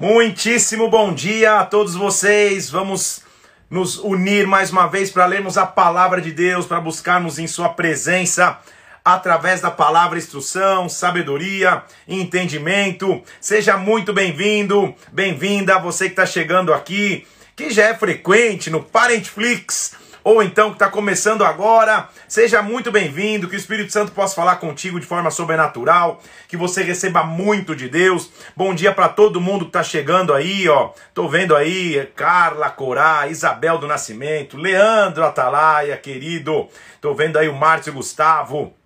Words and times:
Muitíssimo 0.00 0.88
bom 0.88 1.12
dia 1.12 1.58
a 1.58 1.66
todos 1.66 1.96
vocês. 1.96 2.70
Vamos 2.70 3.20
nos 3.68 3.98
unir 3.98 4.46
mais 4.46 4.70
uma 4.70 4.86
vez 4.86 5.10
para 5.10 5.26
lermos 5.26 5.58
a 5.58 5.66
palavra 5.66 6.20
de 6.20 6.30
Deus, 6.30 6.66
para 6.66 6.80
buscarmos 6.80 7.36
em 7.36 7.48
Sua 7.48 7.70
presença 7.70 8.60
através 9.04 9.60
da 9.60 9.72
palavra 9.72 10.16
instrução, 10.16 10.88
sabedoria, 10.88 11.82
entendimento. 12.06 13.20
Seja 13.40 13.76
muito 13.76 14.12
bem-vindo, 14.12 14.94
bem-vinda 15.10 15.80
você 15.80 16.04
que 16.04 16.12
está 16.12 16.24
chegando 16.24 16.72
aqui, 16.72 17.26
que 17.56 17.68
já 17.68 17.86
é 17.86 17.94
frequente 17.94 18.70
no 18.70 18.80
Parentflix 18.80 19.96
ou 20.22 20.42
então 20.42 20.70
que 20.70 20.76
está 20.76 20.88
começando 20.88 21.44
agora, 21.44 22.08
seja 22.26 22.62
muito 22.62 22.90
bem-vindo, 22.90 23.48
que 23.48 23.56
o 23.56 23.58
Espírito 23.58 23.92
Santo 23.92 24.12
possa 24.12 24.34
falar 24.34 24.56
contigo 24.56 25.00
de 25.00 25.06
forma 25.06 25.30
sobrenatural, 25.30 26.20
que 26.46 26.56
você 26.56 26.82
receba 26.82 27.24
muito 27.24 27.74
de 27.74 27.88
Deus. 27.88 28.30
Bom 28.56 28.74
dia 28.74 28.92
para 28.92 29.08
todo 29.08 29.40
mundo 29.40 29.64
que 29.64 29.70
está 29.70 29.82
chegando 29.82 30.32
aí, 30.32 30.68
ó. 30.68 30.90
Tô 31.12 31.28
vendo 31.28 31.56
aí 31.56 32.10
Carla 32.14 32.70
Corá, 32.70 33.26
Isabel 33.28 33.78
do 33.78 33.86
Nascimento, 33.86 34.56
Leandro 34.56 35.24
Atalaia, 35.24 35.96
querido. 35.96 36.68
Tô 37.00 37.14
vendo 37.14 37.38
aí 37.38 37.48
o 37.48 37.54
Márcio 37.54 37.92
Gustavo. 37.92 38.77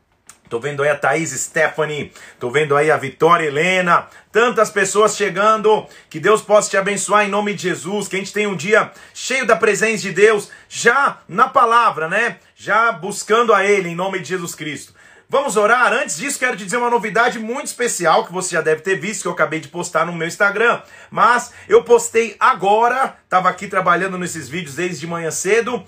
Tô 0.52 0.60
vendo 0.60 0.82
aí 0.82 0.90
a 0.90 0.94
Thaís 0.94 1.30
Stephanie, 1.30 2.12
tô 2.38 2.50
vendo 2.50 2.76
aí 2.76 2.90
a 2.90 2.98
Vitória 2.98 3.46
Helena, 3.46 4.06
tantas 4.30 4.68
pessoas 4.68 5.16
chegando. 5.16 5.86
Que 6.10 6.20
Deus 6.20 6.42
possa 6.42 6.68
te 6.68 6.76
abençoar 6.76 7.24
em 7.24 7.30
nome 7.30 7.54
de 7.54 7.62
Jesus. 7.62 8.06
Que 8.06 8.16
a 8.16 8.18
gente 8.18 8.34
tenha 8.34 8.50
um 8.50 8.54
dia 8.54 8.92
cheio 9.14 9.46
da 9.46 9.56
presença 9.56 10.02
de 10.02 10.12
Deus, 10.12 10.50
já 10.68 11.20
na 11.26 11.48
palavra, 11.48 12.06
né? 12.06 12.36
Já 12.54 12.92
buscando 12.92 13.54
a 13.54 13.64
Ele 13.64 13.88
em 13.88 13.94
nome 13.94 14.18
de 14.18 14.28
Jesus 14.28 14.54
Cristo. 14.54 14.92
Vamos 15.26 15.56
orar? 15.56 15.90
Antes 15.94 16.18
disso, 16.18 16.38
quero 16.38 16.54
te 16.54 16.66
dizer 16.66 16.76
uma 16.76 16.90
novidade 16.90 17.38
muito 17.38 17.68
especial 17.68 18.26
que 18.26 18.32
você 18.34 18.54
já 18.54 18.60
deve 18.60 18.82
ter 18.82 18.96
visto, 18.96 19.22
que 19.22 19.28
eu 19.28 19.32
acabei 19.32 19.58
de 19.58 19.68
postar 19.68 20.04
no 20.04 20.12
meu 20.12 20.28
Instagram. 20.28 20.82
Mas 21.10 21.54
eu 21.66 21.82
postei 21.82 22.36
agora, 22.38 23.16
estava 23.24 23.48
aqui 23.48 23.68
trabalhando 23.68 24.18
nesses 24.18 24.50
vídeos 24.50 24.74
desde 24.74 25.00
de 25.00 25.06
manhã 25.06 25.30
cedo 25.30 25.82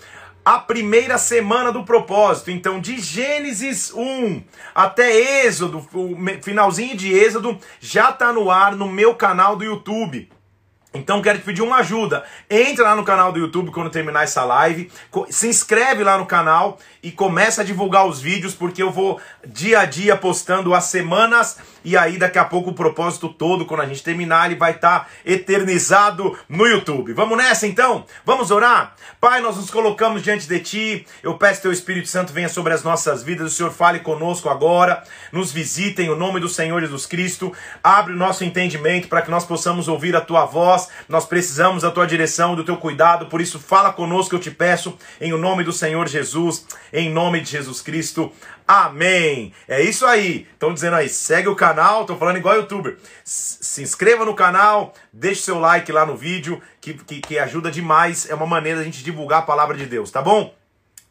a 0.44 0.58
primeira 0.58 1.16
semana 1.16 1.72
do 1.72 1.84
propósito. 1.84 2.50
Então, 2.50 2.80
de 2.80 2.98
Gênesis 3.00 3.92
1 3.92 4.42
até 4.74 5.44
Êxodo, 5.46 5.78
o 5.94 6.16
finalzinho 6.42 6.96
de 6.96 7.12
Êxodo, 7.12 7.58
já 7.80 8.10
está 8.10 8.32
no 8.32 8.50
ar 8.50 8.76
no 8.76 8.88
meu 8.88 9.14
canal 9.14 9.56
do 9.56 9.64
YouTube. 9.64 10.28
Então 10.94 11.20
quero 11.20 11.40
te 11.40 11.44
pedir 11.44 11.60
uma 11.60 11.78
ajuda. 11.78 12.24
Entra 12.48 12.84
lá 12.84 12.94
no 12.94 13.02
canal 13.02 13.32
do 13.32 13.38
YouTube 13.40 13.72
quando 13.72 13.90
terminar 13.90 14.22
essa 14.22 14.44
live, 14.44 14.90
se 15.28 15.48
inscreve 15.48 16.04
lá 16.04 16.16
no 16.16 16.24
canal 16.24 16.78
e 17.02 17.10
começa 17.10 17.62
a 17.62 17.64
divulgar 17.64 18.06
os 18.06 18.20
vídeos 18.20 18.54
porque 18.54 18.80
eu 18.80 18.92
vou 18.92 19.20
dia 19.44 19.80
a 19.80 19.84
dia 19.84 20.16
postando 20.16 20.72
as 20.72 20.84
semanas 20.84 21.58
e 21.84 21.96
aí 21.96 22.16
daqui 22.16 22.38
a 22.38 22.44
pouco 22.44 22.70
o 22.70 22.74
propósito 22.74 23.28
todo, 23.28 23.66
quando 23.66 23.82
a 23.82 23.86
gente 23.86 24.02
terminar, 24.02 24.46
ele 24.46 24.58
vai 24.58 24.72
estar 24.72 25.00
tá 25.00 25.06
eternizado 25.24 26.36
no 26.48 26.66
YouTube. 26.66 27.12
Vamos 27.12 27.36
nessa 27.36 27.66
então? 27.66 28.06
Vamos 28.24 28.50
orar? 28.50 28.94
Pai, 29.20 29.40
nós 29.40 29.56
nos 29.56 29.70
colocamos 29.70 30.22
diante 30.22 30.48
de 30.48 30.60
Ti. 30.60 31.06
Eu 31.22 31.36
peço 31.36 31.56
que 31.56 31.62
Teu 31.62 31.72
Espírito 31.72 32.08
Santo 32.08 32.32
venha 32.32 32.48
sobre 32.48 32.72
as 32.72 32.82
nossas 32.82 33.22
vidas. 33.22 33.52
O 33.52 33.54
Senhor 33.54 33.70
fale 33.70 34.00
conosco 34.00 34.48
agora. 34.48 35.02
Nos 35.30 35.52
visite 35.52 36.02
em 36.02 36.08
o 36.08 36.16
nome 36.16 36.40
do 36.40 36.48
Senhor 36.48 36.80
Jesus 36.80 37.06
Cristo. 37.06 37.52
Abre 37.82 38.12
o 38.12 38.16
nosso 38.16 38.44
entendimento 38.44 39.08
para 39.08 39.22
que 39.22 39.30
nós 39.30 39.44
possamos 39.44 39.88
ouvir 39.88 40.16
a 40.16 40.20
Tua 40.20 40.46
voz. 40.46 40.88
Nós 41.08 41.26
precisamos 41.26 41.82
da 41.82 41.90
Tua 41.90 42.06
direção, 42.06 42.54
do 42.54 42.64
Teu 42.64 42.76
cuidado. 42.76 43.26
Por 43.26 43.40
isso, 43.40 43.58
fala 43.58 43.92
conosco, 43.92 44.34
eu 44.34 44.40
te 44.40 44.50
peço, 44.50 44.96
em 45.20 45.32
o 45.32 45.38
nome 45.38 45.64
do 45.64 45.72
Senhor 45.72 46.08
Jesus, 46.08 46.66
em 46.92 47.10
nome 47.10 47.40
de 47.40 47.50
Jesus 47.50 47.82
Cristo. 47.82 48.32
Amém. 48.66 49.52
É 49.68 49.82
isso 49.82 50.06
aí. 50.06 50.46
Estão 50.52 50.72
dizendo 50.72 50.96
aí, 50.96 51.08
segue 51.08 51.48
o 51.48 51.56
canal. 51.74 52.02
Estou 52.02 52.16
falando 52.16 52.36
igual 52.36 52.56
youtuber. 52.56 52.96
Se 53.24 53.82
inscreva 53.82 54.24
no 54.24 54.34
canal, 54.34 54.94
deixe 55.12 55.42
seu 55.42 55.58
like 55.58 55.90
lá 55.90 56.06
no 56.06 56.16
vídeo, 56.16 56.62
que, 56.80 56.94
que, 56.94 57.20
que 57.20 57.38
ajuda 57.38 57.70
demais. 57.70 58.30
É 58.30 58.34
uma 58.34 58.46
maneira 58.46 58.78
da 58.78 58.84
gente 58.84 59.02
divulgar 59.02 59.40
a 59.40 59.42
palavra 59.42 59.76
de 59.76 59.86
Deus, 59.86 60.10
tá 60.10 60.22
bom? 60.22 60.54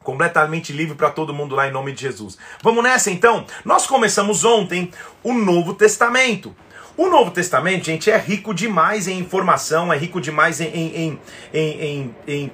completamente 0.03 0.73
livre 0.73 0.95
para 0.95 1.09
todo 1.09 1.33
mundo 1.33 1.55
lá 1.55 1.65
em 1.65 1.71
nome 1.71 1.93
de 1.93 2.01
Jesus. 2.01 2.37
Vamos 2.61 2.83
nessa 2.83 3.09
então? 3.09 3.45
Nós 3.63 3.87
começamos 3.87 4.43
ontem 4.43 4.91
o 5.23 5.31
Novo 5.31 5.73
Testamento. 5.73 6.53
O 6.97 7.07
Novo 7.07 7.31
Testamento, 7.31 7.85
gente, 7.85 8.11
é 8.11 8.17
rico 8.17 8.53
demais 8.53 9.07
em 9.07 9.17
informação, 9.17 9.93
é 9.93 9.97
rico 9.97 10.19
demais 10.19 10.59
em, 10.59 10.67
em, 10.67 11.19
em, 11.53 11.59
em, 11.71 12.15
em 12.27 12.51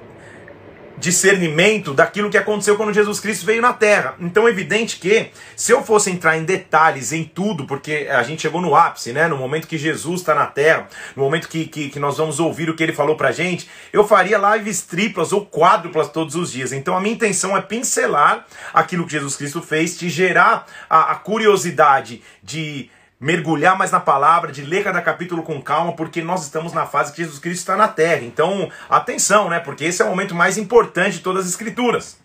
discernimento 1.00 1.94
daquilo 1.94 2.30
que 2.30 2.36
aconteceu 2.36 2.76
quando 2.76 2.92
Jesus 2.92 3.18
Cristo 3.18 3.46
veio 3.46 3.62
na 3.62 3.72
Terra. 3.72 4.14
Então 4.20 4.46
é 4.46 4.50
evidente 4.50 4.98
que, 4.98 5.30
se 5.56 5.72
eu 5.72 5.82
fosse 5.82 6.10
entrar 6.10 6.36
em 6.36 6.44
detalhes 6.44 7.12
em 7.12 7.24
tudo, 7.24 7.66
porque 7.66 8.06
a 8.10 8.22
gente 8.22 8.42
chegou 8.42 8.60
no 8.60 8.76
ápice, 8.76 9.12
né? 9.12 9.26
No 9.26 9.36
momento 9.36 9.66
que 9.66 9.78
Jesus 9.78 10.20
está 10.20 10.34
na 10.34 10.46
Terra, 10.46 10.88
no 11.16 11.24
momento 11.24 11.48
que, 11.48 11.64
que, 11.64 11.88
que, 11.88 11.98
nós 11.98 12.18
vamos 12.18 12.38
ouvir 12.38 12.68
o 12.68 12.76
que 12.76 12.82
ele 12.82 12.92
falou 12.92 13.16
pra 13.16 13.32
gente, 13.32 13.68
eu 13.92 14.06
faria 14.06 14.38
lives 14.54 14.82
triplas 14.82 15.32
ou 15.32 15.44
quádruplas 15.46 16.10
todos 16.10 16.34
os 16.36 16.52
dias. 16.52 16.72
Então 16.72 16.96
a 16.96 17.00
minha 17.00 17.14
intenção 17.14 17.56
é 17.56 17.62
pincelar 17.62 18.46
aquilo 18.74 19.06
que 19.06 19.12
Jesus 19.12 19.36
Cristo 19.36 19.62
fez, 19.62 19.98
te 19.98 20.10
gerar 20.10 20.66
a, 20.88 21.12
a 21.12 21.14
curiosidade 21.16 22.22
de 22.42 22.90
mergulhar 23.20 23.76
mais 23.76 23.90
na 23.90 24.00
palavra, 24.00 24.50
de 24.50 24.62
ler 24.62 24.82
cada 24.82 25.02
capítulo 25.02 25.42
com 25.42 25.60
calma, 25.60 25.92
porque 25.92 26.22
nós 26.22 26.42
estamos 26.42 26.72
na 26.72 26.86
fase 26.86 27.12
que 27.12 27.22
Jesus 27.22 27.38
Cristo 27.38 27.60
está 27.60 27.76
na 27.76 27.86
terra. 27.86 28.22
Então, 28.22 28.70
atenção, 28.88 29.50
né? 29.50 29.60
Porque 29.60 29.84
esse 29.84 30.00
é 30.00 30.04
o 30.04 30.08
momento 30.08 30.34
mais 30.34 30.56
importante 30.56 31.18
de 31.18 31.22
todas 31.22 31.44
as 31.44 31.50
escrituras. 31.50 32.18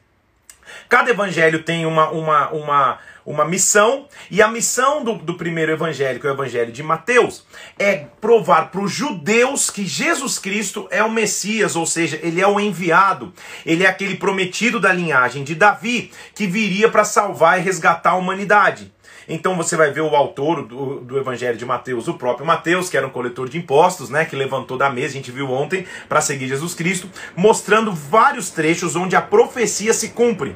Cada 0.88 1.10
evangelho 1.10 1.64
tem 1.64 1.86
uma, 1.86 2.10
uma, 2.10 2.50
uma, 2.52 3.00
uma 3.26 3.46
missão, 3.46 4.08
e 4.30 4.42
a 4.42 4.48
missão 4.48 5.04
do, 5.04 5.16
do 5.16 5.36
primeiro 5.36 5.72
evangelho, 5.72 6.20
que 6.20 6.28
é 6.28 6.30
o 6.30 6.34
evangelho 6.34 6.72
de 6.72 6.84
Mateus, 6.84 7.46
é 7.78 8.06
provar 8.22 8.70
para 8.70 8.82
os 8.82 8.92
judeus 8.92 9.70
que 9.70 9.86
Jesus 9.86 10.38
Cristo 10.38 10.88
é 10.92 11.04
o 11.04 11.12
Messias, 11.12 11.76
ou 11.76 11.86
seja, 11.86 12.20
ele 12.22 12.40
é 12.40 12.48
o 12.48 12.60
enviado, 12.60 13.34
ele 13.66 13.84
é 13.84 13.88
aquele 13.88 14.16
prometido 14.16 14.80
da 14.80 14.94
linhagem 14.94 15.44
de 15.44 15.56
Davi, 15.56 16.12
que 16.36 16.46
viria 16.46 16.90
para 16.90 17.04
salvar 17.04 17.60
e 17.60 17.64
resgatar 17.64 18.12
a 18.12 18.16
humanidade. 18.16 18.95
Então 19.28 19.56
você 19.56 19.76
vai 19.76 19.92
ver 19.92 20.02
o 20.02 20.16
autor 20.16 20.64
do, 20.64 21.00
do 21.00 21.18
Evangelho 21.18 21.58
de 21.58 21.66
Mateus, 21.66 22.08
o 22.08 22.14
próprio 22.14 22.46
Mateus, 22.46 22.90
que 22.90 22.98
era 22.98 23.08
um 23.08 23.10
coletor 23.10 23.50
de 23.50 23.58
impostos, 23.58 24.10
né, 24.10 24.26
que 24.26 24.36
levantou 24.36 24.78
da 24.78 24.90
mesa, 24.90 25.10
a 25.10 25.18
gente 25.18 25.32
viu 25.32 25.52
ontem, 25.52 25.86
para 26.08 26.22
seguir 26.22 26.48
Jesus 26.48 26.74
Cristo, 26.74 27.10
mostrando 27.36 27.92
vários 27.92 28.50
trechos 28.50 28.96
onde 28.96 29.16
a 29.16 29.22
profecia 29.22 29.94
se 29.94 30.10
cumpre. 30.10 30.56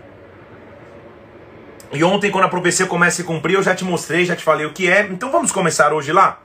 E 1.91 2.03
ontem, 2.03 2.30
quando 2.30 2.44
a 2.44 2.50
profecia 2.50 2.85
começa 2.85 3.16
a 3.16 3.18
se 3.18 3.24
cumprir, 3.24 3.56
eu 3.56 3.63
já 3.63 3.74
te 3.74 3.84
mostrei, 3.84 4.24
já 4.24 4.35
te 4.35 4.44
falei 4.44 4.66
o 4.66 4.74
que 4.74 4.90
é. 4.90 5.01
Então 5.09 5.31
vamos 5.31 5.51
começar 5.51 5.91
hoje 5.91 6.12
lá? 6.12 6.40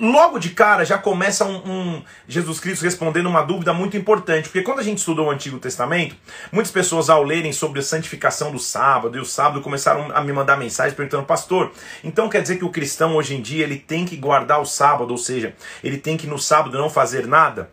Logo 0.00 0.38
de 0.38 0.50
cara 0.50 0.84
já 0.84 0.96
começa 0.96 1.44
um, 1.44 1.56
um, 1.56 2.02
Jesus 2.26 2.60
Cristo 2.60 2.82
respondendo 2.82 3.26
uma 3.26 3.42
dúvida 3.42 3.72
muito 3.72 3.96
importante, 3.96 4.44
porque 4.48 4.62
quando 4.62 4.78
a 4.78 4.82
gente 4.82 4.98
estudou 4.98 5.26
o 5.26 5.30
Antigo 5.30 5.58
Testamento, 5.58 6.16
muitas 6.52 6.72
pessoas 6.72 7.10
ao 7.10 7.22
lerem 7.22 7.52
sobre 7.52 7.80
a 7.80 7.82
santificação 7.82 8.52
do 8.52 8.58
sábado 8.58 9.16
e 9.16 9.20
o 9.20 9.24
sábado 9.24 9.60
começaram 9.60 10.10
a 10.14 10.20
me 10.20 10.32
mandar 10.32 10.56
mensagens 10.56 10.94
perguntando, 10.94 11.24
pastor, 11.24 11.72
então 12.02 12.28
quer 12.28 12.42
dizer 12.42 12.56
que 12.56 12.64
o 12.64 12.70
cristão 12.70 13.16
hoje 13.16 13.34
em 13.34 13.42
dia 13.42 13.64
ele 13.64 13.78
tem 13.78 14.04
que 14.04 14.16
guardar 14.16 14.60
o 14.60 14.66
sábado, 14.66 15.10
ou 15.10 15.18
seja, 15.18 15.54
ele 15.82 15.98
tem 15.98 16.16
que 16.16 16.26
no 16.26 16.38
sábado 16.38 16.78
não 16.78 16.88
fazer 16.88 17.26
nada? 17.26 17.70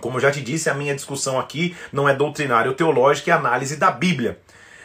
Como 0.00 0.16
eu 0.16 0.20
já 0.20 0.30
te 0.30 0.40
disse, 0.40 0.70
a 0.70 0.74
minha 0.74 0.94
discussão 0.94 1.38
aqui 1.38 1.76
não 1.92 2.08
é 2.08 2.14
doutrinária 2.14 2.70
ou 2.70 2.76
teológica, 2.76 3.30
é 3.30 3.34
análise 3.34 3.76
da 3.76 3.90
Bíblia. 3.90 4.38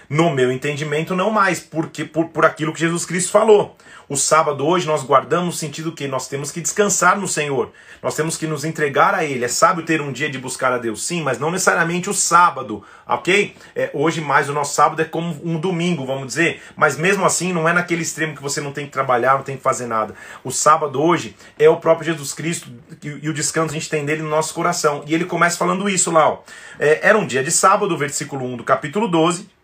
No 0.10 0.30
meu 0.30 0.52
entendimento, 0.52 1.16
não 1.16 1.32
mais, 1.32 1.60
porque 1.60 2.06
por, 2.06 2.30
por 2.30 2.46
aquilo 2.46 2.74
que 2.74 2.80
Jesus 2.80 3.06
Cristo 3.06 3.32
falou. 3.32 3.76
O 4.08 4.16
sábado 4.16 4.66
hoje 4.66 4.86
nós 4.86 5.04
guardamos 5.04 5.46
no 5.46 5.52
sentido 5.52 5.92
que 5.92 6.08
nós 6.08 6.28
temos 6.28 6.52
que 6.52 6.62
descansar 6.62 7.18
no 7.18 7.28
Senhor. 7.28 7.72
Nós 8.04 8.16
temos 8.16 8.38
que 8.38 8.46
nos 8.46 8.64
entregar 8.64 9.16
a 9.16 9.26
Ele. 9.26 9.44
É 9.44 9.48
sábio 9.48 9.84
ter 9.84 10.00
um 10.00 10.12
dia 10.12 10.30
de 10.30 10.38
buscar 10.38 10.72
a 10.72 10.78
Deus, 10.78 11.04
sim, 11.04 11.24
mas 11.24 11.40
não 11.40 11.50
necessariamente 11.50 12.08
o 12.08 12.14
sábado, 12.14 12.84
ok? 13.08 13.56
É, 13.76 13.90
hoje 13.94 14.22
mais 14.22 14.48
o 14.48 14.54
nosso 14.54 14.76
sábado 14.76 15.02
é 15.02 15.06
como 15.06 15.36
um 15.44 15.60
domingo, 15.60 16.06
vamos 16.06 16.28
dizer. 16.28 16.62
Mas 16.76 16.98
mesmo 16.98 17.26
assim 17.26 17.52
não 17.52 17.68
é 17.68 17.74
naquele 17.74 18.04
extremo 18.04 18.36
que 18.36 18.44
você 18.44 18.62
não 18.62 18.72
tem 18.72 18.86
que 18.86 18.92
trabalhar, 18.92 19.36
não 19.36 19.44
tem 19.44 19.58
que 19.58 19.64
fazer 19.64 19.88
nada. 19.88 20.14
O 20.44 20.52
sábado 20.52 21.02
hoje 21.02 21.36
é 21.58 21.68
o 21.68 21.78
próprio 21.78 22.12
Jesus 22.12 22.32
Cristo 22.32 22.70
e, 23.02 23.28
o 23.28 23.34
descanso 23.34 23.72
a 23.72 23.74
gente 23.74 23.90
tem 23.90 24.04
nele 24.04 24.22
no 24.22 24.30
nosso 24.30 24.54
coração. 24.54 25.04
E 25.08 25.16
ele 25.16 25.26
começa 25.26 25.58
falando 25.58 25.90
isso 25.90 26.12
lá, 26.12 26.30
ó. 26.30 26.40
É, 26.80 27.10
era 27.10 27.18
um 27.18 27.26
dia 27.26 27.44
de 27.44 27.52
sábado, 27.52 27.98
versículo 27.98 28.46
1 28.46 28.58
do 28.58 28.64
capítulo 28.64 29.08
12. 29.08 29.55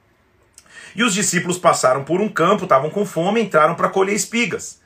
E 0.95 1.03
os 1.03 1.13
discípulos 1.13 1.57
passaram 1.57 2.03
por 2.03 2.21
um 2.21 2.29
campo, 2.29 2.63
estavam 2.63 2.89
com 2.89 3.05
fome, 3.05 3.41
entraram 3.41 3.75
para 3.75 3.89
colher 3.89 4.15
espigas. 4.15 4.81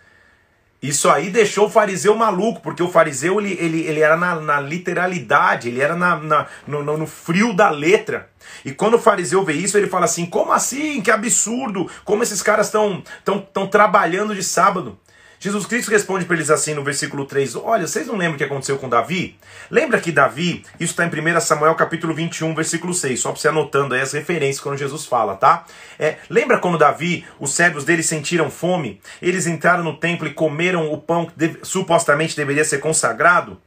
Isso 0.82 1.10
aí 1.10 1.32
deixou 1.32 1.66
o 1.66 1.70
fariseu 1.70 2.16
maluco, 2.16 2.62
porque 2.62 2.84
o 2.84 2.92
fariseu 2.92 3.40
ele, 3.40 3.58
ele, 3.60 3.82
ele 3.82 4.02
era 4.02 4.16
na, 4.16 4.36
na 4.36 4.60
literalidade, 4.60 5.70
ele 5.70 5.82
era 5.82 5.96
na, 5.96 6.18
na 6.18 6.46
no, 6.68 6.84
no, 6.84 7.08
frio 7.08 7.54
da 7.54 7.72
letra. 7.72 8.30
E 8.64 8.72
quando 8.72 8.96
o 8.96 9.00
fariseu 9.00 9.44
vê 9.44 9.54
isso, 9.54 9.78
ele 9.78 9.88
fala 9.88 10.06
assim: 10.06 10.28
como 10.28 10.52
assim? 10.52 11.02
Que 11.02 11.10
absurdo! 11.10 11.90
Como 12.04 12.22
esses 12.22 12.44
caras 12.44 12.68
estão 12.68 13.02
tão, 13.24 13.40
tão 13.42 13.66
trabalhando 13.66 14.36
de 14.36 14.44
sábado? 14.44 15.00
Jesus 15.46 15.68
Cristo 15.68 15.92
responde 15.92 16.26
para 16.26 16.36
eles 16.36 16.50
assim 16.50 16.74
no 16.74 16.84
versículo 16.84 17.24
3: 17.24 17.56
Olha, 17.58 17.86
vocês 17.86 18.08
não 18.08 18.16
lembram 18.16 18.34
o 18.34 18.38
que 18.40 18.44
aconteceu 18.44 18.80
com 18.80 18.90
Davi? 18.90 19.38
Lembra 19.70 20.02
que 20.02 20.12
Davi, 20.12 20.66
isso 20.80 21.00
está 21.00 21.06
em 21.06 21.36
1 21.36 21.40
Samuel 21.40 21.76
capítulo 21.76 22.16
21, 22.16 22.56
versículo 22.56 22.96
6, 22.96 23.20
só 23.20 23.32
para 23.32 23.40
você 23.40 23.50
anotando 23.50 23.94
aí 23.94 24.02
as 24.02 24.12
referências 24.12 24.60
quando 24.60 24.76
Jesus 24.76 25.06
fala, 25.06 25.36
tá? 25.36 25.64
É, 26.00 26.18
lembra 26.32 26.58
quando 26.58 26.80
Davi, 26.80 27.28
os 27.40 27.54
servos 27.54 27.86
dele 27.86 28.02
sentiram 28.02 28.50
fome? 28.50 29.00
Eles 29.22 29.46
entraram 29.46 29.84
no 29.84 29.96
templo 29.96 30.28
e 30.28 30.34
comeram 30.34 30.92
o 30.92 30.98
pão 30.98 31.28
que 31.28 31.60
supostamente 31.62 32.36
deveria 32.36 32.66
ser 32.66 32.80
consagrado? 32.80 33.62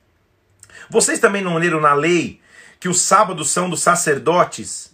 Vocês 0.90 1.20
também 1.20 1.42
não 1.42 1.58
leram 1.58 1.80
na 1.80 1.94
lei 1.94 2.40
que 2.80 2.88
os 2.88 3.02
sábados 3.02 3.50
são 3.52 3.70
dos 3.70 3.82
sacerdotes? 3.82 4.92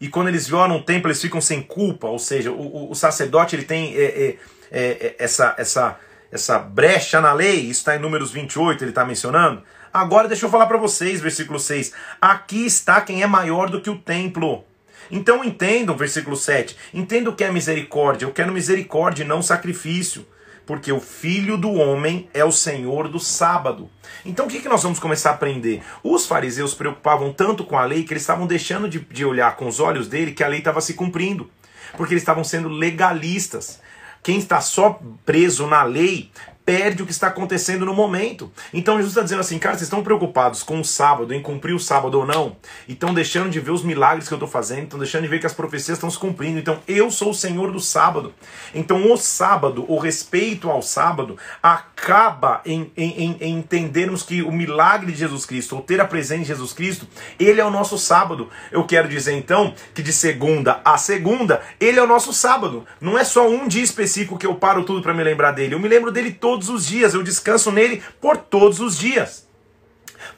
E 0.00 0.08
quando 0.08 0.28
eles 0.28 0.48
violam 0.48 0.78
o 0.78 0.82
templo, 0.82 1.10
eles 1.10 1.20
ficam 1.20 1.42
sem 1.42 1.60
culpa, 1.60 2.06
ou 2.06 2.18
seja, 2.18 2.50
o, 2.50 2.54
o, 2.54 2.90
o 2.92 2.94
sacerdote 2.94 3.54
ele 3.54 3.66
tem 3.66 3.94
é, 3.94 4.04
é, 4.04 4.38
é, 4.70 4.80
é 4.80 5.16
essa, 5.18 5.54
essa 5.58 6.05
essa 6.30 6.58
brecha 6.58 7.20
na 7.20 7.32
lei, 7.32 7.70
está 7.70 7.96
em 7.96 7.98
Números 7.98 8.32
28, 8.32 8.82
ele 8.82 8.90
está 8.90 9.04
mencionando. 9.04 9.62
Agora 9.92 10.28
deixa 10.28 10.44
eu 10.44 10.50
falar 10.50 10.66
para 10.66 10.76
vocês, 10.76 11.20
versículo 11.20 11.58
6. 11.58 11.92
Aqui 12.20 12.66
está 12.66 13.00
quem 13.00 13.22
é 13.22 13.26
maior 13.26 13.70
do 13.70 13.80
que 13.80 13.88
o 13.88 13.98
templo. 13.98 14.64
Então 15.10 15.44
entendam, 15.44 15.96
versículo 15.96 16.36
7. 16.36 16.76
Entendo 16.92 17.28
o 17.28 17.34
que 17.34 17.44
é 17.44 17.50
misericórdia. 17.50 18.26
Eu 18.26 18.32
quero 18.32 18.52
misericórdia 18.52 19.22
e 19.22 19.26
não 19.26 19.40
sacrifício. 19.40 20.26
Porque 20.66 20.90
o 20.90 21.00
filho 21.00 21.56
do 21.56 21.72
homem 21.72 22.28
é 22.34 22.44
o 22.44 22.50
senhor 22.50 23.08
do 23.08 23.20
sábado. 23.20 23.88
Então 24.24 24.46
o 24.46 24.48
que, 24.48 24.60
que 24.60 24.68
nós 24.68 24.82
vamos 24.82 24.98
começar 24.98 25.30
a 25.30 25.34
aprender? 25.34 25.80
Os 26.02 26.26
fariseus 26.26 26.72
se 26.72 26.76
preocupavam 26.76 27.32
tanto 27.32 27.64
com 27.64 27.78
a 27.78 27.84
lei 27.84 28.02
que 28.02 28.12
eles 28.12 28.24
estavam 28.24 28.48
deixando 28.48 28.88
de, 28.88 28.98
de 28.98 29.24
olhar 29.24 29.54
com 29.56 29.68
os 29.68 29.78
olhos 29.78 30.08
dele 30.08 30.32
que 30.32 30.42
a 30.42 30.48
lei 30.48 30.58
estava 30.58 30.80
se 30.80 30.94
cumprindo. 30.94 31.48
Porque 31.96 32.12
eles 32.12 32.22
estavam 32.22 32.42
sendo 32.42 32.68
legalistas. 32.68 33.80
Quem 34.26 34.38
está 34.38 34.60
só 34.60 35.00
preso 35.24 35.68
na 35.68 35.84
lei 35.84 36.32
perde 36.66 37.04
o 37.04 37.06
que 37.06 37.12
está 37.12 37.28
acontecendo 37.28 37.86
no 37.86 37.94
momento. 37.94 38.50
Então 38.74 38.96
Jesus 38.96 39.12
está 39.12 39.22
dizendo 39.22 39.40
assim, 39.40 39.56
cara, 39.56 39.76
vocês 39.76 39.86
estão 39.86 40.02
preocupados 40.02 40.64
com 40.64 40.80
o 40.80 40.84
sábado, 40.84 41.32
em 41.32 41.40
cumprir 41.40 41.72
o 41.74 41.78
sábado 41.78 42.18
ou 42.18 42.26
não, 42.26 42.56
e 42.88 42.92
estão 42.92 43.14
deixando 43.14 43.48
de 43.48 43.60
ver 43.60 43.70
os 43.70 43.84
milagres 43.84 44.26
que 44.26 44.34
eu 44.34 44.36
estou 44.36 44.48
fazendo, 44.48 44.82
estão 44.82 44.98
deixando 44.98 45.22
de 45.22 45.28
ver 45.28 45.38
que 45.38 45.46
as 45.46 45.54
profecias 45.54 45.96
estão 45.96 46.10
se 46.10 46.18
cumprindo. 46.18 46.58
Então 46.58 46.80
eu 46.88 47.08
sou 47.08 47.30
o 47.30 47.34
Senhor 47.34 47.70
do 47.70 47.78
sábado. 47.78 48.34
Então 48.74 49.10
o 49.10 49.16
sábado, 49.16 49.84
o 49.88 49.96
respeito 49.96 50.68
ao 50.68 50.82
sábado, 50.82 51.38
acaba 51.62 52.60
em, 52.66 52.90
em, 52.96 53.36
em 53.40 53.58
entendermos 53.58 54.24
que 54.24 54.42
o 54.42 54.50
milagre 54.50 55.12
de 55.12 55.18
Jesus 55.18 55.46
Cristo, 55.46 55.76
ou 55.76 55.82
ter 55.82 56.00
a 56.00 56.04
presença 56.04 56.42
de 56.42 56.48
Jesus 56.48 56.72
Cristo, 56.72 57.06
ele 57.38 57.60
é 57.60 57.64
o 57.64 57.70
nosso 57.70 57.96
sábado. 57.96 58.50
Eu 58.72 58.84
quero 58.84 59.08
dizer 59.08 59.34
então 59.34 59.72
que 59.94 60.02
de 60.02 60.12
segunda 60.12 60.80
a 60.84 60.98
segunda, 60.98 61.62
ele 61.78 62.00
é 62.00 62.02
o 62.02 62.06
nosso 62.06 62.32
sábado. 62.32 62.84
Não 63.00 63.16
é 63.16 63.22
só 63.22 63.48
um 63.48 63.68
dia 63.68 63.84
específico 63.84 64.36
que 64.36 64.46
eu 64.46 64.56
paro 64.56 64.84
tudo 64.84 65.00
para 65.00 65.14
me 65.14 65.22
lembrar 65.22 65.52
dele. 65.52 65.74
Eu 65.74 65.80
me 65.80 65.88
lembro 65.88 66.10
dele 66.10 66.32
todo 66.32 66.55
todos 66.56 66.70
os 66.70 66.86
dias, 66.86 67.12
eu 67.12 67.22
descanso 67.22 67.70
nele 67.70 68.02
por 68.18 68.38
todos 68.38 68.80
os 68.80 68.96
dias. 68.96 69.46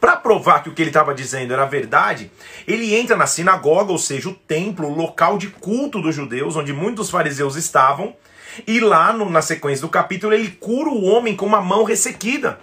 Para 0.01 0.17
provar 0.17 0.63
que 0.63 0.69
o 0.69 0.75
que 0.75 0.83
ele 0.83 0.91
estava 0.91 1.15
dizendo 1.15 1.53
era 1.53 1.65
verdade, 1.65 2.31
ele 2.67 2.95
entra 2.97 3.17
na 3.17 3.27
sinagoga, 3.27 3.93
ou 3.93 3.99
seja, 3.99 4.29
o 4.29 4.35
templo, 4.35 4.89
o 4.89 4.95
local 4.95 5.39
de 5.39 5.47
culto 5.47 6.03
dos 6.03 6.15
judeus, 6.15 6.57
onde 6.57 6.73
muitos 6.73 7.09
fariseus 7.09 7.55
estavam, 7.55 8.17
e 8.67 8.81
lá 8.81 9.13
no, 9.13 9.31
na 9.31 9.41
sequência 9.41 9.83
do 9.83 9.89
capítulo 9.89 10.35
ele 10.35 10.51
cura 10.51 10.91
o 10.91 11.05
homem 11.05 11.37
com 11.37 11.47
uma 11.47 11.61
mão 11.61 11.85
ressequida. 11.85 12.59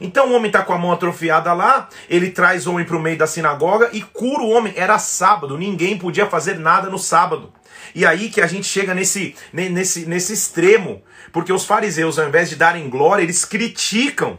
Então 0.00 0.30
o 0.30 0.34
homem 0.34 0.46
está 0.46 0.62
com 0.62 0.72
a 0.72 0.78
mão 0.78 0.92
atrofiada 0.92 1.52
lá, 1.52 1.88
ele 2.08 2.30
traz 2.30 2.66
o 2.66 2.72
homem 2.72 2.86
para 2.86 2.96
o 2.96 3.00
meio 3.00 3.18
da 3.18 3.26
sinagoga 3.26 3.90
e 3.92 4.02
cura 4.02 4.42
o 4.42 4.50
homem. 4.50 4.72
Era 4.76 5.00
sábado, 5.00 5.58
ninguém 5.58 5.98
podia 5.98 6.26
fazer 6.26 6.60
nada 6.60 6.88
no 6.88 6.98
sábado. 6.98 7.52
E 7.92 8.06
aí 8.06 8.30
que 8.30 8.40
a 8.40 8.46
gente 8.46 8.66
chega 8.66 8.94
nesse, 8.94 9.34
nesse, 9.52 10.06
nesse 10.06 10.32
extremo, 10.32 11.02
porque 11.32 11.52
os 11.52 11.64
fariseus, 11.64 12.18
ao 12.18 12.28
invés 12.28 12.48
de 12.48 12.56
darem 12.56 12.88
glória, 12.88 13.22
eles 13.22 13.44
criticam. 13.44 14.38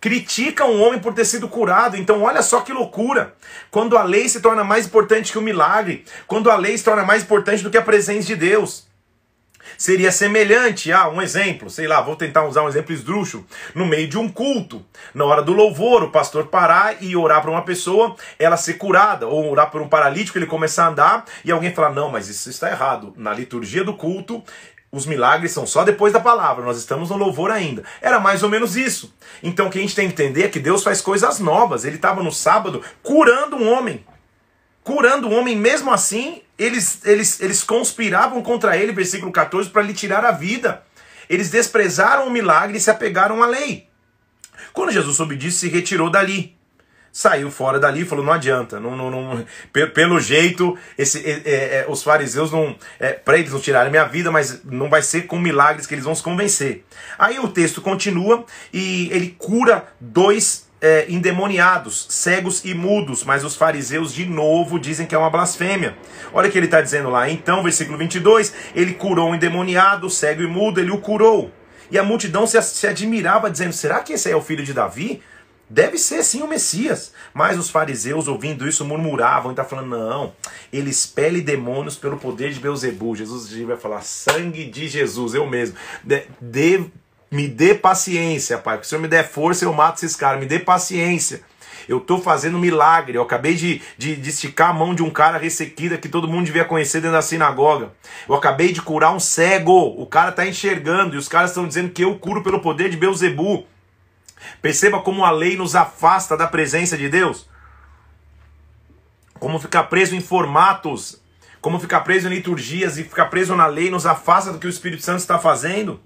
Criticam 0.00 0.70
o 0.70 0.80
homem 0.80 1.00
por 1.00 1.14
ter 1.14 1.24
sido 1.24 1.48
curado. 1.48 1.96
Então, 1.96 2.22
olha 2.22 2.42
só 2.42 2.60
que 2.60 2.72
loucura. 2.72 3.34
Quando 3.70 3.96
a 3.96 4.02
lei 4.02 4.28
se 4.28 4.40
torna 4.40 4.62
mais 4.62 4.86
importante 4.86 5.32
que 5.32 5.38
o 5.38 5.42
milagre, 5.42 6.04
quando 6.26 6.50
a 6.50 6.56
lei 6.56 6.76
se 6.76 6.84
torna 6.84 7.04
mais 7.04 7.22
importante 7.22 7.62
do 7.62 7.70
que 7.70 7.78
a 7.78 7.82
presença 7.82 8.26
de 8.26 8.36
Deus 8.36 8.86
seria 9.76 10.12
semelhante 10.12 10.92
a 10.92 11.08
um 11.08 11.20
exemplo, 11.20 11.70
sei 11.70 11.86
lá, 11.86 12.00
vou 12.00 12.16
tentar 12.16 12.44
usar 12.44 12.62
um 12.62 12.68
exemplo 12.68 12.92
esdrúxulo, 12.92 13.46
no 13.74 13.86
meio 13.86 14.08
de 14.08 14.18
um 14.18 14.28
culto, 14.28 14.84
na 15.12 15.24
hora 15.24 15.42
do 15.42 15.52
louvor, 15.52 16.02
o 16.02 16.10
pastor 16.10 16.46
parar 16.46 17.02
e 17.02 17.16
orar 17.16 17.42
para 17.42 17.50
uma 17.50 17.62
pessoa, 17.62 18.16
ela 18.38 18.56
ser 18.56 18.74
curada, 18.74 19.26
ou 19.26 19.50
orar 19.50 19.70
por 19.70 19.80
um 19.80 19.88
paralítico, 19.88 20.38
ele 20.38 20.46
começar 20.46 20.84
a 20.84 20.88
andar, 20.88 21.24
e 21.44 21.50
alguém 21.50 21.72
falar, 21.72 21.90
não, 21.90 22.10
mas 22.10 22.28
isso 22.28 22.48
está 22.50 22.70
errado, 22.70 23.12
na 23.16 23.32
liturgia 23.32 23.84
do 23.84 23.94
culto, 23.94 24.42
os 24.94 25.06
milagres 25.06 25.50
são 25.50 25.66
só 25.66 25.82
depois 25.82 26.12
da 26.12 26.20
palavra, 26.20 26.64
nós 26.64 26.78
estamos 26.78 27.10
no 27.10 27.16
louvor 27.16 27.50
ainda. 27.50 27.82
Era 28.00 28.20
mais 28.20 28.44
ou 28.44 28.48
menos 28.48 28.76
isso. 28.76 29.12
Então 29.42 29.66
o 29.66 29.70
que 29.70 29.78
a 29.78 29.80
gente 29.80 29.94
tem 29.94 30.06
que 30.06 30.12
entender 30.12 30.44
é 30.44 30.48
que 30.48 30.60
Deus 30.60 30.84
faz 30.84 31.00
coisas 31.00 31.40
novas. 31.40 31.84
Ele 31.84 31.96
estava 31.96 32.22
no 32.22 32.30
sábado 32.30 32.80
curando 33.02 33.56
um 33.56 33.72
homem. 33.72 34.04
Curando 34.84 35.28
um 35.28 35.36
homem, 35.36 35.56
mesmo 35.56 35.92
assim, 35.92 36.42
eles, 36.56 37.04
eles, 37.04 37.40
eles 37.40 37.64
conspiravam 37.64 38.40
contra 38.40 38.76
ele, 38.76 38.92
versículo 38.92 39.32
14, 39.32 39.68
para 39.70 39.82
lhe 39.82 39.92
tirar 39.92 40.24
a 40.24 40.30
vida. 40.30 40.82
Eles 41.28 41.50
desprezaram 41.50 42.28
o 42.28 42.30
milagre 42.30 42.78
e 42.78 42.80
se 42.80 42.90
apegaram 42.90 43.42
à 43.42 43.46
lei. 43.46 43.88
Quando 44.72 44.92
Jesus 44.92 45.16
soube 45.16 45.36
disso, 45.36 45.58
se 45.58 45.68
retirou 45.68 46.08
dali. 46.08 46.53
Saiu 47.16 47.48
fora 47.48 47.78
dali 47.78 48.00
e 48.00 48.04
falou: 48.04 48.24
não 48.24 48.32
adianta, 48.32 48.80
não, 48.80 48.96
não, 48.96 49.08
não 49.08 49.46
pelo 49.94 50.18
jeito, 50.18 50.76
esse, 50.98 51.24
é, 51.24 51.42
é, 51.44 51.86
os 51.88 52.02
fariseus 52.02 52.50
não. 52.50 52.74
É, 52.98 53.12
para 53.12 53.38
eles 53.38 53.52
não 53.52 53.60
tirarem 53.60 53.88
minha 53.88 54.02
vida, 54.02 54.32
mas 54.32 54.64
não 54.64 54.90
vai 54.90 55.00
ser 55.00 55.28
com 55.28 55.38
milagres 55.38 55.86
que 55.86 55.94
eles 55.94 56.04
vão 56.04 56.14
se 56.16 56.24
convencer. 56.24 56.84
Aí 57.16 57.38
o 57.38 57.46
texto 57.46 57.80
continua 57.80 58.44
e 58.72 59.08
ele 59.12 59.32
cura 59.38 59.86
dois 60.00 60.66
é, 60.80 61.06
endemoniados, 61.08 62.04
cegos 62.08 62.64
e 62.64 62.74
mudos, 62.74 63.22
mas 63.22 63.44
os 63.44 63.54
fariseus 63.54 64.12
de 64.12 64.26
novo 64.26 64.76
dizem 64.76 65.06
que 65.06 65.14
é 65.14 65.18
uma 65.18 65.30
blasfêmia. 65.30 65.96
Olha 66.32 66.48
o 66.48 66.50
que 66.50 66.58
ele 66.58 66.66
está 66.66 66.80
dizendo 66.80 67.10
lá. 67.10 67.30
Então, 67.30 67.62
versículo 67.62 67.96
22, 67.96 68.52
ele 68.74 68.92
curou 68.94 69.30
um 69.30 69.36
endemoniado, 69.36 70.10
cego 70.10 70.42
e 70.42 70.48
mudo, 70.48 70.80
ele 70.80 70.90
o 70.90 70.98
curou. 70.98 71.52
E 71.92 71.96
a 71.96 72.02
multidão 72.02 72.44
se, 72.44 72.60
se 72.60 72.88
admirava, 72.88 73.48
dizendo: 73.48 73.72
será 73.72 74.00
que 74.00 74.14
esse 74.14 74.28
é 74.28 74.34
o 74.34 74.42
filho 74.42 74.64
de 74.64 74.72
Davi? 74.72 75.22
Deve 75.68 75.96
ser 75.96 76.22
sim 76.22 76.42
o 76.42 76.48
Messias. 76.48 77.12
Mas 77.32 77.58
os 77.58 77.70
fariseus, 77.70 78.28
ouvindo 78.28 78.68
isso, 78.68 78.84
murmuravam 78.84 79.50
e 79.50 79.52
está 79.52 79.64
falando: 79.64 79.88
não, 79.88 80.32
ele 80.72 80.90
expele 80.90 81.40
demônios 81.40 81.96
pelo 81.96 82.18
poder 82.18 82.52
de 82.52 82.60
Beuzebu. 82.60 83.16
Jesus 83.16 83.50
vai 83.66 83.76
falar: 83.76 84.02
sangue 84.02 84.64
de 84.66 84.88
Jesus, 84.88 85.34
eu 85.34 85.46
mesmo. 85.46 85.76
De, 86.02 86.26
de, 86.40 86.84
me 87.30 87.48
dê 87.48 87.74
paciência, 87.74 88.58
pai. 88.58 88.76
Porque 88.76 88.84
se 88.84 88.90
Senhor 88.90 89.02
me 89.02 89.08
der 89.08 89.28
força, 89.28 89.64
eu 89.64 89.72
mato 89.72 89.96
esses 89.96 90.14
caras. 90.14 90.38
Me 90.38 90.46
dê 90.46 90.58
paciência. 90.58 91.42
Eu 91.88 91.98
estou 91.98 92.20
fazendo 92.20 92.58
milagre. 92.58 93.16
Eu 93.18 93.22
acabei 93.22 93.54
de, 93.54 93.82
de, 93.98 94.16
de, 94.16 94.30
esticar 94.30 94.70
a 94.70 94.72
mão 94.72 94.94
de 94.94 95.02
um 95.02 95.10
cara 95.10 95.38
ressequida 95.38 95.98
que 95.98 96.08
todo 96.08 96.28
mundo 96.28 96.46
devia 96.46 96.64
conhecer 96.64 97.00
dentro 97.00 97.16
da 97.16 97.22
sinagoga. 97.22 97.92
Eu 98.28 98.34
acabei 98.34 98.72
de 98.72 98.80
curar 98.80 99.12
um 99.12 99.20
cego. 99.20 99.94
O 100.00 100.06
cara 100.06 100.30
está 100.30 100.46
enxergando 100.46 101.14
e 101.14 101.18
os 101.18 101.28
caras 101.28 101.50
estão 101.50 101.66
dizendo 101.66 101.90
que 101.90 102.04
eu 102.04 102.18
curo 102.18 102.42
pelo 102.42 102.60
poder 102.60 102.88
de 102.88 102.96
Beuzebu. 102.96 103.66
Perceba 104.60 105.00
como 105.00 105.24
a 105.24 105.30
lei 105.30 105.56
nos 105.56 105.74
afasta 105.74 106.36
da 106.36 106.46
presença 106.46 106.96
de 106.96 107.08
Deus. 107.08 107.48
Como 109.38 109.58
ficar 109.58 109.84
preso 109.84 110.14
em 110.14 110.20
formatos, 110.20 111.20
como 111.60 111.80
ficar 111.80 112.00
preso 112.00 112.28
em 112.28 112.30
liturgias 112.30 112.98
e 112.98 113.04
ficar 113.04 113.26
preso 113.26 113.56
na 113.56 113.66
lei 113.66 113.90
nos 113.90 114.06
afasta 114.06 114.52
do 114.52 114.58
que 114.58 114.66
o 114.66 114.70
Espírito 114.70 115.02
Santo 115.02 115.20
está 115.20 115.38
fazendo. 115.38 116.00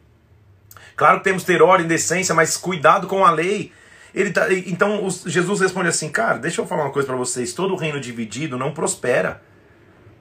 Claro 0.97 1.19
que 1.19 1.25
temos 1.25 1.45
ter 1.45 1.63
ordem, 1.63 1.87
decência, 1.87 2.35
mas 2.35 2.57
cuidado 2.57 3.07
com 3.07 3.25
a 3.25 3.31
lei. 3.31 3.73
Ele 4.15 4.31
tá, 4.31 4.53
então 4.53 5.09
Jesus 5.27 5.61
responde 5.61 5.89
assim, 5.89 6.09
cara, 6.09 6.39
deixa 6.39 6.61
eu 6.61 6.67
falar 6.67 6.85
uma 6.85 6.93
coisa 6.93 7.07
para 7.07 7.17
vocês. 7.17 7.53
Todo 7.53 7.77
reino 7.77 8.01
dividido 8.01 8.59
não 8.59 8.73
prospera. 8.73 9.43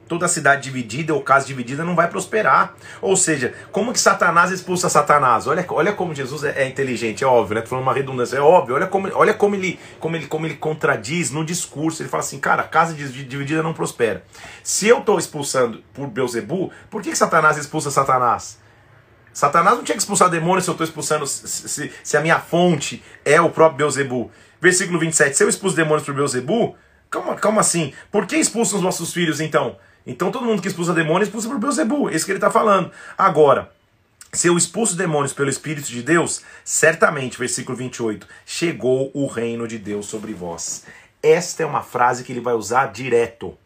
Toda 0.07 0.27
cidade 0.27 0.63
dividida 0.63 1.13
ou 1.13 1.21
casa 1.21 1.45
dividida 1.45 1.83
não 1.83 1.95
vai 1.95 2.07
prosperar. 2.07 2.75
Ou 3.01 3.15
seja, 3.15 3.53
como 3.71 3.91
que 3.91 3.99
Satanás 3.99 4.51
expulsa 4.51 4.89
Satanás? 4.89 5.47
Olha, 5.47 5.65
olha 5.69 5.93
como 5.93 6.13
Jesus 6.15 6.43
é, 6.43 6.63
é 6.63 6.67
inteligente, 6.67 7.23
é 7.23 7.27
óbvio, 7.27 7.55
né? 7.55 7.61
Tô 7.61 7.67
falando 7.67 7.83
uma 7.83 7.93
redundância, 7.93 8.37
é 8.37 8.41
óbvio. 8.41 8.75
Olha 8.75 8.87
como, 8.87 9.09
olha 9.13 9.33
como 9.33 9.55
ele, 9.55 9.79
como 9.99 10.15
ele, 10.15 10.27
como 10.27 10.45
ele 10.45 10.55
contradiz 10.55 11.31
no 11.31 11.43
discurso. 11.43 12.01
Ele 12.01 12.09
fala 12.09 12.23
assim, 12.23 12.39
cara, 12.39 12.63
casa 12.63 12.93
dividida 12.93 13.61
não 13.61 13.73
prospera. 13.73 14.23
Se 14.63 14.87
eu 14.87 14.99
estou 14.99 15.19
expulsando 15.19 15.83
por 15.93 16.07
Beuzebu, 16.07 16.71
por 16.89 17.01
que, 17.01 17.11
que 17.11 17.17
Satanás 17.17 17.57
expulsa 17.57 17.91
Satanás? 17.91 18.59
Satanás 19.37 19.77
não 19.77 19.83
tinha 19.83 19.95
que 19.95 20.01
expulsar 20.01 20.31
demônios 20.31 20.63
se 20.63 20.69
eu 20.71 20.71
estou 20.71 20.83
expulsando, 20.83 21.27
se, 21.27 21.91
se, 22.03 22.17
a 22.17 22.21
minha 22.21 22.39
fonte 22.39 23.03
é 23.23 23.39
o 23.39 23.51
próprio 23.51 23.77
Beuzebu. 23.77 24.31
Versículo 24.59 24.97
27, 24.97 25.37
se 25.37 25.43
eu 25.43 25.47
expulso 25.47 25.75
demônios 25.75 26.03
por 26.03 26.15
Beuzebu, 26.15 26.75
calma, 27.07 27.35
calma 27.35 27.61
assim, 27.61 27.93
por 28.11 28.25
que 28.25 28.35
expulsam 28.35 28.79
os 28.79 28.83
nossos 28.83 29.13
filhos 29.13 29.39
então? 29.39 29.77
Então 30.07 30.31
todo 30.31 30.45
mundo 30.45 30.61
que 30.61 30.69
expulsa 30.69 30.93
demônios 30.93 31.27
expulsa 31.27 31.49
por 31.49 31.59
Beuzebu, 31.59 32.09
é 32.09 32.15
isso 32.15 32.25
que 32.25 32.31
ele 32.31 32.37
está 32.37 32.49
falando. 32.49 32.89
Agora, 33.17 33.69
se 34.31 34.47
eu 34.47 34.57
expulso 34.57 34.95
demônios 34.95 35.33
pelo 35.33 35.49
Espírito 35.49 35.89
de 35.89 36.01
Deus, 36.01 36.41
certamente, 36.63 37.37
versículo 37.37 37.77
28, 37.77 38.25
chegou 38.45 39.11
o 39.13 39.27
reino 39.27 39.67
de 39.67 39.77
Deus 39.77 40.05
sobre 40.05 40.33
vós. 40.33 40.85
Esta 41.21 41.63
é 41.63 41.65
uma 41.65 41.81
frase 41.81 42.23
que 42.23 42.31
ele 42.31 42.39
vai 42.39 42.53
usar 42.53 42.87
direto. 42.87 43.57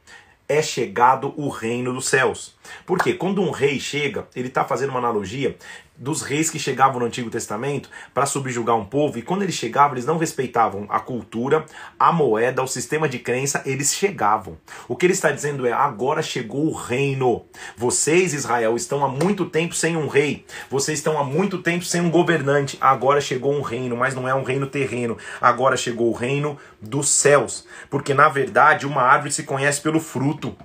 É 0.49 0.61
chegado 0.61 1.33
o 1.37 1.47
reino 1.47 1.93
dos 1.93 2.07
céus. 2.07 2.55
Porque 2.85 3.13
quando 3.13 3.41
um 3.41 3.51
rei 3.51 3.79
chega, 3.79 4.27
ele 4.35 4.47
está 4.47 4.65
fazendo 4.65 4.89
uma 4.89 4.99
analogia 4.99 5.55
dos 6.01 6.23
reis 6.23 6.49
que 6.49 6.57
chegavam 6.57 6.99
no 6.99 7.05
Antigo 7.05 7.29
Testamento 7.29 7.89
para 8.11 8.25
subjugar 8.25 8.75
um 8.75 8.83
povo, 8.83 9.19
e 9.19 9.21
quando 9.21 9.43
eles 9.43 9.53
chegavam, 9.53 9.93
eles 9.93 10.05
não 10.05 10.17
respeitavam 10.17 10.87
a 10.89 10.99
cultura, 10.99 11.63
a 11.99 12.11
moeda, 12.11 12.63
o 12.63 12.67
sistema 12.67 13.07
de 13.07 13.19
crença, 13.19 13.61
eles 13.65 13.93
chegavam. 13.93 14.57
O 14.87 14.95
que 14.95 15.05
ele 15.05 15.13
está 15.13 15.31
dizendo 15.31 15.67
é: 15.67 15.71
agora 15.71 16.23
chegou 16.23 16.65
o 16.65 16.73
reino. 16.73 17.45
Vocês, 17.77 18.33
Israel, 18.33 18.75
estão 18.75 19.05
há 19.05 19.07
muito 19.07 19.45
tempo 19.45 19.75
sem 19.75 19.95
um 19.95 20.07
rei, 20.07 20.43
vocês 20.71 20.97
estão 20.97 21.19
há 21.19 21.23
muito 21.23 21.59
tempo 21.59 21.85
sem 21.85 22.01
um 22.01 22.09
governante, 22.09 22.77
agora 22.81 23.21
chegou 23.21 23.53
um 23.53 23.61
reino, 23.61 23.95
mas 23.95 24.15
não 24.15 24.27
é 24.27 24.33
um 24.33 24.43
reino 24.43 24.65
terreno, 24.65 25.17
agora 25.39 25.77
chegou 25.77 26.09
o 26.09 26.15
reino 26.15 26.57
dos 26.81 27.09
céus. 27.09 27.67
Porque 27.91 28.13
na 28.13 28.27
verdade, 28.27 28.87
uma 28.87 29.03
árvore 29.03 29.31
se 29.31 29.43
conhece 29.43 29.79
pelo 29.81 29.99
fruto. 29.99 30.57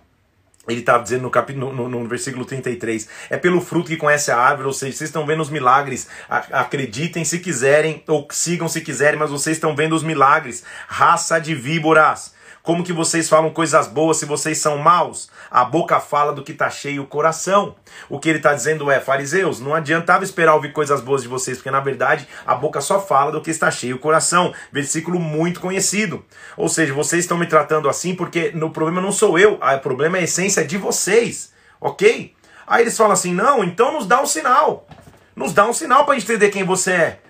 Ele 0.68 0.80
estava 0.80 1.02
dizendo 1.02 1.22
no, 1.22 1.30
capítulo, 1.30 1.72
no, 1.72 1.88
no, 1.88 2.08
versículo 2.08 2.44
33, 2.44 3.08
é 3.30 3.36
pelo 3.36 3.60
fruto 3.60 3.88
que 3.88 3.96
conhece 3.96 4.30
a 4.30 4.38
árvore, 4.38 4.66
ou 4.66 4.72
seja, 4.72 4.96
vocês 4.96 5.08
estão 5.08 5.24
vendo 5.26 5.42
os 5.42 5.50
milagres, 5.50 6.08
acreditem 6.28 7.24
se 7.24 7.38
quiserem, 7.38 8.02
ou 8.06 8.26
sigam 8.30 8.68
se 8.68 8.80
quiserem, 8.80 9.18
mas 9.18 9.30
vocês 9.30 9.56
estão 9.56 9.76
vendo 9.76 9.94
os 9.94 10.02
milagres, 10.02 10.64
raça 10.88 11.38
de 11.38 11.54
víboras. 11.54 12.34
Como 12.62 12.82
que 12.82 12.92
vocês 12.92 13.28
falam 13.28 13.50
coisas 13.50 13.86
boas 13.86 14.16
se 14.16 14.26
vocês 14.26 14.58
são 14.58 14.76
maus? 14.76 15.30
A 15.56 15.64
boca 15.64 15.98
fala 16.00 16.34
do 16.34 16.42
que 16.42 16.52
está 16.52 16.68
cheio 16.68 17.02
o 17.02 17.06
coração. 17.06 17.76
O 18.10 18.20
que 18.20 18.28
ele 18.28 18.36
está 18.36 18.52
dizendo 18.52 18.90
é, 18.90 19.00
fariseus, 19.00 19.58
não 19.58 19.74
adiantava 19.74 20.22
esperar 20.22 20.54
ouvir 20.54 20.70
coisas 20.70 21.00
boas 21.00 21.22
de 21.22 21.28
vocês, 21.28 21.56
porque 21.56 21.70
na 21.70 21.80
verdade 21.80 22.28
a 22.46 22.54
boca 22.54 22.78
só 22.82 23.00
fala 23.00 23.32
do 23.32 23.40
que 23.40 23.50
está 23.50 23.70
cheio 23.70 23.96
o 23.96 23.98
coração. 23.98 24.52
Versículo 24.70 25.18
muito 25.18 25.58
conhecido. 25.58 26.22
Ou 26.58 26.68
seja, 26.68 26.92
vocês 26.92 27.24
estão 27.24 27.38
me 27.38 27.46
tratando 27.46 27.88
assim 27.88 28.14
porque 28.14 28.52
o 28.54 28.68
problema 28.68 29.00
não 29.00 29.10
sou 29.10 29.38
eu, 29.38 29.54
o 29.54 29.78
problema 29.78 30.18
é 30.18 30.20
a 30.20 30.24
essência 30.24 30.62
de 30.62 30.76
vocês, 30.76 31.54
ok? 31.80 32.34
Aí 32.66 32.82
eles 32.82 32.94
falam 32.94 33.14
assim, 33.14 33.32
não, 33.32 33.64
então 33.64 33.94
nos 33.94 34.06
dá 34.06 34.20
um 34.20 34.26
sinal. 34.26 34.86
Nos 35.34 35.54
dá 35.54 35.66
um 35.66 35.72
sinal 35.72 36.04
para 36.04 36.18
entender 36.18 36.50
quem 36.50 36.64
você 36.64 36.92
é. 36.92 37.20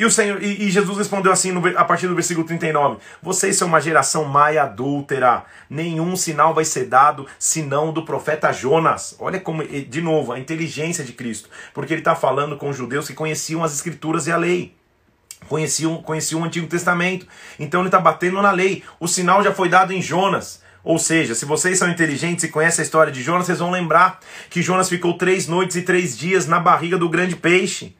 E, 0.00 0.04
o 0.06 0.10
Senhor, 0.10 0.42
e, 0.42 0.70
Jesus 0.70 0.96
respondeu 0.96 1.30
assim 1.30 1.52
a 1.76 1.84
partir 1.84 2.08
do 2.08 2.14
versículo 2.14 2.46
39: 2.46 2.96
Vocês 3.22 3.54
são 3.56 3.68
uma 3.68 3.82
geração 3.82 4.24
má 4.24 4.50
e 4.50 4.56
adúltera, 4.56 5.44
nenhum 5.68 6.16
sinal 6.16 6.54
vai 6.54 6.64
ser 6.64 6.86
dado 6.86 7.26
senão 7.38 7.92
do 7.92 8.02
profeta 8.02 8.50
Jonas. 8.50 9.14
Olha 9.18 9.38
como, 9.38 9.62
de 9.62 10.00
novo, 10.00 10.32
a 10.32 10.38
inteligência 10.38 11.04
de 11.04 11.12
Cristo, 11.12 11.50
porque 11.74 11.92
ele 11.92 12.00
está 12.00 12.14
falando 12.14 12.56
com 12.56 12.72
judeus 12.72 13.08
que 13.08 13.12
conheciam 13.12 13.62
as 13.62 13.74
escrituras 13.74 14.26
e 14.26 14.32
a 14.32 14.38
lei. 14.38 14.74
Conheciam, 15.46 16.02
conheciam 16.02 16.40
o 16.40 16.44
Antigo 16.46 16.66
Testamento. 16.66 17.26
Então 17.58 17.82
ele 17.82 17.88
está 17.88 18.00
batendo 18.00 18.40
na 18.40 18.52
lei. 18.52 18.82
O 18.98 19.06
sinal 19.06 19.44
já 19.44 19.52
foi 19.52 19.68
dado 19.68 19.92
em 19.92 20.00
Jonas. 20.00 20.62
Ou 20.82 20.98
seja, 20.98 21.34
se 21.34 21.44
vocês 21.44 21.78
são 21.78 21.90
inteligentes 21.90 22.44
e 22.44 22.48
conhecem 22.48 22.82
a 22.82 22.86
história 22.86 23.12
de 23.12 23.22
Jonas, 23.22 23.44
vocês 23.44 23.58
vão 23.58 23.70
lembrar 23.70 24.18
que 24.48 24.62
Jonas 24.62 24.88
ficou 24.88 25.18
três 25.18 25.46
noites 25.46 25.76
e 25.76 25.82
três 25.82 26.16
dias 26.16 26.46
na 26.46 26.58
barriga 26.58 26.96
do 26.96 27.06
grande 27.06 27.36
peixe. 27.36 27.94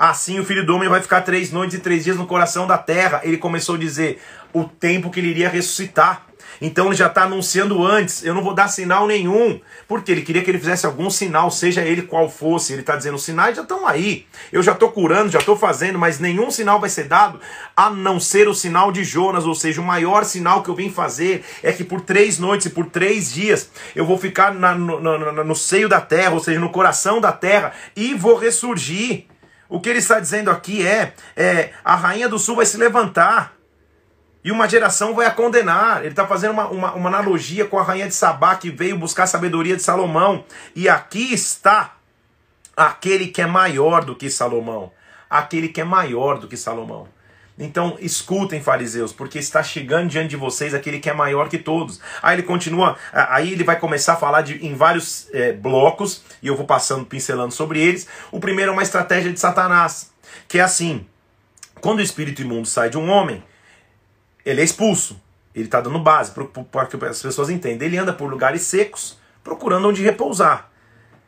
Assim 0.00 0.40
o 0.40 0.44
filho 0.46 0.64
do 0.64 0.74
homem 0.74 0.88
vai 0.88 1.02
ficar 1.02 1.20
três 1.20 1.52
noites 1.52 1.76
e 1.76 1.78
três 1.78 2.04
dias 2.04 2.16
no 2.16 2.26
coração 2.26 2.66
da 2.66 2.78
terra. 2.78 3.20
Ele 3.22 3.36
começou 3.36 3.74
a 3.74 3.78
dizer 3.78 4.18
o 4.50 4.64
tempo 4.64 5.10
que 5.10 5.20
ele 5.20 5.28
iria 5.28 5.50
ressuscitar. 5.50 6.22
Então 6.58 6.86
ele 6.86 6.96
já 6.96 7.06
está 7.06 7.24
anunciando 7.24 7.86
antes: 7.86 8.24
eu 8.24 8.32
não 8.32 8.42
vou 8.42 8.54
dar 8.54 8.68
sinal 8.68 9.06
nenhum, 9.06 9.60
porque 9.86 10.10
ele 10.10 10.22
queria 10.22 10.42
que 10.42 10.50
ele 10.50 10.58
fizesse 10.58 10.86
algum 10.86 11.10
sinal, 11.10 11.50
seja 11.50 11.82
ele 11.82 12.00
qual 12.00 12.30
fosse. 12.30 12.72
Ele 12.72 12.80
está 12.80 12.96
dizendo: 12.96 13.16
os 13.16 13.22
sinais 13.22 13.54
já 13.54 13.60
estão 13.60 13.86
aí, 13.86 14.26
eu 14.50 14.62
já 14.62 14.72
estou 14.72 14.90
curando, 14.90 15.30
já 15.30 15.38
estou 15.38 15.54
fazendo, 15.54 15.98
mas 15.98 16.18
nenhum 16.18 16.50
sinal 16.50 16.80
vai 16.80 16.88
ser 16.88 17.04
dado 17.04 17.38
a 17.76 17.90
não 17.90 18.18
ser 18.18 18.48
o 18.48 18.54
sinal 18.54 18.90
de 18.90 19.04
Jonas, 19.04 19.44
ou 19.44 19.54
seja, 19.54 19.82
o 19.82 19.84
maior 19.84 20.24
sinal 20.24 20.62
que 20.62 20.70
eu 20.70 20.74
vim 20.74 20.90
fazer 20.90 21.44
é 21.62 21.72
que 21.72 21.84
por 21.84 22.00
três 22.00 22.38
noites 22.38 22.68
e 22.68 22.70
por 22.70 22.86
três 22.86 23.30
dias 23.30 23.70
eu 23.94 24.06
vou 24.06 24.16
ficar 24.16 24.54
na, 24.54 24.74
no, 24.74 24.98
no, 24.98 25.44
no 25.44 25.54
seio 25.54 25.90
da 25.90 26.00
terra, 26.00 26.32
ou 26.32 26.40
seja, 26.40 26.58
no 26.58 26.70
coração 26.70 27.20
da 27.20 27.32
terra, 27.32 27.72
e 27.94 28.14
vou 28.14 28.36
ressurgir. 28.36 29.29
O 29.70 29.80
que 29.80 29.88
ele 29.88 30.00
está 30.00 30.18
dizendo 30.18 30.50
aqui 30.50 30.84
é, 30.84 31.14
é 31.36 31.72
a 31.84 31.94
rainha 31.94 32.28
do 32.28 32.40
sul 32.40 32.56
vai 32.56 32.66
se 32.66 32.76
levantar 32.76 33.54
e 34.42 34.50
uma 34.50 34.68
geração 34.68 35.14
vai 35.14 35.26
a 35.26 35.30
condenar. 35.30 36.00
Ele 36.00 36.08
está 36.08 36.26
fazendo 36.26 36.50
uma, 36.50 36.68
uma, 36.68 36.92
uma, 36.94 37.08
analogia 37.08 37.64
com 37.64 37.78
a 37.78 37.82
rainha 37.82 38.08
de 38.08 38.14
Sabá 38.14 38.56
que 38.56 38.68
veio 38.68 38.98
buscar 38.98 39.22
a 39.22 39.28
sabedoria 39.28 39.76
de 39.76 39.82
Salomão. 39.82 40.44
E 40.74 40.88
aqui 40.88 41.32
está 41.32 41.94
aquele 42.76 43.28
que 43.28 43.40
é 43.40 43.46
maior 43.46 44.04
do 44.04 44.16
que 44.16 44.28
Salomão. 44.28 44.90
Aquele 45.28 45.68
que 45.68 45.80
é 45.80 45.84
maior 45.84 46.38
do 46.38 46.48
que 46.48 46.56
Salomão. 46.56 47.06
Então 47.58 47.96
escutem, 48.00 48.62
fariseus, 48.62 49.12
porque 49.12 49.38
está 49.38 49.62
chegando 49.62 50.08
diante 50.08 50.30
de 50.30 50.36
vocês 50.36 50.72
aquele 50.72 50.98
que 50.98 51.10
é 51.10 51.12
maior 51.12 51.48
que 51.48 51.58
todos. 51.58 52.00
Aí 52.22 52.36
ele 52.36 52.42
continua, 52.42 52.96
aí 53.12 53.52
ele 53.52 53.64
vai 53.64 53.78
começar 53.78 54.14
a 54.14 54.16
falar 54.16 54.42
de, 54.42 54.64
em 54.66 54.74
vários 54.74 55.28
é, 55.32 55.52
blocos, 55.52 56.22
e 56.42 56.46
eu 56.46 56.56
vou 56.56 56.66
passando, 56.66 57.04
pincelando 57.04 57.52
sobre 57.52 57.80
eles. 57.80 58.06
O 58.32 58.40
primeiro 58.40 58.70
é 58.70 58.72
uma 58.72 58.82
estratégia 58.82 59.32
de 59.32 59.38
Satanás, 59.38 60.10
que 60.48 60.58
é 60.58 60.62
assim: 60.62 61.06
quando 61.80 61.98
o 61.98 62.02
espírito 62.02 62.40
imundo 62.40 62.66
sai 62.66 62.88
de 62.88 62.96
um 62.96 63.10
homem, 63.10 63.42
ele 64.44 64.60
é 64.60 64.64
expulso. 64.64 65.20
Ele 65.54 65.64
está 65.64 65.80
dando 65.80 65.98
base 65.98 66.32
para 66.70 66.86
que 66.86 67.04
as 67.04 67.20
pessoas 67.20 67.50
entendam. 67.50 67.86
Ele 67.86 67.98
anda 67.98 68.12
por 68.12 68.30
lugares 68.30 68.62
secos, 68.62 69.18
procurando 69.42 69.88
onde 69.88 70.02
repousar. 70.02 70.69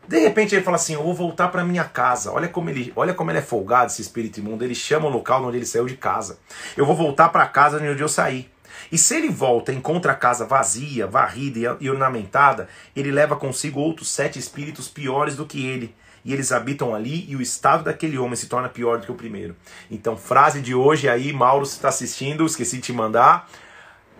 De 0.06 0.18
repente 0.18 0.54
ele 0.54 0.64
fala 0.64 0.76
assim: 0.76 0.94
Eu 0.94 1.02
vou 1.02 1.14
voltar 1.14 1.48
para 1.48 1.64
minha 1.64 1.84
casa. 1.84 2.32
Olha 2.32 2.48
como 2.48 2.70
ele, 2.70 2.92
olha 2.96 3.14
como 3.14 3.30
ele 3.30 3.38
é 3.38 3.42
folgado, 3.42 3.90
esse 3.90 4.02
espírito 4.02 4.40
imundo. 4.40 4.64
Ele 4.64 4.74
chama 4.74 5.06
o 5.06 5.10
local 5.10 5.44
onde 5.44 5.56
ele 5.56 5.66
saiu 5.66 5.86
de 5.86 5.96
casa. 5.96 6.38
Eu 6.76 6.84
vou 6.84 6.96
voltar 6.96 7.28
para 7.28 7.46
casa 7.46 7.78
onde 7.78 8.02
eu 8.02 8.08
saí. 8.08 8.50
E 8.90 8.98
se 8.98 9.16
ele 9.16 9.28
volta 9.28 9.72
e 9.72 9.76
encontra 9.76 10.12
a 10.12 10.16
casa 10.16 10.44
vazia, 10.44 11.06
varrida 11.06 11.76
e 11.80 11.88
ornamentada, 11.88 12.68
ele 12.94 13.10
leva 13.10 13.36
consigo 13.36 13.80
outros 13.80 14.10
sete 14.10 14.38
espíritos 14.38 14.88
piores 14.88 15.36
do 15.36 15.46
que 15.46 15.66
ele. 15.66 15.94
E 16.24 16.32
eles 16.32 16.52
habitam 16.52 16.94
ali 16.94 17.28
e 17.28 17.34
o 17.34 17.42
estado 17.42 17.84
daquele 17.84 18.18
homem 18.18 18.36
se 18.36 18.46
torna 18.46 18.68
pior 18.68 18.98
do 18.98 19.06
que 19.06 19.12
o 19.12 19.16
primeiro. 19.16 19.56
Então, 19.90 20.16
frase 20.16 20.60
de 20.60 20.74
hoje 20.74 21.08
aí, 21.08 21.32
Mauro, 21.32 21.66
se 21.66 21.76
está 21.76 21.88
assistindo, 21.88 22.46
esqueci 22.46 22.76
de 22.76 22.82
te 22.82 22.92
mandar. 22.92 23.48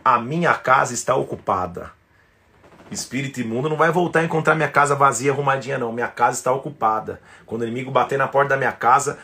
A 0.04 0.18
minha 0.18 0.52
casa 0.54 0.94
está 0.94 1.14
ocupada. 1.14 1.92
Espírito 2.94 3.40
imundo 3.40 3.68
não 3.68 3.76
vai 3.76 3.90
voltar 3.90 4.20
a 4.20 4.24
encontrar 4.24 4.54
minha 4.54 4.68
casa 4.68 4.94
vazia, 4.94 5.32
arrumadinha, 5.32 5.78
não. 5.78 5.92
Minha 5.92 6.08
casa 6.08 6.38
está 6.38 6.52
ocupada. 6.52 7.20
Quando 7.46 7.62
o 7.62 7.64
inimigo 7.64 7.90
bater 7.90 8.18
na 8.18 8.28
porta 8.28 8.50
da 8.50 8.56
minha 8.56 8.72
casa, 8.72 9.18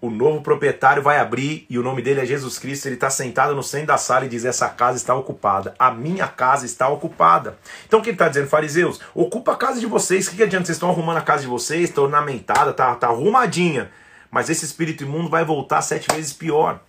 o 0.00 0.10
novo 0.10 0.42
proprietário 0.42 1.02
vai 1.02 1.18
abrir 1.18 1.66
e 1.70 1.78
o 1.78 1.82
nome 1.82 2.02
dele 2.02 2.20
é 2.20 2.26
Jesus 2.26 2.58
Cristo. 2.58 2.86
Ele 2.86 2.96
está 2.96 3.08
sentado 3.08 3.54
no 3.54 3.62
centro 3.62 3.86
da 3.86 3.96
sala 3.96 4.26
e 4.26 4.28
diz: 4.28 4.44
Essa 4.44 4.68
casa 4.68 4.98
está 4.98 5.14
ocupada. 5.14 5.74
A 5.78 5.90
minha 5.90 6.28
casa 6.28 6.66
está 6.66 6.88
ocupada. 6.88 7.56
Então 7.86 8.00
o 8.00 8.02
que 8.02 8.10
ele 8.10 8.14
está 8.14 8.28
dizendo, 8.28 8.48
fariseus? 8.48 9.00
Ocupa 9.14 9.52
a 9.52 9.56
casa 9.56 9.80
de 9.80 9.86
vocês. 9.86 10.26
O 10.26 10.30
que, 10.30 10.36
que 10.36 10.42
adianta? 10.42 10.66
Vocês 10.66 10.76
estão 10.76 10.90
arrumando 10.90 11.16
a 11.16 11.22
casa 11.22 11.42
de 11.42 11.48
vocês, 11.48 11.88
está 11.88 12.02
ornamentada, 12.02 12.70
está 12.70 12.94
tá 12.94 13.06
arrumadinha. 13.06 13.90
Mas 14.30 14.50
esse 14.50 14.64
espírito 14.64 15.04
imundo 15.04 15.30
vai 15.30 15.44
voltar 15.44 15.80
sete 15.80 16.06
vezes 16.14 16.32
pior. 16.32 16.80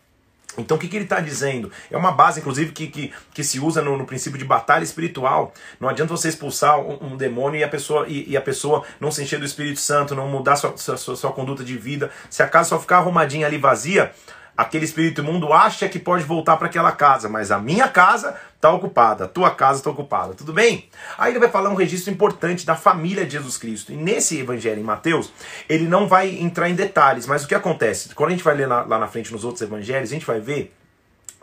Então 0.58 0.78
o 0.78 0.80
que, 0.80 0.88
que 0.88 0.96
ele 0.96 1.06
está 1.06 1.20
dizendo? 1.20 1.72
É 1.90 1.98
uma 1.98 2.12
base, 2.12 2.40
inclusive, 2.40 2.72
que, 2.72 2.88
que, 2.88 3.14
que 3.34 3.44
se 3.44 3.60
usa 3.60 3.82
no, 3.82 3.98
no, 3.98 4.06
princípio 4.06 4.38
de 4.38 4.46
batalha 4.46 4.84
espiritual. 4.84 5.54
Não 5.80 5.90
adianta 5.90 6.16
você 6.16 6.30
expulsar 6.30 6.80
um, 6.80 7.14
um 7.14 7.18
demônio 7.18 7.60
e 7.60 7.64
a, 7.64 7.68
pessoa, 7.68 8.06
e, 8.08 8.30
e, 8.30 8.38
a 8.38 8.42
pessoa 8.42 8.84
não 9.00 9.12
se 9.12 9.22
encher 9.22 9.40
do 9.40 9.46
Espírito 9.46 9.80
Santo, 9.80 10.16
não 10.16 10.28
mudar 10.28 10.56
sua, 10.56 10.76
sua, 10.78 10.98
sua, 10.98 11.16
sua 11.16 11.32
conduta 11.32 11.64
de 11.64 11.78
vida. 11.78 12.10
Se 12.30 12.42
a 12.42 12.48
casa 12.48 12.70
só 12.70 12.80
ficar 12.80 12.98
arrumadinha 12.98 13.48
ali 13.48 13.58
vazia, 13.58 14.12
aquele 14.58 14.86
espírito 14.86 15.22
imundo 15.22 15.52
acha 15.52 15.90
que 15.90 16.00
pode 16.00 16.24
voltar 16.24 16.58
para 16.58 16.68
aquela 16.68 16.92
casa, 16.92 17.28
mas 17.28 17.52
a 17.52 17.60
minha 17.60 17.88
casa 17.88 18.36
está 18.56 18.72
ocupada, 18.72 19.26
a 19.26 19.28
tua 19.28 19.52
casa 19.52 19.80
está 19.80 19.90
ocupada, 19.90 20.34
tudo 20.34 20.54
bem? 20.54 20.90
Aí 21.18 21.32
ele 21.32 21.40
vai 21.40 21.50
falar 21.50 21.70
um 21.70 21.76
registro 21.76 22.12
importante 22.12 22.66
da 22.66 22.76
família 22.76 23.26
de 23.26 23.34
Jesus 23.34 23.58
Cristo. 23.58 23.92
E 23.92 23.96
nesse 23.96 24.40
evangelho 24.40 24.80
em 24.80 24.84
Mateus, 24.84 25.32
ele 25.68 25.88
não 25.88 26.08
vai 26.08 26.30
entrar 26.30 26.70
em 26.70 26.76
detalhes, 26.76 27.28
mas 27.28 27.44
o 27.44 27.48
que 27.48 27.56
acontece? 27.56 28.16
Quando 28.16 28.30
a 28.30 28.34
gente 28.34 28.44
vai 28.44 28.56
ler 28.56 28.68
lá 28.68 28.98
na 28.98 29.08
frente 29.08 29.32
nos 29.32 29.44
outros 29.44 29.62
evangelhos, 29.62 30.10
a 30.10 30.14
gente 30.14 30.26
vai 30.26 30.40
ver 30.40 30.74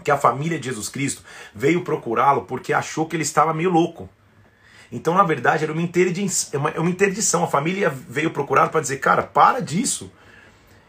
que 0.02 0.10
a 0.10 0.18
família 0.18 0.58
de 0.58 0.68
Jesus 0.68 0.88
Cristo 0.88 1.22
veio 1.54 1.84
procurá-lo 1.84 2.42
porque 2.42 2.72
achou 2.72 3.06
que 3.06 3.14
ele 3.14 3.22
estava 3.22 3.54
meio 3.54 3.70
louco. 3.70 4.08
Então, 4.90 5.14
na 5.14 5.22
verdade, 5.22 5.64
era 5.64 5.72
uma 5.72 5.80
interdição. 5.80 6.68
É 6.68 6.78
uma 6.78 6.90
interdição. 6.90 7.44
A 7.44 7.46
família 7.46 7.88
veio 7.88 8.30
procurá-lo 8.30 8.68
para 8.68 8.80
dizer, 8.80 8.98
cara, 8.98 9.22
para 9.22 9.60
disso. 9.60 10.12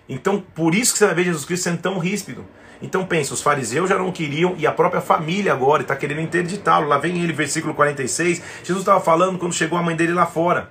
Então, 0.07 0.39
por 0.53 0.75
isso 0.75 0.93
que 0.93 0.99
você 0.99 1.05
vai 1.05 1.15
ver 1.15 1.23
Jesus 1.25 1.45
Cristo 1.45 1.63
sendo 1.63 1.81
tão 1.81 1.97
ríspido. 1.97 2.45
Então 2.83 3.05
pensa, 3.05 3.33
os 3.33 3.41
fariseus 3.41 3.89
já 3.89 3.97
não 3.97 4.11
queriam 4.11 4.55
e 4.57 4.67
a 4.67 4.71
própria 4.71 4.99
família 4.99 5.53
agora 5.53 5.83
está 5.83 5.95
querendo 5.95 6.19
interditá-lo. 6.19 6.85
Lá 6.85 6.97
vem 6.97 7.23
ele, 7.23 7.31
versículo 7.31 7.73
46. 7.73 8.41
Jesus 8.61 8.81
estava 8.81 8.99
falando 8.99 9.39
quando 9.39 9.53
chegou 9.53 9.79
a 9.79 9.81
mãe 9.81 9.95
dele 9.95 10.13
lá 10.13 10.25
fora. 10.25 10.69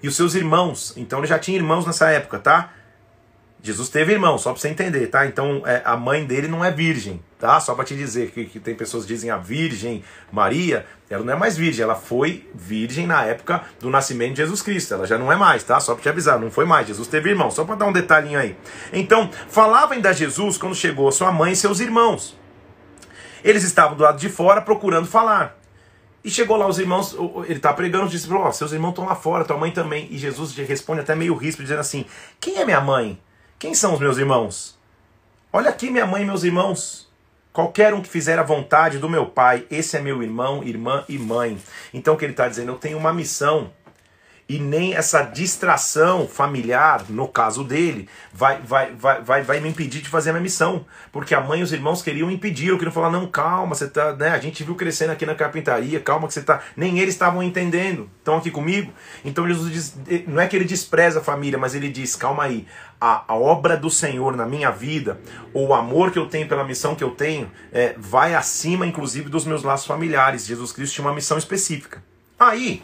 E 0.00 0.06
os 0.06 0.14
seus 0.14 0.36
irmãos. 0.36 0.94
Então 0.96 1.18
ele 1.18 1.26
já 1.26 1.40
tinha 1.40 1.56
irmãos 1.56 1.84
nessa 1.84 2.08
época, 2.10 2.38
tá? 2.38 2.72
Jesus 3.64 3.88
teve 3.88 4.12
irmão, 4.12 4.36
só 4.38 4.50
para 4.50 4.60
você 4.60 4.68
entender, 4.68 5.06
tá? 5.06 5.24
Então 5.24 5.62
é, 5.64 5.82
a 5.84 5.96
mãe 5.96 6.26
dele 6.26 6.48
não 6.48 6.64
é 6.64 6.70
virgem, 6.72 7.22
tá? 7.38 7.60
Só 7.60 7.76
para 7.76 7.84
te 7.84 7.94
dizer 7.94 8.32
que, 8.32 8.44
que, 8.46 8.58
tem 8.58 8.74
pessoas 8.74 9.04
que 9.04 9.14
dizem 9.14 9.30
a 9.30 9.36
Virgem 9.36 10.02
Maria, 10.32 10.84
ela 11.08 11.24
não 11.24 11.32
é 11.32 11.36
mais 11.36 11.56
virgem, 11.56 11.84
ela 11.84 11.94
foi 11.94 12.50
virgem 12.52 13.06
na 13.06 13.24
época 13.24 13.62
do 13.78 13.88
nascimento 13.88 14.32
de 14.32 14.38
Jesus 14.38 14.60
Cristo, 14.62 14.94
ela 14.94 15.06
já 15.06 15.16
não 15.16 15.32
é 15.32 15.36
mais, 15.36 15.62
tá? 15.62 15.78
Só 15.78 15.94
para 15.94 16.02
te 16.02 16.08
avisar, 16.08 16.40
não 16.40 16.50
foi 16.50 16.64
mais. 16.64 16.88
Jesus 16.88 17.06
teve 17.06 17.30
irmão, 17.30 17.52
só 17.52 17.64
para 17.64 17.76
dar 17.76 17.86
um 17.86 17.92
detalhinho 17.92 18.36
aí. 18.36 18.56
Então 18.92 19.30
falavam 19.48 20.00
da 20.00 20.12
Jesus 20.12 20.58
quando 20.58 20.74
chegou 20.74 21.12
sua 21.12 21.30
mãe 21.30 21.52
e 21.52 21.56
seus 21.56 21.78
irmãos. 21.78 22.36
Eles 23.44 23.62
estavam 23.62 23.96
do 23.96 24.02
lado 24.02 24.18
de 24.18 24.28
fora 24.28 24.60
procurando 24.60 25.06
falar. 25.06 25.56
E 26.24 26.30
chegou 26.30 26.56
lá 26.56 26.66
os 26.66 26.80
irmãos, 26.80 27.16
ele 27.44 27.54
está 27.54 27.72
pregando, 27.72 28.08
disse, 28.08 28.32
ó, 28.32 28.48
oh, 28.48 28.52
seus 28.52 28.72
irmãos 28.72 28.90
estão 28.90 29.04
lá 29.04 29.14
fora, 29.14 29.44
tua 29.44 29.56
mãe 29.56 29.70
também. 29.70 30.08
E 30.10 30.18
Jesus 30.18 30.52
responde 30.56 31.00
até 31.00 31.14
meio 31.14 31.34
risco, 31.34 31.62
dizendo 31.62 31.80
assim: 31.80 32.04
Quem 32.40 32.58
é 32.58 32.64
minha 32.64 32.80
mãe? 32.80 33.20
Quem 33.62 33.74
são 33.74 33.94
os 33.94 34.00
meus 34.00 34.18
irmãos? 34.18 34.76
Olha 35.52 35.70
aqui 35.70 35.88
minha 35.88 36.04
mãe 36.04 36.22
e 36.22 36.24
meus 36.24 36.42
irmãos. 36.42 37.08
Qualquer 37.52 37.94
um 37.94 38.02
que 38.02 38.08
fizer 38.08 38.36
a 38.36 38.42
vontade 38.42 38.98
do 38.98 39.08
meu 39.08 39.26
pai, 39.26 39.64
esse 39.70 39.96
é 39.96 40.00
meu 40.00 40.20
irmão, 40.20 40.64
irmã 40.64 41.04
e 41.08 41.16
mãe. 41.16 41.56
Então 41.94 42.14
o 42.14 42.16
que 42.18 42.24
ele 42.24 42.32
está 42.32 42.48
dizendo? 42.48 42.72
Eu 42.72 42.76
tenho 42.76 42.98
uma 42.98 43.12
missão 43.12 43.70
e 44.52 44.58
nem 44.58 44.92
essa 44.92 45.22
distração 45.22 46.28
familiar, 46.28 47.06
no 47.08 47.26
caso 47.26 47.64
dele, 47.64 48.06
vai, 48.30 48.60
vai, 48.60 48.92
vai, 48.94 49.22
vai, 49.22 49.42
vai 49.42 49.60
me 49.60 49.70
impedir 49.70 50.02
de 50.02 50.10
fazer 50.10 50.28
a 50.28 50.34
minha 50.34 50.42
missão. 50.42 50.84
Porque 51.10 51.34
a 51.34 51.40
mãe 51.40 51.60
e 51.60 51.62
os 51.62 51.72
irmãos 51.72 52.02
queriam 52.02 52.30
impedir, 52.30 52.68
eu 52.68 52.76
queria 52.76 52.92
falar, 52.92 53.08
não, 53.08 53.26
calma, 53.26 53.74
você 53.74 53.88
tá, 53.88 54.14
né? 54.14 54.28
A 54.28 54.38
gente 54.38 54.62
viu 54.62 54.74
crescendo 54.74 55.10
aqui 55.10 55.24
na 55.24 55.34
carpintaria, 55.34 55.98
calma 56.00 56.28
que 56.28 56.34
você 56.34 56.42
tá. 56.42 56.60
Nem 56.76 56.98
eles 56.98 57.14
estavam 57.14 57.42
entendendo. 57.42 58.10
Estão 58.18 58.36
aqui 58.36 58.50
comigo? 58.50 58.92
Então 59.24 59.48
Jesus 59.48 59.72
diz, 59.72 59.98
não 60.26 60.38
é 60.38 60.46
que 60.46 60.54
ele 60.54 60.66
despreza 60.66 61.20
a 61.20 61.22
família, 61.22 61.58
mas 61.58 61.74
ele 61.74 61.88
diz, 61.88 62.14
calma 62.14 62.42
aí, 62.42 62.66
a, 63.00 63.24
a 63.28 63.34
obra 63.34 63.74
do 63.74 63.88
Senhor 63.88 64.36
na 64.36 64.44
minha 64.44 64.70
vida, 64.70 65.18
ou 65.54 65.68
o 65.68 65.74
amor 65.74 66.10
que 66.10 66.18
eu 66.18 66.26
tenho 66.26 66.46
pela 66.46 66.62
missão 66.62 66.94
que 66.94 67.02
eu 67.02 67.12
tenho, 67.12 67.50
é, 67.72 67.94
vai 67.96 68.34
acima, 68.34 68.86
inclusive, 68.86 69.30
dos 69.30 69.46
meus 69.46 69.62
laços 69.62 69.86
familiares. 69.86 70.44
Jesus 70.44 70.72
Cristo 70.72 70.96
tinha 70.96 71.06
uma 71.06 71.14
missão 71.14 71.38
específica. 71.38 72.04
Aí, 72.38 72.82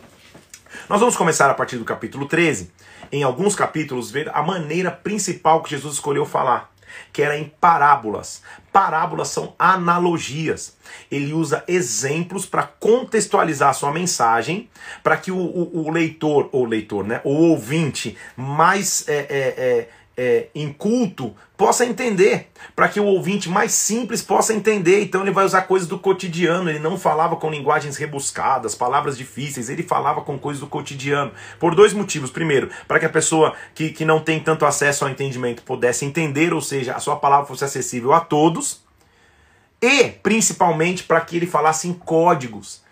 nós 0.89 1.01
vamos 1.01 1.17
começar 1.17 1.51
a 1.51 1.55
partir 1.55 1.77
do 1.77 1.85
capítulo 1.85 2.27
13. 2.27 2.71
Em 3.11 3.23
alguns 3.23 3.55
capítulos, 3.55 4.11
ver 4.11 4.29
a 4.35 4.43
maneira 4.43 4.91
principal 4.91 5.63
que 5.63 5.71
Jesus 5.71 5.95
escolheu 5.95 6.27
falar, 6.27 6.71
que 7.13 7.23
era 7.23 7.39
em 7.39 7.53
parábolas. 7.61 8.43
Parábolas 8.73 9.29
são 9.29 9.55
analogias. 9.59 10.77
Ele 11.11 11.33
usa 11.33 11.65
exemplos 11.67 12.47
para 12.47 12.65
contextualizar 12.65 13.71
a 13.71 13.73
sua 13.73 13.93
mensagem, 13.93 14.69
para 15.03 15.17
que 15.17 15.31
o, 15.31 15.39
o, 15.39 15.87
o, 15.87 15.91
leitor, 15.91 16.49
ou 16.53 16.65
leitor, 16.65 17.05
né, 17.05 17.21
o 17.25 17.31
ouvinte 17.31 18.17
mais 18.37 19.09
é, 19.09 19.15
é, 19.15 19.19
é, 19.29 19.89
é, 20.19 20.49
inculto 20.53 21.33
possa 21.57 21.87
entender, 21.87 22.49
para 22.75 22.89
que 22.89 22.99
o 22.99 23.05
ouvinte 23.05 23.49
mais 23.49 23.71
simples 23.71 24.21
possa 24.21 24.53
entender. 24.53 25.01
Então 25.03 25.23
ele 25.23 25.31
vai 25.31 25.45
usar 25.45 25.63
coisas 25.63 25.89
do 25.89 25.97
cotidiano, 25.97 26.69
ele 26.69 26.81
não 26.81 26.99
falava 26.99 27.37
com 27.37 27.49
linguagens 27.49 27.97
rebuscadas, 27.97 28.75
palavras 28.75 29.17
difíceis, 29.17 29.71
ele 29.71 29.85
falava 29.85 30.21
com 30.23 30.37
coisas 30.37 30.61
do 30.61 30.67
cotidiano. 30.67 31.31
Por 31.61 31.77
dois 31.77 31.93
motivos. 31.93 32.31
Primeiro, 32.31 32.69
para 32.89 32.99
que 32.99 33.07
a 33.07 33.09
pessoa 33.09 33.55
que, 33.75 33.91
que 33.91 34.05
não 34.05 34.19
tem 34.19 34.41
tanto 34.41 34.67
acesso 34.67 35.05
ao 35.05 35.11
entendimento 35.11 35.63
pudesse 35.63 36.05
entender, 36.05 36.53
ou 36.53 36.61
seja, 36.61 36.95
a 36.95 37.01
sua 37.01 37.17
palavra 37.17 37.47
fosse 37.47 37.65
acessível 37.65 38.13
a 38.13 38.21
todos. 38.21 38.83
E, 39.81 40.09
principalmente, 40.09 41.05
para 41.05 41.21
que 41.21 41.37
ele 41.37 41.47
falasse 41.47 41.87
em 41.87 41.93
códigos. 41.93 42.83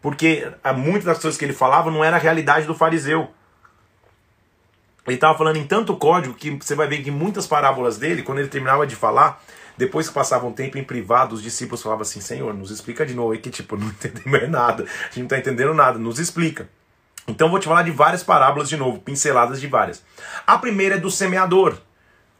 Porque 0.00 0.48
muitas 0.76 1.04
das 1.04 1.18
coisas 1.18 1.36
que 1.36 1.44
ele 1.44 1.52
falava 1.52 1.90
não 1.90 2.04
era 2.04 2.16
a 2.16 2.20
realidade 2.20 2.66
do 2.66 2.74
fariseu. 2.74 3.28
Ele 5.06 5.16
estava 5.16 5.36
falando 5.36 5.56
em 5.56 5.66
tanto 5.66 5.96
código 5.96 6.34
que 6.34 6.50
você 6.50 6.74
vai 6.74 6.86
ver 6.86 7.02
que 7.02 7.10
muitas 7.10 7.46
parábolas 7.46 7.98
dele, 7.98 8.22
quando 8.22 8.38
ele 8.38 8.48
terminava 8.48 8.86
de 8.86 8.94
falar, 8.94 9.42
depois 9.76 10.08
que 10.08 10.14
passava 10.14 10.46
um 10.46 10.52
tempo 10.52 10.78
em 10.78 10.84
privado, 10.84 11.34
os 11.34 11.42
discípulos 11.42 11.82
falavam 11.82 12.02
assim: 12.02 12.20
Senhor, 12.20 12.54
nos 12.54 12.70
explica 12.70 13.04
de 13.04 13.14
novo 13.14 13.32
aí, 13.32 13.38
que 13.38 13.50
tipo, 13.50 13.74
não 13.78 13.88
entendemos 13.88 14.48
nada, 14.48 14.84
a 14.84 15.06
gente 15.06 15.18
não 15.18 15.24
está 15.24 15.38
entendendo 15.38 15.74
nada, 15.74 15.98
nos 15.98 16.18
explica. 16.18 16.68
Então 17.26 17.48
vou 17.48 17.58
te 17.58 17.66
falar 17.66 17.82
de 17.82 17.90
várias 17.90 18.22
parábolas 18.22 18.68
de 18.68 18.76
novo, 18.76 19.00
pinceladas 19.00 19.60
de 19.60 19.66
várias. 19.66 20.02
A 20.46 20.58
primeira 20.58 20.96
é 20.96 20.98
do 20.98 21.10
semeador. 21.10 21.78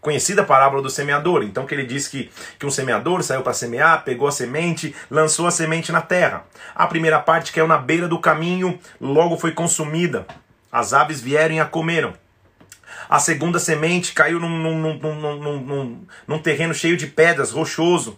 Conhecida 0.00 0.42
parábola 0.42 0.82
do 0.82 0.90
semeador. 0.90 1.44
Então, 1.44 1.64
que 1.64 1.72
ele 1.72 1.86
diz 1.86 2.08
que, 2.08 2.28
que 2.58 2.66
um 2.66 2.70
semeador 2.70 3.22
saiu 3.22 3.42
para 3.42 3.52
semear, 3.52 4.02
pegou 4.02 4.26
a 4.26 4.32
semente, 4.32 4.92
lançou 5.08 5.46
a 5.46 5.52
semente 5.52 5.92
na 5.92 6.00
terra. 6.00 6.44
A 6.74 6.88
primeira 6.88 7.20
parte 7.20 7.52
caiu 7.52 7.68
na 7.68 7.78
beira 7.78 8.08
do 8.08 8.18
caminho, 8.18 8.76
logo 9.00 9.38
foi 9.38 9.52
consumida. 9.52 10.26
As 10.72 10.92
aves 10.92 11.20
vieram 11.20 11.54
e 11.54 11.60
a 11.60 11.64
comeram. 11.64 12.14
A 13.12 13.18
segunda 13.18 13.58
semente 13.58 14.14
caiu 14.14 14.40
num, 14.40 14.48
num, 14.48 14.96
num, 14.96 16.06
num, 16.26 16.38
terreno 16.38 16.72
cheio 16.72 16.96
de 16.96 17.06
pedras, 17.06 17.50
rochoso. 17.50 18.16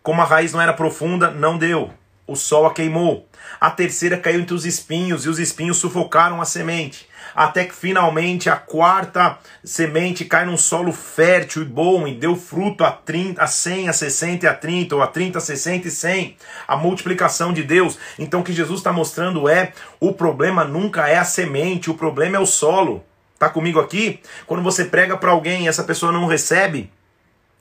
Como 0.00 0.22
a 0.22 0.24
raiz 0.24 0.52
não 0.52 0.60
era 0.60 0.72
profunda, 0.72 1.28
não 1.28 1.58
deu. 1.58 1.92
O 2.24 2.36
sol 2.36 2.64
a 2.64 2.72
queimou. 2.72 3.28
A 3.60 3.68
terceira 3.68 4.16
caiu 4.16 4.38
entre 4.38 4.54
os 4.54 4.64
espinhos 4.64 5.24
e 5.24 5.28
os 5.28 5.40
espinhos 5.40 5.78
sufocaram 5.78 6.40
a 6.40 6.44
semente. 6.44 7.08
Até 7.34 7.64
que 7.64 7.74
finalmente 7.74 8.48
a 8.48 8.54
quarta 8.54 9.36
semente 9.64 10.24
cai 10.24 10.46
num 10.46 10.56
solo 10.56 10.92
fértil 10.92 11.62
e 11.62 11.64
bom 11.64 12.06
e 12.06 12.14
deu 12.14 12.36
fruto 12.36 12.84
a, 12.84 12.92
30, 12.92 13.42
a 13.42 13.46
100, 13.48 13.88
a 13.88 13.92
60 13.92 14.46
e 14.46 14.48
a 14.48 14.54
30, 14.54 14.94
ou 14.94 15.02
a 15.02 15.08
30, 15.08 15.38
a 15.38 15.40
60 15.40 15.88
e 15.88 15.90
100. 15.90 16.36
A 16.68 16.76
multiplicação 16.76 17.52
de 17.52 17.64
Deus. 17.64 17.98
Então 18.16 18.38
o 18.38 18.44
que 18.44 18.52
Jesus 18.52 18.78
está 18.78 18.92
mostrando 18.92 19.48
é: 19.48 19.72
o 19.98 20.12
problema 20.12 20.62
nunca 20.62 21.08
é 21.08 21.18
a 21.18 21.24
semente, 21.24 21.90
o 21.90 21.94
problema 21.94 22.36
é 22.36 22.40
o 22.40 22.46
solo. 22.46 23.04
Tá 23.38 23.48
comigo 23.48 23.78
aqui? 23.78 24.20
Quando 24.46 24.62
você 24.62 24.84
prega 24.84 25.16
para 25.16 25.30
alguém 25.30 25.64
e 25.64 25.68
essa 25.68 25.84
pessoa 25.84 26.10
não 26.10 26.26
recebe, 26.26 26.90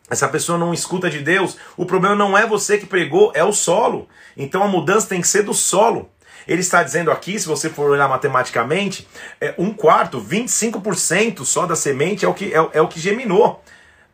essa 0.10 0.28
pessoa 0.28 0.58
não 0.58 0.74
escuta 0.74 1.10
de 1.10 1.20
Deus, 1.20 1.58
o 1.76 1.86
problema 1.86 2.16
não 2.16 2.38
é 2.38 2.48
você 2.48 2.78
que 2.78 2.86
pregou, 2.86 3.32
é 3.36 3.44
o 3.44 3.54
solo. 3.54 4.08
Então 4.36 4.64
a 4.64 4.68
mudança 4.68 5.08
tem 5.08 5.22
que 5.22 5.28
ser 5.28 5.44
do 5.44 5.54
solo. 5.54 6.10
Ele 6.48 6.62
está 6.62 6.82
dizendo 6.82 7.12
aqui, 7.12 7.38
se 7.38 7.48
você 7.48 7.70
for 7.70 7.92
olhar 7.92 8.08
matematicamente, 8.08 9.06
é 9.40 9.54
um 9.58 9.74
quarto, 9.74 10.22
25% 10.22 11.44
só 11.44 11.66
da 11.66 11.76
semente 11.76 12.24
é 12.24 12.28
o 12.28 12.34
que, 12.34 12.54
é, 12.54 12.70
é 12.74 12.82
o 12.82 12.88
que 12.88 13.00
geminou. 13.00 13.62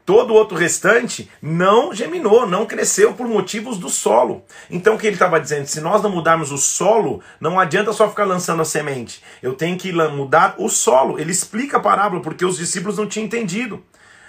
Todo 0.05 0.31
o 0.31 0.33
outro 0.33 0.57
restante 0.57 1.31
não 1.41 1.93
geminou, 1.93 2.45
não 2.45 2.65
cresceu 2.65 3.13
por 3.13 3.25
motivos 3.25 3.77
do 3.77 3.89
solo. 3.89 4.43
Então 4.69 4.95
o 4.95 4.97
que 4.97 5.07
ele 5.07 5.15
estava 5.15 5.39
dizendo? 5.39 5.65
Se 5.67 5.79
nós 5.79 6.03
não 6.03 6.09
mudarmos 6.09 6.51
o 6.51 6.57
solo, 6.57 7.21
não 7.39 7.57
adianta 7.57 7.93
só 7.93 8.09
ficar 8.09 8.25
lançando 8.25 8.61
a 8.61 8.65
semente. 8.65 9.23
Eu 9.41 9.53
tenho 9.53 9.77
que 9.77 9.93
mudar 9.93 10.55
o 10.57 10.67
solo. 10.67 11.17
Ele 11.17 11.31
explica 11.31 11.77
a 11.77 11.79
parábola 11.79 12.21
porque 12.21 12.43
os 12.43 12.57
discípulos 12.57 12.97
não 12.97 13.07
tinham 13.07 13.25
entendido. 13.25 13.81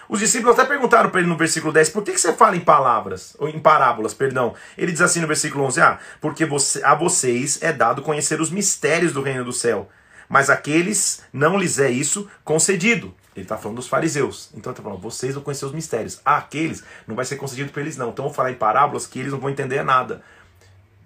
Os 0.09 0.21
discípulos 0.21 0.57
até 0.57 0.69
perguntaram 0.69 1.11
para 1.11 1.21
ele 1.21 1.29
no 1.29 1.37
versículo 1.37 1.73
10, 1.73 1.89
por 1.89 2.05
que, 2.05 2.17
você 2.17 2.33
fala 2.35 2.57
em 2.57 2.61
palavras, 2.61 3.35
ou 3.39 3.49
em 3.49 3.59
parábolas, 3.59 4.13
perdão? 4.13 4.55
Ele 4.77 4.93
diz 4.93 5.01
assim 5.01 5.21
no 5.21 5.27
versículo 5.27 5.65
11, 5.65 5.81
ah, 5.81 5.99
porque 6.21 6.45
você, 6.45 6.85
a 6.85 6.95
vocês 6.95 7.59
é 7.63 7.73
dado 7.73 8.03
conhecer 8.03 8.41
os 8.41 8.51
mistérios 8.51 9.13
do 9.13 9.23
reino 9.23 9.45
do 9.45 9.53
céu, 9.53 9.89
mas 10.29 10.51
aqueles 10.51 11.23
não 11.33 11.59
lhes 11.59 11.79
é 11.79 11.91
isso 11.91 12.29
concedido. 12.45 13.15
Ele 13.35 13.44
está 13.44 13.57
falando 13.57 13.77
dos 13.77 13.88
fariseus. 13.88 14.51
Então 14.55 14.70
ele 14.70 14.79
está 14.79 14.83
falando, 14.83 15.01
vocês 15.01 15.35
vão 15.35 15.42
conhecer 15.42 15.66
os 15.66 15.73
mistérios. 15.73 16.20
Ah, 16.25 16.37
aqueles 16.37 16.85
não 17.07 17.16
vai 17.16 17.25
ser 17.25 17.37
concedido 17.37 17.73
para 17.73 17.83
eles, 17.83 17.97
não. 17.97 18.11
Então 18.11 18.25
eu 18.25 18.29
vou 18.29 18.35
falar 18.35 18.53
em 18.53 18.57
parábolas 18.57 19.07
que 19.07 19.18
eles 19.18 19.33
não 19.33 19.40
vão 19.40 19.51
entender 19.51 19.83
nada. 19.83 20.23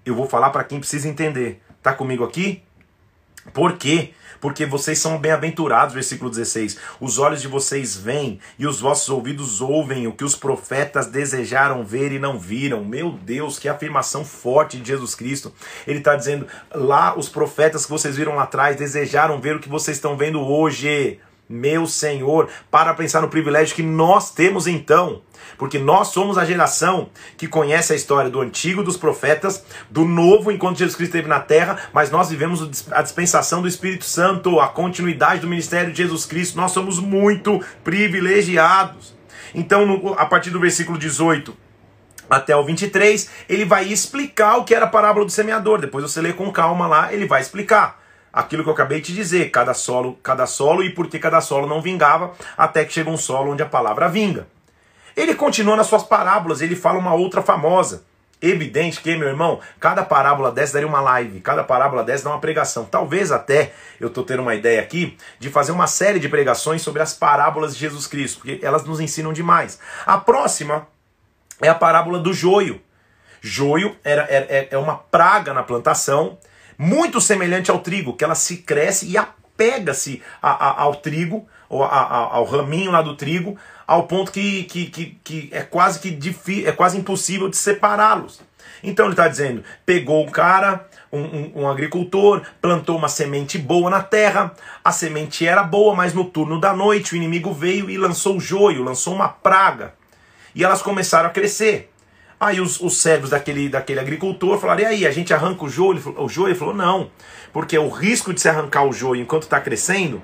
Eu 0.04 0.14
vou 0.14 0.28
falar 0.28 0.50
para 0.50 0.64
quem 0.64 0.78
precisa 0.78 1.08
entender. 1.08 1.62
Tá 1.82 1.92
comigo 1.92 2.24
aqui? 2.24 2.62
Por 3.52 3.78
quê? 3.78 4.12
Porque 4.40 4.66
vocês 4.66 4.98
são 4.98 5.18
bem-aventurados, 5.18 5.94
versículo 5.94 6.30
16. 6.30 6.78
Os 7.00 7.18
olhos 7.18 7.40
de 7.40 7.48
vocês 7.48 7.96
veem 7.96 8.38
e 8.58 8.66
os 8.66 8.80
vossos 8.80 9.08
ouvidos 9.08 9.60
ouvem 9.60 10.06
o 10.06 10.12
que 10.12 10.24
os 10.24 10.36
profetas 10.36 11.06
desejaram 11.06 11.84
ver 11.84 12.12
e 12.12 12.18
não 12.18 12.38
viram. 12.38 12.84
Meu 12.84 13.12
Deus, 13.12 13.58
que 13.58 13.68
afirmação 13.68 14.24
forte 14.24 14.78
de 14.78 14.88
Jesus 14.88 15.14
Cristo. 15.14 15.52
Ele 15.86 15.98
está 15.98 16.14
dizendo: 16.14 16.46
lá 16.72 17.18
os 17.18 17.28
profetas 17.28 17.84
que 17.84 17.90
vocês 17.90 18.16
viram 18.16 18.34
lá 18.34 18.44
atrás 18.44 18.76
desejaram 18.76 19.40
ver 19.40 19.56
o 19.56 19.60
que 19.60 19.68
vocês 19.68 19.96
estão 19.96 20.16
vendo 20.16 20.40
hoje 20.40 21.18
meu 21.48 21.86
Senhor, 21.86 22.48
para 22.70 22.92
pensar 22.92 23.22
no 23.22 23.28
privilégio 23.28 23.74
que 23.74 23.82
nós 23.82 24.30
temos 24.30 24.66
então. 24.66 25.22
Porque 25.56 25.78
nós 25.78 26.08
somos 26.08 26.36
a 26.36 26.44
geração 26.44 27.08
que 27.36 27.48
conhece 27.48 27.92
a 27.92 27.96
história 27.96 28.30
do 28.30 28.40
antigo 28.40 28.82
dos 28.82 28.96
profetas, 28.96 29.64
do 29.90 30.04
novo 30.04 30.52
enquanto 30.52 30.78
Jesus 30.78 30.94
Cristo 30.94 31.14
esteve 31.14 31.28
na 31.28 31.40
terra, 31.40 31.78
mas 31.92 32.10
nós 32.10 32.28
vivemos 32.28 32.86
a 32.90 33.02
dispensação 33.02 33.62
do 33.62 33.68
Espírito 33.68 34.04
Santo, 34.04 34.60
a 34.60 34.68
continuidade 34.68 35.40
do 35.40 35.48
ministério 35.48 35.90
de 35.90 35.98
Jesus 35.98 36.26
Cristo. 36.26 36.56
Nós 36.56 36.72
somos 36.72 36.98
muito 36.98 37.64
privilegiados. 37.82 39.16
Então, 39.54 40.14
a 40.18 40.26
partir 40.26 40.50
do 40.50 40.60
versículo 40.60 40.98
18 40.98 41.56
até 42.28 42.54
o 42.54 42.62
23, 42.62 43.30
ele 43.48 43.64
vai 43.64 43.86
explicar 43.86 44.58
o 44.58 44.64
que 44.64 44.74
era 44.74 44.84
a 44.84 44.88
parábola 44.88 45.24
do 45.24 45.32
semeador. 45.32 45.80
Depois 45.80 46.02
você 46.02 46.20
lê 46.20 46.32
com 46.34 46.52
calma 46.52 46.86
lá, 46.86 47.12
ele 47.12 47.26
vai 47.26 47.40
explicar 47.40 47.98
aquilo 48.32 48.62
que 48.62 48.68
eu 48.68 48.74
acabei 48.74 49.00
de 49.00 49.14
dizer, 49.14 49.50
cada 49.50 49.74
solo, 49.74 50.18
cada 50.22 50.46
solo 50.46 50.82
e 50.82 50.90
por 50.90 51.08
que 51.08 51.18
cada 51.18 51.40
solo 51.40 51.66
não 51.66 51.82
vingava, 51.82 52.32
até 52.56 52.84
que 52.84 52.92
chega 52.92 53.10
um 53.10 53.16
solo 53.16 53.52
onde 53.52 53.62
a 53.62 53.66
palavra 53.66 54.08
vinga. 54.08 54.46
Ele 55.16 55.34
continua 55.34 55.76
nas 55.76 55.86
suas 55.86 56.04
parábolas, 56.04 56.60
ele 56.60 56.76
fala 56.76 56.98
uma 56.98 57.14
outra 57.14 57.42
famosa. 57.42 58.04
Evidente 58.40 59.00
que, 59.00 59.16
meu 59.16 59.26
irmão, 59.26 59.58
cada 59.80 60.04
parábola 60.04 60.52
dessa 60.52 60.74
daria 60.74 60.86
uma 60.86 61.00
live, 61.00 61.40
cada 61.40 61.64
parábola 61.64 62.04
dessa 62.04 62.24
dá 62.24 62.30
uma 62.30 62.40
pregação. 62.40 62.84
Talvez 62.84 63.32
até 63.32 63.72
eu 63.98 64.06
estou 64.06 64.22
tendo 64.22 64.42
uma 64.42 64.54
ideia 64.54 64.80
aqui 64.80 65.18
de 65.40 65.50
fazer 65.50 65.72
uma 65.72 65.88
série 65.88 66.20
de 66.20 66.28
pregações 66.28 66.80
sobre 66.80 67.02
as 67.02 67.12
parábolas 67.12 67.74
de 67.74 67.80
Jesus 67.80 68.06
Cristo, 68.06 68.38
porque 68.38 68.60
elas 68.64 68.84
nos 68.84 69.00
ensinam 69.00 69.32
demais. 69.32 69.80
A 70.06 70.18
próxima 70.18 70.86
é 71.60 71.68
a 71.68 71.74
parábola 71.74 72.20
do 72.20 72.32
joio. 72.32 72.80
Joio 73.40 73.96
era, 74.04 74.22
era, 74.30 74.46
é, 74.48 74.68
é 74.70 74.78
uma 74.78 74.96
praga 74.96 75.52
na 75.52 75.64
plantação 75.64 76.38
muito 76.78 77.20
semelhante 77.20 77.70
ao 77.70 77.80
trigo, 77.80 78.14
que 78.14 78.22
ela 78.22 78.36
se 78.36 78.58
cresce 78.58 79.06
e 79.06 79.18
apega-se 79.18 80.22
ao 80.40 80.94
trigo, 80.94 81.46
ou 81.68 81.82
ao 81.82 82.44
raminho 82.44 82.92
lá 82.92 83.02
do 83.02 83.16
trigo, 83.16 83.58
ao 83.86 84.04
ponto 84.04 84.30
que, 84.30 84.62
que, 84.64 84.86
que, 84.86 85.18
que 85.22 85.48
é 85.52 85.62
quase 85.62 85.98
que 85.98 86.66
é 86.66 86.72
quase 86.72 86.96
impossível 86.96 87.48
de 87.48 87.56
separá-los. 87.56 88.40
Então 88.82 89.06
ele 89.06 89.12
está 89.12 89.26
dizendo: 89.28 89.64
pegou 89.84 90.26
o 90.26 90.30
cara, 90.30 90.86
um, 91.12 91.20
um, 91.20 91.52
um, 91.56 91.68
agricultor, 91.68 92.42
plantou 92.60 92.96
uma 92.96 93.08
semente 93.08 93.58
boa 93.58 93.90
na 93.90 94.02
terra, 94.02 94.54
a 94.84 94.92
semente 94.92 95.46
era 95.46 95.62
boa, 95.62 95.94
mas 95.94 96.14
no 96.14 96.24
turno 96.24 96.60
da 96.60 96.72
noite 96.72 97.14
o 97.14 97.16
inimigo 97.16 97.52
veio 97.52 97.90
e 97.90 97.98
lançou 97.98 98.38
joio, 98.38 98.84
lançou 98.84 99.14
uma 99.14 99.28
praga. 99.28 99.94
E 100.54 100.64
elas 100.64 100.82
começaram 100.82 101.28
a 101.28 101.32
crescer. 101.32 101.90
Aí 102.40 102.60
os, 102.60 102.80
os 102.80 102.96
servos 102.98 103.30
daquele, 103.30 103.68
daquele 103.68 104.00
agricultor 104.00 104.58
falaram: 104.58 104.82
e 104.82 104.86
aí, 104.86 105.06
a 105.06 105.10
gente 105.10 105.34
arranca 105.34 105.64
o 105.64 105.68
joio? 105.68 105.94
Ele 105.94 106.00
falou, 106.00 106.24
o 106.24 106.28
joio? 106.28 106.48
Ele 106.48 106.58
falou: 106.58 106.74
não, 106.74 107.10
porque 107.52 107.76
o 107.76 107.88
risco 107.88 108.32
de 108.32 108.40
se 108.40 108.48
arrancar 108.48 108.84
o 108.84 108.92
joio 108.92 109.22
enquanto 109.22 109.44
está 109.44 109.60
crescendo 109.60 110.22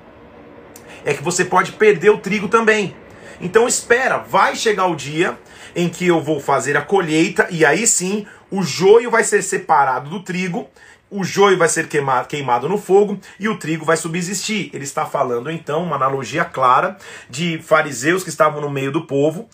é 1.05 1.13
que 1.13 1.23
você 1.23 1.45
pode 1.45 1.73
perder 1.73 2.11
o 2.11 2.19
trigo 2.19 2.49
também. 2.49 2.95
Então 3.41 3.67
espera, 3.67 4.19
vai 4.19 4.55
chegar 4.55 4.87
o 4.87 4.95
dia 4.95 5.37
em 5.75 5.89
que 5.89 6.07
eu 6.07 6.21
vou 6.21 6.41
fazer 6.41 6.77
a 6.77 6.83
colheita 6.83 7.49
e 7.51 7.65
aí 7.65 7.87
sim 7.87 8.27
o 8.51 8.63
joio 8.63 9.11
vai 9.11 9.25
ser 9.25 9.43
separado 9.43 10.09
do 10.09 10.23
trigo, 10.23 10.69
o 11.11 11.23
joio 11.23 11.57
vai 11.57 11.69
ser 11.69 11.89
queimado, 11.89 12.27
queimado 12.27 12.69
no 12.69 12.77
fogo 12.79 13.19
e 13.39 13.49
o 13.49 13.57
trigo 13.57 13.85
vai 13.85 13.97
subsistir. 13.97 14.71
Ele 14.73 14.85
está 14.85 15.07
falando 15.07 15.51
então 15.51 15.83
uma 15.83 15.97
analogia 15.97 16.45
clara 16.45 16.97
de 17.29 17.59
fariseus 17.63 18.23
que 18.23 18.31
estavam 18.31 18.61
no 18.61 18.71
meio 18.71 18.91
do 18.91 19.07
povo, 19.07 19.49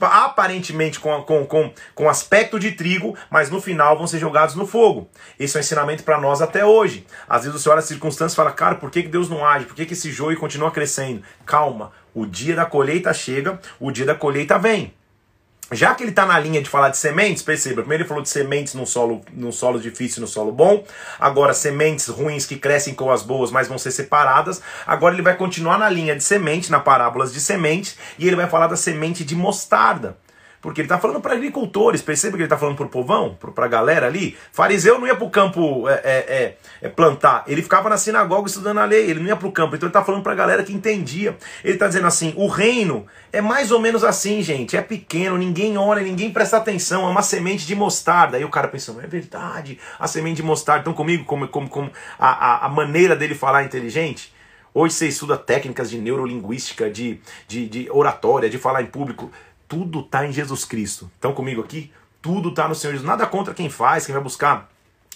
aparentemente 0.00 1.00
com, 1.00 1.22
com, 1.22 1.44
com, 1.46 1.72
com 1.94 2.08
aspecto 2.08 2.58
de 2.60 2.72
trigo, 2.72 3.16
mas 3.30 3.50
no 3.50 3.60
final 3.60 3.96
vão 3.96 4.06
ser 4.06 4.18
jogados 4.18 4.54
no 4.54 4.66
fogo. 4.66 5.08
Esse 5.38 5.56
é 5.56 5.58
um 5.58 5.62
ensinamento 5.62 6.04
para 6.04 6.20
nós 6.20 6.40
até 6.40 6.64
hoje. 6.64 7.06
Às 7.28 7.44
vezes 7.44 7.60
você 7.60 7.68
olha 7.68 7.80
as 7.80 7.86
circunstâncias 7.86 8.32
e 8.34 8.36
fala, 8.36 8.52
cara, 8.52 8.76
por 8.76 8.90
que, 8.90 9.02
que 9.02 9.08
Deus 9.08 9.28
não 9.28 9.44
age? 9.44 9.66
Por 9.66 9.74
que, 9.74 9.86
que 9.86 9.94
esse 9.94 10.12
joio 10.12 10.38
continua 10.38 10.70
crescendo? 10.70 11.22
Calma, 11.44 11.90
o 12.14 12.24
dia 12.24 12.54
da 12.54 12.64
colheita 12.64 13.12
chega, 13.12 13.58
o 13.80 13.90
dia 13.90 14.06
da 14.06 14.14
colheita 14.14 14.58
vem. 14.58 14.94
Já 15.72 15.94
que 15.94 16.02
ele 16.02 16.10
está 16.10 16.26
na 16.26 16.38
linha 16.38 16.62
de 16.62 16.68
falar 16.68 16.90
de 16.90 16.98
sementes, 16.98 17.42
perceba, 17.42 17.80
primeiro 17.80 18.02
ele 18.02 18.08
falou 18.08 18.22
de 18.22 18.28
sementes 18.28 18.74
no 18.74 18.86
solo, 18.86 19.22
no 19.32 19.50
solo 19.50 19.80
difícil 19.80 20.18
e 20.18 20.20
no 20.20 20.26
solo 20.26 20.52
bom, 20.52 20.84
agora 21.18 21.54
sementes 21.54 22.06
ruins 22.08 22.44
que 22.44 22.56
crescem 22.56 22.94
com 22.94 23.10
as 23.10 23.22
boas, 23.22 23.50
mas 23.50 23.66
vão 23.66 23.78
ser 23.78 23.90
separadas. 23.90 24.60
Agora 24.86 25.14
ele 25.14 25.22
vai 25.22 25.36
continuar 25.36 25.78
na 25.78 25.88
linha 25.88 26.14
de 26.14 26.22
semente, 26.22 26.70
na 26.70 26.80
parábolas 26.80 27.32
de 27.32 27.40
semente, 27.40 27.96
e 28.18 28.26
ele 28.26 28.36
vai 28.36 28.48
falar 28.48 28.66
da 28.66 28.76
semente 28.76 29.24
de 29.24 29.34
mostarda. 29.34 30.16
Porque 30.64 30.80
ele 30.80 30.86
está 30.86 30.98
falando 30.98 31.20
para 31.20 31.34
agricultores, 31.34 32.00
percebe 32.00 32.32
que 32.32 32.38
ele 32.38 32.44
está 32.44 32.56
falando 32.56 32.74
para 32.74 32.86
o 32.86 32.88
povão, 32.88 33.36
para 33.54 33.66
a 33.66 33.68
galera 33.68 34.06
ali. 34.06 34.34
Fariseu 34.50 34.98
não 34.98 35.06
ia 35.06 35.14
para 35.14 35.26
o 35.26 35.28
campo 35.28 35.86
é, 35.86 35.92
é, 35.92 36.16
é, 36.26 36.56
é, 36.80 36.88
plantar, 36.88 37.44
ele 37.46 37.60
ficava 37.60 37.90
na 37.90 37.98
sinagoga 37.98 38.48
estudando 38.48 38.78
a 38.78 38.86
lei, 38.86 39.10
ele 39.10 39.20
não 39.20 39.26
ia 39.26 39.36
para 39.36 39.46
o 39.46 39.52
campo. 39.52 39.76
Então 39.76 39.86
ele 39.86 39.90
está 39.90 40.02
falando 40.02 40.22
para 40.22 40.32
a 40.32 40.34
galera 40.34 40.62
que 40.64 40.72
entendia. 40.72 41.36
Ele 41.62 41.74
está 41.74 41.86
dizendo 41.86 42.06
assim: 42.06 42.32
o 42.34 42.46
reino 42.46 43.06
é 43.30 43.42
mais 43.42 43.70
ou 43.70 43.78
menos 43.78 44.02
assim, 44.02 44.40
gente. 44.40 44.74
É 44.74 44.80
pequeno, 44.80 45.36
ninguém 45.36 45.76
olha, 45.76 46.00
ninguém 46.00 46.32
presta 46.32 46.56
atenção. 46.56 47.06
É 47.06 47.10
uma 47.10 47.20
semente 47.20 47.66
de 47.66 47.74
mostarda. 47.74 48.38
Aí 48.38 48.44
o 48.46 48.48
cara 48.48 48.66
pensou: 48.66 48.98
é 49.02 49.06
verdade, 49.06 49.78
a 49.98 50.08
semente 50.08 50.36
de 50.36 50.42
mostarda. 50.42 50.80
Então 50.80 50.94
comigo, 50.94 51.26
como, 51.26 51.46
como, 51.46 51.68
como 51.68 51.90
a, 52.18 52.28
a, 52.28 52.64
a 52.64 52.68
maneira 52.70 53.14
dele 53.14 53.34
falar 53.34 53.64
é 53.64 53.66
inteligente. 53.66 54.32
Hoje 54.72 54.94
você 54.94 55.08
estuda 55.08 55.36
técnicas 55.36 55.90
de 55.90 55.98
neurolinguística, 55.98 56.90
de, 56.90 57.20
de, 57.46 57.68
de 57.68 57.90
oratória, 57.90 58.48
de 58.48 58.56
falar 58.56 58.80
em 58.80 58.86
público. 58.86 59.30
Tudo 59.68 60.00
está 60.00 60.26
em 60.26 60.32
Jesus 60.32 60.64
Cristo. 60.64 61.10
Estão 61.14 61.32
comigo 61.32 61.60
aqui? 61.60 61.92
Tudo 62.20 62.50
está 62.50 62.68
no 62.68 62.74
Senhor 62.74 62.92
Jesus. 62.92 63.08
Nada 63.08 63.26
contra 63.26 63.54
quem 63.54 63.68
faz, 63.68 64.06
quem 64.06 64.12
vai 64.12 64.22
buscar 64.22 64.70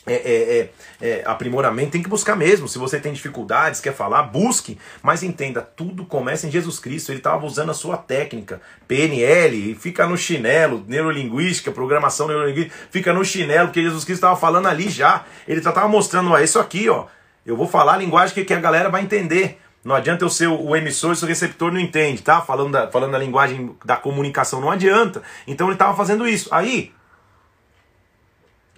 é, 0.08 0.14
é, 0.14 0.58
é, 0.58 0.70
é, 1.08 1.22
aprimoramento, 1.26 1.92
tem 1.92 2.02
que 2.02 2.08
buscar 2.08 2.34
mesmo. 2.34 2.66
Se 2.66 2.78
você 2.78 2.98
tem 2.98 3.12
dificuldades, 3.12 3.80
quer 3.80 3.94
falar, 3.94 4.22
busque. 4.22 4.78
Mas 5.02 5.22
entenda, 5.22 5.60
tudo 5.60 6.04
começa 6.04 6.46
em 6.46 6.50
Jesus 6.50 6.78
Cristo. 6.78 7.12
Ele 7.12 7.18
estava 7.18 7.44
usando 7.44 7.70
a 7.70 7.74
sua 7.74 7.96
técnica, 7.96 8.60
PNL, 8.86 9.74
fica 9.74 10.06
no 10.06 10.16
chinelo, 10.16 10.84
neurolinguística, 10.88 11.70
programação 11.70 12.26
neurolinguística, 12.26 12.74
fica 12.90 13.12
no 13.12 13.24
chinelo, 13.24 13.68
porque 13.68 13.82
Jesus 13.82 14.04
Cristo 14.04 14.20
estava 14.20 14.36
falando 14.36 14.66
ali 14.66 14.88
já. 14.88 15.24
Ele 15.46 15.58
estava 15.58 15.86
mostrando, 15.86 16.30
ó, 16.30 16.38
isso 16.38 16.58
aqui, 16.58 16.88
ó. 16.88 17.06
Eu 17.44 17.56
vou 17.56 17.66
falar 17.66 17.94
a 17.94 17.98
linguagem 17.98 18.34
que, 18.34 18.44
que 18.44 18.54
a 18.54 18.60
galera 18.60 18.88
vai 18.88 19.02
entender. 19.02 19.60
Não 19.88 19.94
adianta 19.94 20.22
eu 20.22 20.28
ser 20.28 20.48
o 20.48 20.76
emissor 20.76 21.16
se 21.16 21.24
o 21.24 21.26
receptor 21.26 21.72
não 21.72 21.80
entende, 21.80 22.20
tá? 22.20 22.42
Falando 22.42 22.72
da, 22.72 22.90
falando 22.90 23.12
da 23.12 23.18
linguagem 23.18 23.74
da 23.82 23.96
comunicação, 23.96 24.60
não 24.60 24.70
adianta. 24.70 25.22
Então 25.46 25.66
ele 25.68 25.76
estava 25.76 25.96
fazendo 25.96 26.28
isso. 26.28 26.50
Aí, 26.52 26.92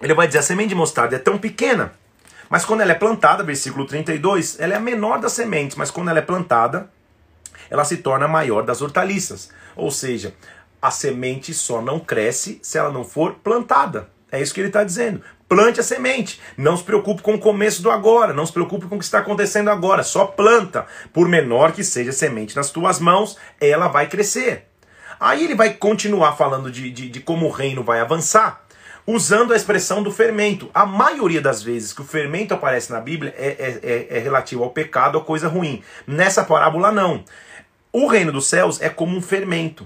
ele 0.01 0.13
vai 0.13 0.25
dizer: 0.25 0.39
a 0.39 0.41
semente 0.41 0.69
de 0.69 0.75
mostarda 0.75 1.17
é 1.17 1.19
tão 1.19 1.37
pequena, 1.37 1.91
mas 2.49 2.63
quando 2.63 2.79
ela 2.79 2.93
é 2.93 2.95
plantada, 2.95 3.43
versículo 3.43 3.85
32, 3.85 4.57
ela 4.57 4.73
é 4.73 4.77
a 4.77 4.79
menor 4.79 5.19
das 5.19 5.33
sementes, 5.33 5.75
mas 5.75 5.91
quando 5.91 6.07
ela 6.07 6.19
é 6.19 6.21
plantada, 6.21 6.89
ela 7.69 7.83
se 7.83 7.97
torna 7.97 8.23
a 8.23 8.29
maior 8.29 8.63
das 8.63 8.81
hortaliças. 8.81 9.51
Ou 9.75 9.91
seja, 9.91 10.33
a 10.81 10.91
semente 10.91 11.53
só 11.53 11.81
não 11.81 11.99
cresce 11.99 12.57
se 12.63 12.77
ela 12.77 12.89
não 12.89 13.03
for 13.03 13.33
plantada. 13.33 14.09
É 14.31 14.41
isso 14.41 14.53
que 14.53 14.61
ele 14.61 14.69
está 14.69 14.81
dizendo. 14.81 15.21
Plante 15.51 15.81
a 15.81 15.83
semente. 15.83 16.39
Não 16.55 16.77
se 16.77 16.83
preocupe 16.85 17.21
com 17.21 17.33
o 17.33 17.37
começo 17.37 17.81
do 17.81 17.91
agora. 17.91 18.31
Não 18.31 18.45
se 18.45 18.53
preocupe 18.53 18.87
com 18.87 18.95
o 18.95 18.97
que 18.97 19.03
está 19.03 19.19
acontecendo 19.19 19.69
agora. 19.69 20.01
Só 20.01 20.25
planta. 20.25 20.85
Por 21.11 21.27
menor 21.27 21.73
que 21.73 21.83
seja 21.83 22.11
a 22.11 22.13
semente 22.13 22.55
nas 22.55 22.71
tuas 22.71 23.01
mãos, 23.01 23.37
ela 23.59 23.89
vai 23.89 24.07
crescer. 24.07 24.69
Aí 25.19 25.43
ele 25.43 25.53
vai 25.53 25.73
continuar 25.73 26.37
falando 26.37 26.71
de, 26.71 26.89
de, 26.89 27.09
de 27.09 27.19
como 27.19 27.47
o 27.47 27.51
reino 27.51 27.83
vai 27.83 27.99
avançar, 27.99 28.65
usando 29.05 29.51
a 29.51 29.57
expressão 29.57 30.01
do 30.01 30.09
fermento. 30.09 30.71
A 30.73 30.85
maioria 30.85 31.41
das 31.41 31.61
vezes 31.61 31.91
que 31.91 32.01
o 32.01 32.05
fermento 32.05 32.53
aparece 32.53 32.89
na 32.89 33.01
Bíblia 33.01 33.35
é, 33.37 33.47
é, 33.49 33.79
é, 33.83 34.17
é 34.17 34.19
relativo 34.19 34.63
ao 34.63 34.69
pecado, 34.69 35.17
a 35.17 35.21
coisa 35.21 35.49
ruim. 35.49 35.83
Nessa 36.07 36.45
parábola, 36.45 36.93
não. 36.93 37.25
O 37.91 38.07
reino 38.07 38.31
dos 38.31 38.47
céus 38.47 38.79
é 38.79 38.87
como 38.87 39.17
um 39.17 39.21
fermento 39.21 39.85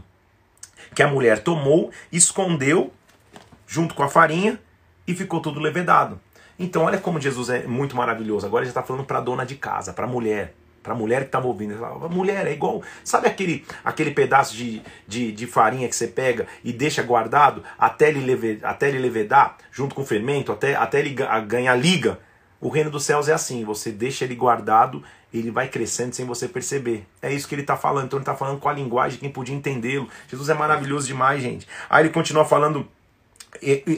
que 0.94 1.02
a 1.02 1.08
mulher 1.08 1.40
tomou, 1.40 1.90
escondeu 2.12 2.94
junto 3.66 3.96
com 3.96 4.04
a 4.04 4.08
farinha 4.08 4.60
e 5.08 5.14
ficou 5.14 5.40
tudo 5.40 5.60
levedado. 5.60 6.20
Então, 6.58 6.84
olha 6.84 6.98
como 6.98 7.20
Jesus 7.20 7.50
é 7.50 7.64
muito 7.64 7.96
maravilhoso. 7.96 8.46
Agora 8.46 8.64
ele 8.64 8.70
está 8.70 8.82
falando 8.82 9.06
para 9.06 9.18
a 9.18 9.22
dona 9.22 9.46
de 9.46 9.56
casa, 9.56 9.94
para 9.94 10.06
a 10.06 10.10
mulher. 10.10 10.54
Para 10.82 10.94
a 10.94 10.98
mulher 10.98 11.22
que 11.22 11.28
estava 11.28 11.48
ouvindo. 11.48 11.74
Ele 11.74 12.14
mulher, 12.14 12.46
é 12.46 12.54
igual. 12.54 12.82
Sabe 13.04 13.28
aquele, 13.28 13.66
aquele 13.84 14.12
pedaço 14.12 14.56
de, 14.56 14.82
de, 15.08 15.32
de, 15.32 15.48
farinha 15.48 15.90
que 15.90 15.96
você 15.96 16.08
pega 16.08 16.46
e 16.64 16.72
deixa 16.72 17.02
guardado 17.02 17.64
até 17.78 18.10
ele, 18.10 18.24
leve, 18.24 18.60
até 18.62 18.90
ele 18.90 19.00
levedar, 19.00 19.58
junto 19.72 19.96
com 19.96 20.04
o 20.04 20.06
fermento, 20.06 20.52
até, 20.52 20.76
até 20.76 21.00
ele 21.00 21.16
ganhar 21.48 21.76
liga? 21.76 22.20
O 22.62 22.70
reino 22.70 22.92
dos 22.92 23.04
céus 23.04 23.28
é 23.28 23.34
assim: 23.34 23.66
você 23.66 23.92
deixa 23.92 24.26
ele 24.26 24.36
guardado, 24.36 25.04
ele 25.34 25.52
vai 25.52 25.68
crescendo 25.68 26.16
sem 26.16 26.26
você 26.26 26.48
perceber. 26.48 27.06
É 27.20 27.34
isso 27.34 27.48
que 27.48 27.56
ele 27.56 27.64
está 27.64 27.76
falando. 27.76 28.06
Então 28.06 28.18
ele 28.18 28.24
está 28.24 28.36
falando 28.36 28.60
com 28.60 28.70
a 28.70 28.74
linguagem, 28.74 29.20
quem 29.20 29.30
podia 29.30 29.56
entendê-lo. 29.56 30.08
Jesus 30.28 30.50
é 30.50 30.54
maravilhoso 30.54 31.08
demais, 31.08 31.42
gente. 31.42 31.68
Aí 31.90 32.04
ele 32.04 32.14
continua 32.14 32.46
falando 32.46 32.88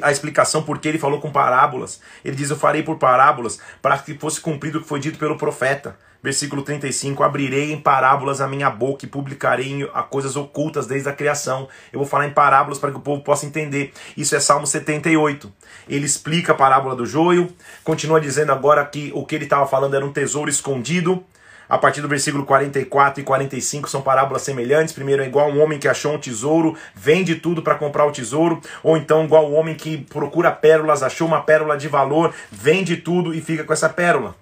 a 0.02 0.12
explicação 0.12 0.64
porque 0.64 0.88
ele 0.88 1.00
falou 1.00 1.20
com 1.20 1.32
parábolas. 1.32 2.02
Ele 2.24 2.36
diz: 2.36 2.50
Eu 2.50 2.58
farei 2.58 2.84
por 2.84 2.98
parábolas 2.98 3.60
para 3.82 3.98
que 3.98 4.14
fosse 4.16 4.42
cumprido 4.42 4.80
o 4.80 4.82
que 4.82 4.88
foi 4.88 5.00
dito 5.00 5.18
pelo 5.18 5.38
profeta. 5.38 5.98
Versículo 6.22 6.62
35: 6.64 7.24
Abrirei 7.24 7.72
em 7.72 7.80
parábolas 7.80 8.42
a 8.42 8.48
minha 8.48 8.70
boca 8.70 9.06
e 9.06 9.08
publicarei 9.08 9.88
a 9.94 10.04
coisas 10.04 10.36
ocultas 10.36 10.88
desde 10.88 11.08
a 11.08 11.14
criação. 11.14 11.68
Eu 11.94 12.00
vou 12.00 12.08
falar 12.08 12.28
em 12.28 12.34
parábolas 12.34 12.80
para 12.80 12.92
que 12.92 12.98
o 12.98 13.02
povo 13.02 13.24
possa 13.24 13.46
entender. 13.46 13.94
Isso 14.16 14.36
é 14.36 14.40
Salmo 14.40 14.66
78. 14.66 15.52
Ele 15.88 16.06
explica 16.06 16.52
a 16.52 16.56
parábola 16.56 16.96
do 16.96 17.06
joio, 17.06 17.54
continua 17.84 18.20
dizendo 18.20 18.52
agora 18.52 18.84
que 18.86 19.12
o 19.14 19.26
que 19.26 19.36
ele 19.36 19.44
estava 19.44 19.68
falando 19.68 19.96
era 19.96 20.06
um 20.06 20.12
tesouro 20.12 20.50
escondido. 20.50 21.24
A 21.70 21.78
partir 21.78 22.02
do 22.02 22.08
versículo 22.08 22.46
44 22.46 23.22
e 23.22 23.24
45 23.24 23.90
são 23.90 24.02
parábolas 24.02 24.42
semelhantes. 24.42 24.94
Primeiro 24.94 25.22
é 25.22 25.28
igual 25.28 25.52
um 25.52 25.62
homem 25.62 25.78
que 25.78 25.88
achou 25.88 26.14
um 26.14 26.20
tesouro, 26.20 26.76
vende 26.96 27.36
tudo 27.36 27.62
para 27.62 27.76
comprar 27.76 28.06
o 28.06 28.12
tesouro, 28.12 28.62
ou 28.82 28.96
então 28.96 29.26
igual 29.26 29.50
o 29.50 29.54
homem 29.54 29.76
que 29.76 29.98
procura 29.98 30.52
pérolas, 30.52 31.04
achou 31.04 31.28
uma 31.28 31.42
pérola 31.42 31.78
de 31.78 31.88
valor, 31.88 32.34
vende 32.52 32.98
tudo 32.98 33.34
e 33.34 33.42
fica 33.42 33.64
com 33.64 33.74
essa 33.74 33.90
pérola. 33.90 34.36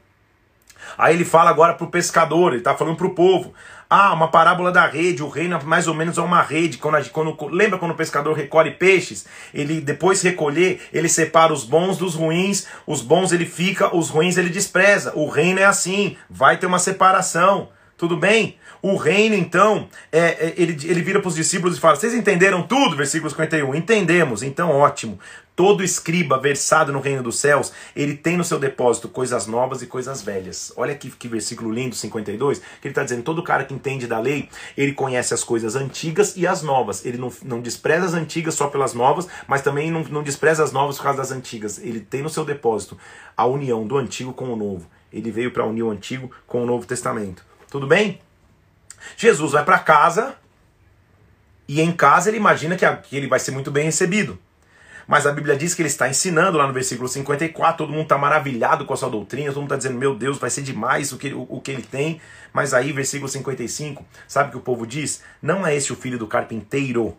Aí 0.97 1.13
ele 1.13 1.25
fala 1.25 1.49
agora 1.49 1.73
para 1.73 1.85
o 1.85 1.91
pescador, 1.91 2.49
ele 2.49 2.59
está 2.59 2.75
falando 2.75 2.97
para 2.97 3.07
o 3.07 3.15
povo. 3.15 3.53
Ah, 3.89 4.13
uma 4.13 4.29
parábola 4.29 4.71
da 4.71 4.87
rede, 4.87 5.21
o 5.21 5.29
reino 5.29 5.59
mais 5.63 5.87
ou 5.87 5.93
menos 5.93 6.17
é 6.17 6.21
uma 6.21 6.41
rede. 6.41 6.77
Quando, 6.77 7.09
quando, 7.09 7.47
lembra 7.47 7.77
quando 7.77 7.91
o 7.91 7.95
pescador 7.95 8.35
recolhe 8.35 8.71
peixes? 8.71 9.25
Ele 9.53 9.79
depois 9.79 10.21
recolher, 10.21 10.81
ele 10.91 11.07
separa 11.07 11.53
os 11.53 11.63
bons 11.63 11.97
dos 11.97 12.15
ruins, 12.15 12.65
os 12.87 13.01
bons 13.01 13.31
ele 13.31 13.45
fica, 13.45 13.95
os 13.95 14.09
ruins 14.09 14.37
ele 14.37 14.49
despreza. 14.49 15.13
O 15.15 15.29
reino 15.29 15.59
é 15.59 15.65
assim, 15.65 16.17
vai 16.29 16.57
ter 16.57 16.65
uma 16.65 16.79
separação. 16.79 17.69
Tudo 17.97 18.17
bem? 18.17 18.57
O 18.81 18.97
reino, 18.97 19.35
então, 19.35 19.87
é, 20.11 20.19
é 20.19 20.53
ele, 20.57 20.77
ele 20.83 21.01
vira 21.01 21.19
para 21.19 21.29
os 21.29 21.35
discípulos 21.35 21.77
e 21.77 21.79
fala: 21.79 21.95
Vocês 21.95 22.13
entenderam 22.13 22.61
tudo? 22.63 22.95
Versículo 22.95 23.29
51. 23.29 23.73
Entendemos, 23.73 24.43
então 24.43 24.69
ótimo. 24.69 25.17
Todo 25.55 25.83
escriba 25.83 26.37
versado 26.37 26.91
no 26.91 26.99
reino 26.99 27.23
dos 27.23 27.39
céus, 27.39 27.71
ele 27.95 28.17
tem 28.17 28.35
no 28.35 28.43
seu 28.43 28.59
depósito 28.59 29.07
coisas 29.07 29.47
novas 29.47 29.81
e 29.81 29.87
coisas 29.87 30.21
velhas. 30.21 30.73
Olha 30.75 30.93
que, 30.93 31.09
que 31.09 31.29
versículo 31.29 31.71
lindo, 31.71 31.95
52, 31.95 32.59
que 32.59 32.65
ele 32.83 32.91
está 32.91 33.03
dizendo: 33.03 33.23
todo 33.23 33.41
cara 33.41 33.63
que 33.63 33.73
entende 33.73 34.05
da 34.05 34.19
lei, 34.19 34.49
ele 34.75 34.91
conhece 34.91 35.33
as 35.33 35.45
coisas 35.45 35.75
antigas 35.77 36.35
e 36.35 36.45
as 36.45 36.61
novas. 36.61 37.05
Ele 37.05 37.17
não, 37.17 37.31
não 37.43 37.61
despreza 37.61 38.05
as 38.05 38.13
antigas 38.13 38.55
só 38.55 38.67
pelas 38.67 38.93
novas, 38.93 39.29
mas 39.47 39.61
também 39.61 39.89
não, 39.89 40.03
não 40.03 40.23
despreza 40.23 40.61
as 40.61 40.73
novas 40.73 40.97
por 40.97 41.03
causa 41.03 41.19
das 41.19 41.31
antigas. 41.31 41.79
Ele 41.79 42.01
tem 42.01 42.21
no 42.21 42.29
seu 42.29 42.43
depósito 42.43 42.97
a 43.37 43.45
união 43.45 43.87
do 43.87 43.97
antigo 43.97 44.33
com 44.33 44.51
o 44.51 44.57
novo. 44.57 44.89
Ele 45.11 45.31
veio 45.31 45.51
para 45.51 45.65
unir 45.65 45.83
o 45.83 45.89
antigo 45.89 46.29
com 46.45 46.63
o 46.63 46.65
Novo 46.65 46.85
Testamento. 46.85 47.45
Tudo 47.71 47.87
bem? 47.87 48.19
Jesus 49.15 49.53
vai 49.53 49.63
para 49.63 49.79
casa 49.79 50.35
E 51.67 51.81
em 51.81 51.91
casa 51.91 52.29
ele 52.29 52.37
imagina 52.37 52.75
que, 52.75 52.85
ele 53.15 53.27
vai 53.27 53.39
ser 53.39 53.51
muito 53.51 53.71
bem 53.71 53.85
recebido. 53.85 54.37
Mas 55.07 55.27
a 55.27 55.31
Bíblia 55.31 55.55
diz 55.55 55.75
que 55.75 55.81
ele 55.81 55.89
está 55.89 56.09
ensinando 56.09 56.57
lá 56.57 56.65
no 56.65 56.73
versículo 56.73 57.07
54, 57.07 57.77
todo 57.77 57.91
mundo 57.91 58.03
está 58.03 58.17
maravilhado 58.17 58.85
com 58.85 58.93
a 58.93 58.97
sua 58.97 59.09
doutrina, 59.09 59.49
todo 59.49 59.57
mundo 59.57 59.65
está 59.65 59.77
dizendo, 59.77 59.97
meu 59.97 60.15
Deus, 60.15 60.37
vai 60.37 60.49
ser 60.49 60.63
demais 60.63 61.11
o 61.11 61.17
que, 61.17 61.31
o, 61.33 61.45
o 61.47 61.61
que 61.61 61.71
ele 61.71 61.83
tem. 61.83 62.19
Mas 62.51 62.73
aí, 62.73 62.91
versículo 62.91 63.29
55, 63.29 64.03
sabe 64.27 64.49
o 64.49 64.51
que 64.53 64.57
o 64.57 64.61
povo 64.61 64.87
diz? 64.87 65.21
Não 65.41 65.65
é 65.65 65.75
esse 65.75 65.93
o 65.93 65.95
filho 65.95 66.17
do 66.17 66.25
carpinteiro. 66.25 67.15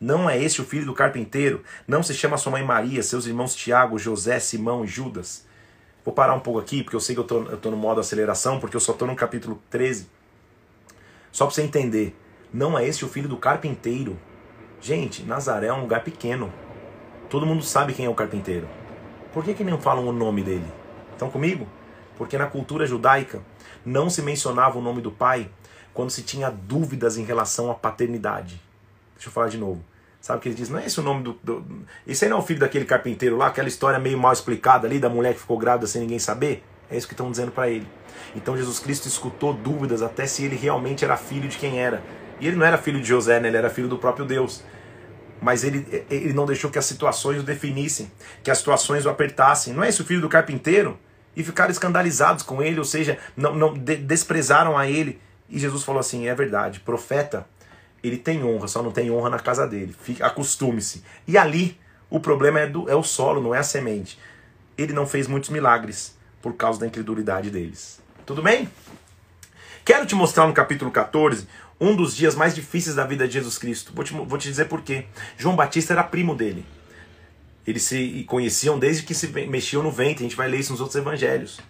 Não 0.00 0.28
é 0.28 0.42
esse 0.42 0.60
o 0.60 0.64
filho 0.64 0.86
do 0.86 0.94
carpinteiro. 0.94 1.62
Não 1.86 2.02
se 2.02 2.14
chama 2.14 2.38
sua 2.38 2.52
mãe 2.52 2.64
Maria, 2.64 3.02
seus 3.02 3.26
irmãos 3.26 3.54
Tiago, 3.54 3.98
José, 3.98 4.38
Simão 4.38 4.84
e 4.84 4.88
Judas. 4.88 5.46
Vou 6.04 6.12
parar 6.12 6.34
um 6.34 6.40
pouco 6.40 6.58
aqui, 6.58 6.82
porque 6.82 6.96
eu 6.96 7.00
sei 7.00 7.14
que 7.14 7.20
eu 7.20 7.24
tô, 7.24 7.42
eu 7.44 7.56
tô 7.56 7.70
no 7.70 7.76
modo 7.76 8.00
aceleração, 8.00 8.60
porque 8.60 8.76
eu 8.76 8.80
só 8.80 8.92
estou 8.92 9.08
no 9.08 9.16
capítulo 9.16 9.62
13. 9.70 10.08
Só 11.32 11.46
para 11.46 11.54
você 11.54 11.62
entender. 11.62 12.16
Não 12.52 12.78
é 12.78 12.86
esse 12.86 13.04
o 13.04 13.08
filho 13.08 13.28
do 13.28 13.36
carpinteiro. 13.36 14.18
Gente, 14.80 15.22
Nazaré 15.22 15.68
é 15.68 15.72
um 15.72 15.80
lugar 15.80 16.04
pequeno. 16.04 16.52
Todo 17.34 17.46
mundo 17.46 17.64
sabe 17.64 17.92
quem 17.92 18.06
é 18.06 18.08
o 18.08 18.14
carpinteiro. 18.14 18.68
Por 19.32 19.42
que, 19.42 19.54
que 19.54 19.64
não 19.64 19.80
falam 19.80 20.06
o 20.06 20.12
nome 20.12 20.40
dele? 20.40 20.72
Estão 21.10 21.28
comigo? 21.28 21.66
Porque 22.16 22.38
na 22.38 22.46
cultura 22.46 22.86
judaica 22.86 23.40
não 23.84 24.08
se 24.08 24.22
mencionava 24.22 24.78
o 24.78 24.80
nome 24.80 25.02
do 25.02 25.10
pai 25.10 25.50
quando 25.92 26.10
se 26.10 26.22
tinha 26.22 26.48
dúvidas 26.48 27.18
em 27.18 27.24
relação 27.24 27.72
à 27.72 27.74
paternidade. 27.74 28.62
Deixa 29.16 29.30
eu 29.30 29.32
falar 29.32 29.48
de 29.48 29.58
novo. 29.58 29.84
Sabe 30.20 30.38
o 30.38 30.42
que 30.42 30.48
ele 30.48 30.54
diz? 30.54 30.68
Não 30.68 30.78
é 30.78 30.86
esse 30.86 31.00
o 31.00 31.02
nome 31.02 31.24
do, 31.24 31.32
do. 31.42 31.66
Esse 32.06 32.24
aí 32.24 32.30
não 32.30 32.36
é 32.36 32.40
o 32.40 32.44
filho 32.44 32.60
daquele 32.60 32.84
carpinteiro 32.84 33.36
lá, 33.36 33.48
aquela 33.48 33.66
história 33.66 33.98
meio 33.98 34.16
mal 34.16 34.32
explicada 34.32 34.86
ali 34.86 35.00
da 35.00 35.08
mulher 35.08 35.34
que 35.34 35.40
ficou 35.40 35.58
grávida 35.58 35.88
sem 35.88 36.02
ninguém 36.02 36.20
saber? 36.20 36.62
É 36.88 36.96
isso 36.96 37.08
que 37.08 37.14
estão 37.14 37.32
dizendo 37.32 37.50
para 37.50 37.68
ele. 37.68 37.88
Então 38.36 38.56
Jesus 38.56 38.78
Cristo 38.78 39.08
escutou 39.08 39.52
dúvidas 39.52 40.02
até 40.02 40.24
se 40.24 40.44
ele 40.44 40.54
realmente 40.54 41.04
era 41.04 41.16
filho 41.16 41.48
de 41.48 41.58
quem 41.58 41.80
era. 41.80 42.00
E 42.38 42.46
ele 42.46 42.54
não 42.54 42.64
era 42.64 42.78
filho 42.78 43.00
de 43.00 43.08
José, 43.08 43.40
né? 43.40 43.48
ele 43.48 43.56
era 43.56 43.70
filho 43.70 43.88
do 43.88 43.98
próprio 43.98 44.24
Deus 44.24 44.62
mas 45.40 45.64
ele, 45.64 46.06
ele 46.10 46.32
não 46.32 46.46
deixou 46.46 46.70
que 46.70 46.78
as 46.78 46.86
situações 46.86 47.40
o 47.40 47.42
definissem, 47.42 48.10
que 48.42 48.50
as 48.50 48.58
situações 48.58 49.06
o 49.06 49.10
apertassem. 49.10 49.72
Não 49.72 49.84
é 49.84 49.88
esse 49.88 50.00
o 50.00 50.04
filho 50.04 50.20
do 50.20 50.28
carpinteiro? 50.28 50.98
E 51.36 51.42
ficaram 51.42 51.70
escandalizados 51.70 52.42
com 52.42 52.62
ele, 52.62 52.78
ou 52.78 52.84
seja, 52.84 53.18
não, 53.36 53.54
não 53.54 53.74
de, 53.74 53.96
desprezaram 53.96 54.78
a 54.78 54.88
ele. 54.88 55.20
E 55.48 55.58
Jesus 55.58 55.82
falou 55.82 56.00
assim: 56.00 56.28
é 56.28 56.34
verdade, 56.34 56.80
profeta, 56.80 57.46
ele 58.02 58.16
tem 58.16 58.44
honra, 58.44 58.68
só 58.68 58.82
não 58.82 58.92
tem 58.92 59.10
honra 59.10 59.30
na 59.30 59.38
casa 59.38 59.66
dele. 59.66 59.94
Acostume-se. 60.20 61.02
E 61.26 61.36
ali, 61.36 61.78
o 62.08 62.20
problema 62.20 62.60
é, 62.60 62.66
do, 62.66 62.88
é 62.88 62.94
o 62.94 63.02
solo, 63.02 63.40
não 63.40 63.54
é 63.54 63.58
a 63.58 63.62
semente. 63.62 64.18
Ele 64.76 64.92
não 64.92 65.06
fez 65.06 65.26
muitos 65.26 65.50
milagres 65.50 66.16
por 66.40 66.54
causa 66.54 66.80
da 66.80 66.86
incredulidade 66.86 67.50
deles. 67.50 68.00
Tudo 68.26 68.42
bem? 68.42 68.68
Quero 69.84 70.06
te 70.06 70.14
mostrar 70.14 70.46
no 70.46 70.54
capítulo 70.54 70.90
14 70.90 71.46
um 71.80 71.94
dos 71.94 72.16
dias 72.16 72.34
mais 72.34 72.54
difíceis 72.54 72.96
da 72.96 73.04
vida 73.04 73.26
de 73.26 73.34
Jesus 73.34 73.58
Cristo. 73.58 73.92
Vou 73.94 74.04
te, 74.04 74.12
vou 74.12 74.38
te 74.38 74.48
dizer 74.48 74.66
por 74.66 74.82
quê. 74.82 75.06
João 75.36 75.56
Batista 75.56 75.92
era 75.92 76.04
primo 76.04 76.34
dele. 76.34 76.64
Eles 77.66 77.82
se 77.82 78.24
conheciam 78.28 78.78
desde 78.78 79.02
que 79.02 79.14
se 79.14 79.28
mexiam 79.46 79.82
no 79.82 79.90
ventre. 79.90 80.24
A 80.24 80.28
gente 80.28 80.36
vai 80.36 80.48
ler 80.48 80.60
isso 80.60 80.72
nos 80.72 80.80
outros 80.80 80.96
evangelhos. 80.96 81.60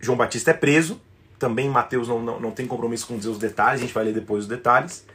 João 0.00 0.16
Batista 0.16 0.50
é 0.50 0.54
preso. 0.54 1.00
Também 1.38 1.68
Mateus 1.68 2.08
não, 2.08 2.20
não, 2.20 2.40
não 2.40 2.50
tem 2.50 2.66
compromisso 2.66 3.06
com 3.06 3.16
dizer 3.16 3.30
os 3.30 3.38
detalhes. 3.38 3.80
A 3.80 3.84
gente 3.84 3.94
vai 3.94 4.04
ler 4.04 4.14
depois 4.14 4.44
os 4.44 4.48
detalhes. 4.48 5.06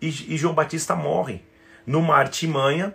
E, 0.00 0.34
e 0.34 0.36
João 0.36 0.54
Batista 0.54 0.96
morre 0.96 1.42
numa 1.86 2.16
artimanha 2.16 2.94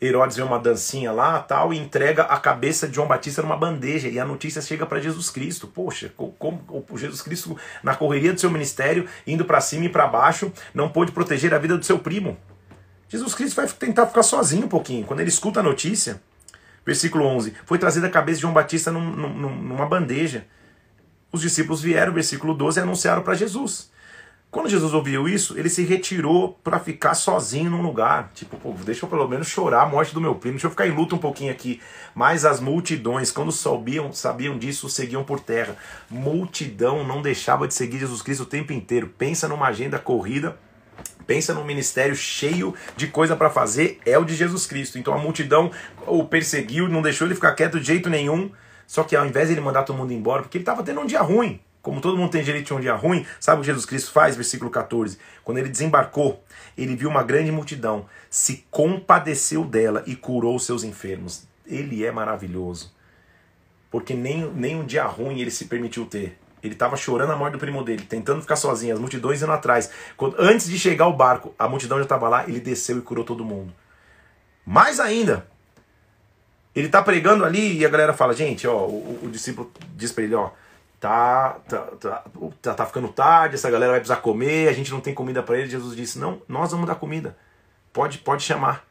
Herodes 0.00 0.36
vê 0.36 0.42
uma 0.42 0.58
dancinha 0.58 1.12
lá 1.12 1.38
tal 1.40 1.74
e 1.74 1.78
entrega 1.78 2.22
a 2.22 2.38
cabeça 2.38 2.88
de 2.88 2.94
João 2.94 3.06
Batista 3.06 3.42
numa 3.42 3.56
bandeja 3.56 4.08
e 4.08 4.18
a 4.18 4.24
notícia 4.24 4.62
chega 4.62 4.86
para 4.86 4.98
Jesus 4.98 5.28
Cristo. 5.28 5.66
Poxa, 5.66 6.10
como, 6.16 6.58
como 6.60 6.98
Jesus 6.98 7.20
Cristo 7.20 7.56
na 7.82 7.94
correria 7.94 8.32
do 8.32 8.40
seu 8.40 8.50
ministério, 8.50 9.06
indo 9.26 9.44
para 9.44 9.60
cima 9.60 9.84
e 9.84 9.88
para 9.90 10.06
baixo, 10.06 10.50
não 10.72 10.88
pôde 10.88 11.12
proteger 11.12 11.52
a 11.52 11.58
vida 11.58 11.76
do 11.76 11.84
seu 11.84 11.98
primo. 11.98 12.38
Jesus 13.10 13.34
Cristo 13.34 13.56
vai 13.56 13.66
tentar 13.66 14.06
ficar 14.06 14.22
sozinho 14.22 14.64
um 14.64 14.68
pouquinho. 14.68 15.04
Quando 15.04 15.20
ele 15.20 15.28
escuta 15.28 15.60
a 15.60 15.62
notícia, 15.62 16.22
versículo 16.86 17.26
11, 17.26 17.54
foi 17.66 17.76
trazida 17.76 18.06
a 18.06 18.10
cabeça 18.10 18.36
de 18.36 18.42
João 18.42 18.54
Batista 18.54 18.90
num, 18.90 19.04
num, 19.04 19.54
numa 19.54 19.84
bandeja. 19.84 20.46
Os 21.30 21.42
discípulos 21.42 21.82
vieram, 21.82 22.12
versículo 22.12 22.54
12, 22.54 22.80
e 22.80 22.82
anunciaram 22.82 23.22
para 23.22 23.34
Jesus. 23.34 23.90
Quando 24.50 24.68
Jesus 24.68 24.92
ouviu 24.92 25.28
isso, 25.28 25.56
ele 25.56 25.68
se 25.68 25.84
retirou 25.84 26.58
para 26.64 26.80
ficar 26.80 27.14
sozinho 27.14 27.70
num 27.70 27.80
lugar. 27.80 28.32
Tipo, 28.34 28.56
pô, 28.56 28.74
deixa 28.84 29.04
eu 29.04 29.08
pelo 29.08 29.28
menos 29.28 29.46
chorar 29.46 29.82
a 29.82 29.86
morte 29.86 30.12
do 30.12 30.20
meu 30.20 30.34
primo, 30.34 30.54
deixa 30.54 30.66
eu 30.66 30.72
ficar 30.72 30.88
em 30.88 30.90
luta 30.90 31.14
um 31.14 31.18
pouquinho 31.18 31.52
aqui. 31.52 31.80
Mas 32.16 32.44
as 32.44 32.58
multidões, 32.58 33.30
quando 33.30 33.52
sabiam, 33.52 34.12
sabiam 34.12 34.58
disso, 34.58 34.88
seguiam 34.88 35.22
por 35.22 35.38
terra. 35.38 35.76
Multidão 36.10 37.06
não 37.06 37.22
deixava 37.22 37.68
de 37.68 37.74
seguir 37.74 38.00
Jesus 38.00 38.22
Cristo 38.22 38.42
o 38.42 38.46
tempo 38.46 38.72
inteiro. 38.72 39.06
Pensa 39.16 39.46
numa 39.46 39.68
agenda 39.68 40.00
corrida, 40.00 40.58
pensa 41.28 41.54
num 41.54 41.64
ministério 41.64 42.16
cheio 42.16 42.74
de 42.96 43.06
coisa 43.06 43.36
para 43.36 43.50
fazer, 43.50 44.00
é 44.04 44.18
o 44.18 44.24
de 44.24 44.34
Jesus 44.34 44.66
Cristo. 44.66 44.98
Então 44.98 45.14
a 45.14 45.18
multidão 45.18 45.70
o 46.08 46.24
perseguiu, 46.24 46.88
não 46.88 47.02
deixou 47.02 47.24
ele 47.24 47.36
ficar 47.36 47.52
quieto 47.52 47.78
de 47.78 47.86
jeito 47.86 48.10
nenhum. 48.10 48.50
Só 48.84 49.04
que 49.04 49.14
ao 49.14 49.24
invés 49.24 49.46
de 49.46 49.54
ele 49.54 49.60
mandar 49.60 49.84
todo 49.84 49.96
mundo 49.96 50.12
embora, 50.12 50.42
porque 50.42 50.58
ele 50.58 50.62
estava 50.62 50.82
tendo 50.82 51.00
um 51.00 51.06
dia 51.06 51.22
ruim, 51.22 51.60
como 51.82 52.00
todo 52.00 52.16
mundo 52.16 52.30
tem 52.30 52.42
direito 52.42 52.66
de 52.66 52.74
um 52.74 52.80
dia 52.80 52.94
ruim, 52.94 53.26
sabe 53.38 53.58
o 53.58 53.60
que 53.62 53.66
Jesus 53.66 53.86
Cristo 53.86 54.12
faz? 54.12 54.36
Versículo 54.36 54.70
14. 54.70 55.18
Quando 55.42 55.58
ele 55.58 55.68
desembarcou, 55.68 56.42
ele 56.76 56.94
viu 56.94 57.08
uma 57.08 57.22
grande 57.22 57.50
multidão, 57.50 58.06
se 58.28 58.66
compadeceu 58.70 59.64
dela 59.64 60.02
e 60.06 60.14
curou 60.14 60.56
os 60.56 60.64
seus 60.64 60.84
enfermos. 60.84 61.46
Ele 61.66 62.04
é 62.04 62.10
maravilhoso. 62.10 62.92
Porque 63.90 64.14
nem, 64.14 64.50
nem 64.52 64.76
um 64.76 64.84
dia 64.84 65.04
ruim 65.04 65.40
ele 65.40 65.50
se 65.50 65.64
permitiu 65.64 66.04
ter. 66.04 66.38
Ele 66.62 66.74
estava 66.74 66.96
chorando 66.96 67.32
a 67.32 67.36
morte 67.36 67.54
do 67.54 67.58
primo 67.58 67.82
dele, 67.82 68.04
tentando 68.06 68.42
ficar 68.42 68.56
sozinho, 68.56 68.92
as 68.94 69.00
multidões 69.00 69.42
indo 69.42 69.50
atrás. 69.50 69.90
Quando, 70.16 70.36
antes 70.38 70.68
de 70.68 70.78
chegar 70.78 71.06
o 71.06 71.12
barco, 71.14 71.54
a 71.58 71.66
multidão 71.66 71.96
já 71.96 72.04
estava 72.04 72.28
lá, 72.28 72.46
ele 72.46 72.60
desceu 72.60 72.98
e 72.98 73.00
curou 73.00 73.24
todo 73.24 73.44
mundo. 73.44 73.72
Mais 74.66 75.00
ainda, 75.00 75.46
ele 76.74 76.86
está 76.86 77.02
pregando 77.02 77.44
ali 77.44 77.78
e 77.78 77.86
a 77.86 77.88
galera 77.88 78.12
fala: 78.12 78.34
gente, 78.34 78.66
ó, 78.66 78.86
o, 78.86 79.20
o 79.24 79.30
discípulo 79.30 79.72
diz 79.96 80.12
para 80.12 80.24
ele: 80.24 80.34
ó, 80.34 80.50
tá, 81.00 81.58
tá, 81.66 81.78
tá, 81.78 82.24
tá, 82.60 82.74
tá 82.74 82.86
ficando 82.86 83.08
tarde, 83.08 83.54
essa 83.54 83.70
galera 83.70 83.92
vai 83.92 84.00
precisar 84.00 84.20
comer, 84.20 84.68
a 84.68 84.72
gente 84.72 84.92
não 84.92 85.00
tem 85.00 85.14
comida 85.14 85.42
para 85.42 85.58
eles. 85.58 85.70
Jesus 85.70 85.96
disse: 85.96 86.18
Não, 86.18 86.40
nós 86.46 86.70
vamos 86.70 86.86
dar 86.86 86.94
comida. 86.94 87.36
Pode, 87.92 88.18
pode 88.18 88.44
chamar. 88.44 88.86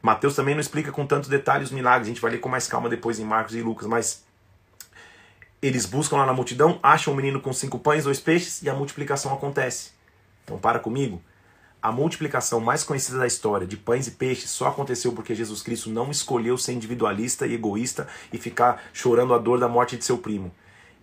Mateus 0.00 0.34
também 0.34 0.54
não 0.54 0.60
explica 0.60 0.90
com 0.90 1.04
tantos 1.04 1.28
detalhes 1.28 1.68
os 1.68 1.74
milagres, 1.74 2.06
a 2.06 2.10
gente 2.10 2.22
vai 2.22 2.30
ler 2.30 2.38
com 2.38 2.48
mais 2.48 2.66
calma 2.66 2.88
depois 2.88 3.18
em 3.18 3.24
Marcos 3.24 3.54
e 3.54 3.60
Lucas, 3.60 3.86
mas 3.86 4.24
eles 5.60 5.84
buscam 5.84 6.16
lá 6.16 6.24
na 6.24 6.32
multidão, 6.32 6.80
acham 6.82 7.12
o 7.12 7.14
um 7.14 7.16
menino 7.16 7.38
com 7.38 7.52
cinco 7.52 7.78
pães, 7.78 8.04
dois 8.04 8.18
peixes 8.18 8.62
e 8.62 8.70
a 8.70 8.74
multiplicação 8.74 9.34
acontece. 9.34 9.90
Então 10.44 10.58
para 10.58 10.78
comigo. 10.78 11.20
A 11.82 11.90
multiplicação 11.90 12.60
mais 12.60 12.84
conhecida 12.84 13.18
da 13.18 13.26
história 13.26 13.66
de 13.66 13.74
pães 13.74 14.06
e 14.06 14.10
peixes 14.10 14.50
só 14.50 14.68
aconteceu 14.68 15.12
porque 15.12 15.34
Jesus 15.34 15.62
Cristo 15.62 15.88
não 15.88 16.10
escolheu 16.10 16.58
ser 16.58 16.74
individualista 16.74 17.46
e 17.46 17.54
egoísta 17.54 18.06
e 18.30 18.36
ficar 18.36 18.82
chorando 18.92 19.32
a 19.32 19.38
dor 19.38 19.58
da 19.58 19.66
morte 19.66 19.96
de 19.96 20.04
seu 20.04 20.18
primo. 20.18 20.52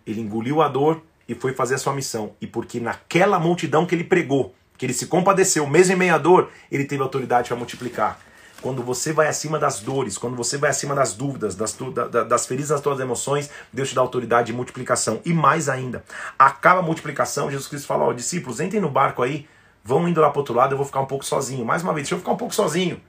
Ele 0.06 0.22
engoliu 0.22 0.62
a 0.62 0.68
dor 0.68 1.02
e 1.28 1.34
foi 1.34 1.52
fazer 1.52 1.76
a 1.76 1.78
sua 1.80 1.94
missão. 1.94 2.34
E 2.40 2.46
porque 2.46 2.80
naquela 2.80 3.40
multidão 3.40 3.88
que 3.88 3.96
ele 3.96 4.04
pregou, 4.04 4.54
que 4.78 4.86
ele 4.86 4.94
se 4.94 5.08
compadeceu, 5.08 5.66
mesmo 5.66 5.94
em 5.94 5.98
meio 5.98 6.14
à 6.14 6.20
dor, 6.20 6.52
ele 6.72 6.86
teve 6.86 7.02
autoridade 7.02 7.48
para 7.48 7.58
multiplicar. 7.58 8.20
Quando 8.62 8.84
você 8.84 9.12
vai 9.12 9.28
acima 9.28 9.58
das 9.58 9.80
dores, 9.80 10.16
quando 10.18 10.36
você 10.36 10.58
vai 10.58 10.70
acima 10.70 10.94
das 10.94 11.14
dúvidas, 11.14 11.56
das, 11.56 11.76
da, 11.94 12.24
das 12.24 12.46
feridas 12.46 12.70
das 12.70 12.82
tuas 12.82 13.00
emoções, 13.00 13.50
Deus 13.74 13.90
te 13.90 13.96
dá 13.96 14.02
autoridade 14.02 14.48
de 14.48 14.54
multiplicação. 14.54 15.22
E 15.26 15.34
mais 15.34 15.70
ainda, 15.70 16.04
acaba 16.38 16.80
a 16.80 16.84
multiplicação, 16.84 17.50
Jesus 17.50 17.68
Cristo 17.68 17.88
fala, 17.88 18.06
ó, 18.06 18.14
discípulos, 18.14 18.60
entrem 18.60 18.82
no 18.82 18.90
barco 18.90 19.24
aí, 19.24 19.48
vão 19.88 20.06
indo 20.06 20.20
lá 20.20 20.30
para 20.30 20.40
outro 20.40 20.54
lado, 20.54 20.74
eu 20.74 20.78
vou 20.78 20.86
ficar 20.86 21.00
um 21.00 21.06
pouco 21.06 21.24
sozinho. 21.24 21.64
Mais 21.64 21.82
uma 21.82 21.94
vez, 21.94 22.04
deixa 22.04 22.16
eu 22.16 22.20
ficar 22.20 22.34
um 22.34 22.38
pouco 22.38 22.54
sozinho. 22.54 23.00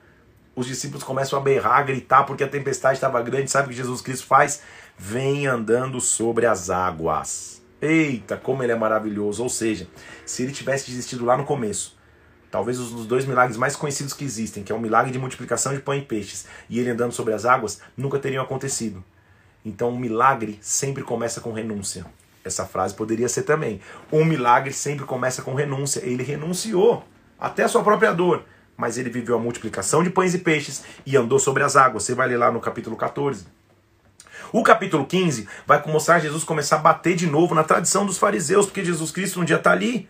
Os 0.55 0.65
discípulos 0.65 1.03
começam 1.03 1.37
a 1.37 1.41
berrar, 1.41 1.79
a 1.79 1.83
gritar, 1.83 2.23
porque 2.23 2.41
a 2.41 2.47
tempestade 2.47 2.95
estava 2.95 3.21
grande. 3.21 3.51
Sabe 3.51 3.67
o 3.67 3.69
que 3.69 3.75
Jesus 3.75 3.99
Cristo 3.99 4.25
faz? 4.25 4.61
Vem 4.97 5.45
andando 5.45 5.99
sobre 5.99 6.45
as 6.45 6.69
águas. 6.69 7.61
Eita, 7.81 8.37
como 8.37 8.63
ele 8.63 8.71
é 8.71 8.77
maravilhoso. 8.77 9.43
Ou 9.43 9.49
seja, 9.49 9.89
se 10.25 10.41
ele 10.41 10.53
tivesse 10.53 10.89
desistido 10.89 11.25
lá 11.25 11.35
no 11.35 11.43
começo, 11.43 11.97
talvez 12.49 12.79
um 12.79 12.95
dos 12.95 13.05
dois 13.05 13.25
milagres 13.25 13.57
mais 13.57 13.75
conhecidos 13.75 14.13
que 14.13 14.23
existem, 14.23 14.63
que 14.63 14.71
é 14.71 14.75
o 14.75 14.79
milagre 14.79 15.11
de 15.11 15.19
multiplicação 15.19 15.73
de 15.73 15.81
pão 15.81 15.95
e 15.95 16.01
peixes, 16.01 16.47
e 16.69 16.79
ele 16.79 16.91
andando 16.91 17.11
sobre 17.11 17.33
as 17.33 17.43
águas, 17.43 17.81
nunca 17.97 18.17
teriam 18.19 18.41
acontecido. 18.41 19.03
Então, 19.65 19.89
o 19.89 19.99
milagre 19.99 20.57
sempre 20.61 21.03
começa 21.03 21.41
com 21.41 21.51
renúncia. 21.51 22.05
Essa 22.49 22.65
frase 22.65 22.93
poderia 22.93 23.29
ser 23.29 23.43
também. 23.43 23.79
Um 24.11 24.25
milagre 24.25 24.73
sempre 24.73 25.05
começa 25.05 25.41
com 25.41 25.53
renúncia. 25.53 26.01
Ele 26.03 26.23
renunciou 26.23 27.03
até 27.39 27.63
a 27.63 27.67
sua 27.67 27.83
própria 27.83 28.11
dor, 28.11 28.43
mas 28.75 28.97
ele 28.97 29.09
viveu 29.09 29.35
a 29.35 29.39
multiplicação 29.39 30.03
de 30.03 30.09
pães 30.09 30.33
e 30.33 30.39
peixes 30.39 30.83
e 31.05 31.15
andou 31.15 31.39
sobre 31.39 31.63
as 31.63 31.75
águas. 31.75 32.03
Você 32.03 32.13
vai 32.13 32.27
ler 32.27 32.37
lá 32.37 32.51
no 32.51 32.59
capítulo 32.59 32.97
14. 32.97 33.45
O 34.51 34.63
capítulo 34.63 35.05
15 35.05 35.47
vai 35.65 35.81
mostrar 35.85 36.19
Jesus 36.19 36.43
começar 36.43 36.77
a 36.77 36.79
bater 36.79 37.15
de 37.15 37.27
novo 37.27 37.53
na 37.53 37.63
tradição 37.63 38.05
dos 38.05 38.17
fariseus, 38.17 38.65
porque 38.65 38.83
Jesus 38.83 39.11
Cristo 39.11 39.39
um 39.39 39.45
dia 39.45 39.57
está 39.57 39.71
ali 39.71 40.09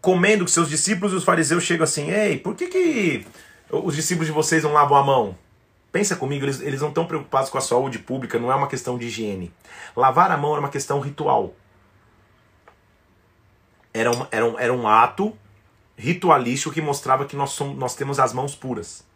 comendo 0.00 0.44
com 0.44 0.48
seus 0.48 0.68
discípulos 0.68 1.14
e 1.14 1.16
os 1.16 1.24
fariseus 1.24 1.64
chegam 1.64 1.84
assim: 1.84 2.10
Ei, 2.10 2.38
por 2.38 2.54
que, 2.54 2.66
que 2.66 3.26
os 3.70 3.96
discípulos 3.96 4.26
de 4.26 4.32
vocês 4.32 4.62
não 4.62 4.72
lavam 4.72 4.98
a 4.98 5.02
mão? 5.02 5.43
Pensa 5.94 6.16
comigo, 6.16 6.44
eles, 6.44 6.60
eles 6.60 6.80
não 6.80 6.88
estão 6.88 7.06
preocupados 7.06 7.48
com 7.48 7.56
a 7.56 7.60
saúde 7.60 8.00
pública, 8.00 8.36
não 8.36 8.50
é 8.50 8.54
uma 8.56 8.66
questão 8.66 8.98
de 8.98 9.06
higiene. 9.06 9.54
Lavar 9.94 10.28
a 10.32 10.36
mão 10.36 10.50
era 10.50 10.58
uma 10.58 10.68
questão 10.68 10.98
ritual. 10.98 11.54
Era 13.92 14.10
um, 14.10 14.26
era 14.28 14.44
um, 14.44 14.58
era 14.58 14.72
um 14.72 14.88
ato 14.88 15.38
ritualístico 15.96 16.74
que 16.74 16.82
mostrava 16.82 17.26
que 17.26 17.36
nós, 17.36 17.50
somos, 17.50 17.78
nós 17.78 17.94
temos 17.94 18.18
as 18.18 18.32
mãos 18.32 18.56
puras. 18.56 19.06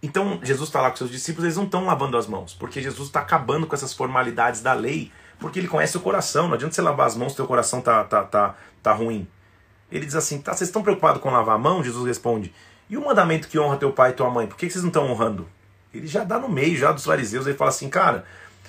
Então, 0.00 0.38
Jesus 0.40 0.68
está 0.68 0.80
lá 0.80 0.88
com 0.88 0.96
seus 0.96 1.10
discípulos, 1.10 1.42
eles 1.42 1.56
não 1.56 1.64
estão 1.64 1.84
lavando 1.84 2.16
as 2.16 2.28
mãos, 2.28 2.54
porque 2.54 2.80
Jesus 2.80 3.08
está 3.08 3.18
acabando 3.18 3.66
com 3.66 3.74
essas 3.74 3.92
formalidades 3.92 4.60
da 4.60 4.72
lei, 4.72 5.10
porque 5.40 5.58
ele 5.58 5.66
conhece 5.66 5.96
o 5.96 6.00
coração. 6.00 6.46
Não 6.46 6.54
adianta 6.54 6.76
você 6.76 6.80
lavar 6.80 7.08
as 7.08 7.16
mãos 7.16 7.32
se 7.32 7.36
teu 7.36 7.46
coração 7.48 7.80
tá, 7.80 8.04
tá, 8.04 8.22
tá, 8.22 8.54
tá 8.80 8.92
ruim. 8.92 9.26
Ele 9.90 10.06
diz 10.06 10.14
assim: 10.14 10.40
tá, 10.40 10.54
vocês 10.54 10.68
estão 10.68 10.80
preocupados 10.80 11.20
com 11.20 11.28
lavar 11.28 11.56
a 11.56 11.58
mão? 11.58 11.82
Jesus 11.82 12.06
responde: 12.06 12.54
e 12.90 12.96
o 12.96 13.04
mandamento 13.04 13.48
que 13.48 13.58
honra 13.58 13.76
teu 13.76 13.92
pai 13.92 14.10
e 14.10 14.14
tua 14.14 14.28
mãe, 14.28 14.48
por 14.48 14.56
que 14.56 14.68
vocês 14.68 14.82
não 14.82 14.88
estão 14.88 15.08
honrando? 15.08 15.48
Ele 15.94 16.08
já 16.08 16.24
dá 16.24 16.38
no 16.38 16.48
meio 16.48 16.76
já 16.76 16.90
dos 16.90 17.04
fariseus, 17.04 17.46
ele 17.46 17.56
fala 17.56 17.70
assim, 17.70 17.88
cara, 17.88 18.24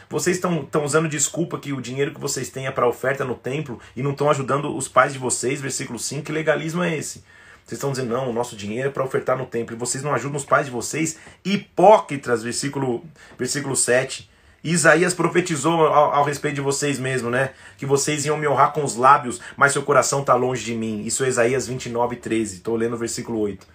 vocês 0.08 0.38
estão 0.38 0.68
usando 0.84 1.10
desculpa 1.10 1.58
que 1.58 1.74
o 1.74 1.82
dinheiro 1.82 2.14
que 2.14 2.20
vocês 2.20 2.50
têm 2.50 2.68
é 2.68 2.72
para 2.72 2.88
oferta 2.88 3.26
no 3.26 3.34
templo 3.34 3.80
e 3.96 4.04
não 4.04 4.12
estão 4.12 4.30
ajudando 4.30 4.76
os 4.76 4.88
pais 4.88 5.14
de 5.14 5.20
vocês, 5.20 5.60
versículo 5.60 5.98
5, 5.98 6.24
que 6.24 6.32
legalismo 6.32 6.84
é 6.84 6.96
esse? 6.96 7.24
Vocês 7.66 7.78
estão 7.78 7.92
dizendo, 7.92 8.14
não, 8.14 8.30
o 8.30 8.34
nosso 8.34 8.56
dinheiro 8.56 8.90
é 8.90 8.92
para 8.92 9.04
ofertar 9.04 9.38
no 9.38 9.46
templo, 9.46 9.76
e 9.76 9.80
vocês 9.80 10.04
não 10.04 10.14
ajudam 10.14 10.38
os 10.38 10.46
pais 10.46 10.66
de 10.66 10.72
vocês, 10.72 11.18
hipócritas, 11.44 12.44
versículo, 12.44 13.04
versículo 13.38 13.76
7. 13.76 14.30
Isaías 14.64 15.14
profetizou 15.14 15.88
ao, 15.88 16.14
ao, 16.14 16.24
respeito 16.24 16.56
de 16.56 16.62
vocês 16.62 17.00
mesmo, 17.00 17.30
né? 17.30 17.52
Que 17.78 17.86
vocês 17.86 18.26
iam 18.26 18.38
me 18.38 18.48
honrar 18.48 18.74
com 18.74 18.84
os 18.84 18.96
lábios, 18.96 19.42
mas 19.58 19.72
seu 19.72 19.82
coração 19.82 20.22
está 20.22 20.36
longe 20.36 20.64
de 20.64 20.76
mim. 20.76 21.04
Isso 21.06 21.24
é 21.24 21.30
Isaías 21.30 21.68
29, 21.68 22.18
13. 22.18 22.58
Estou 22.58 22.76
lendo 22.76 22.94
o 22.94 22.98
versículo 22.98 23.40
8. 23.40 23.66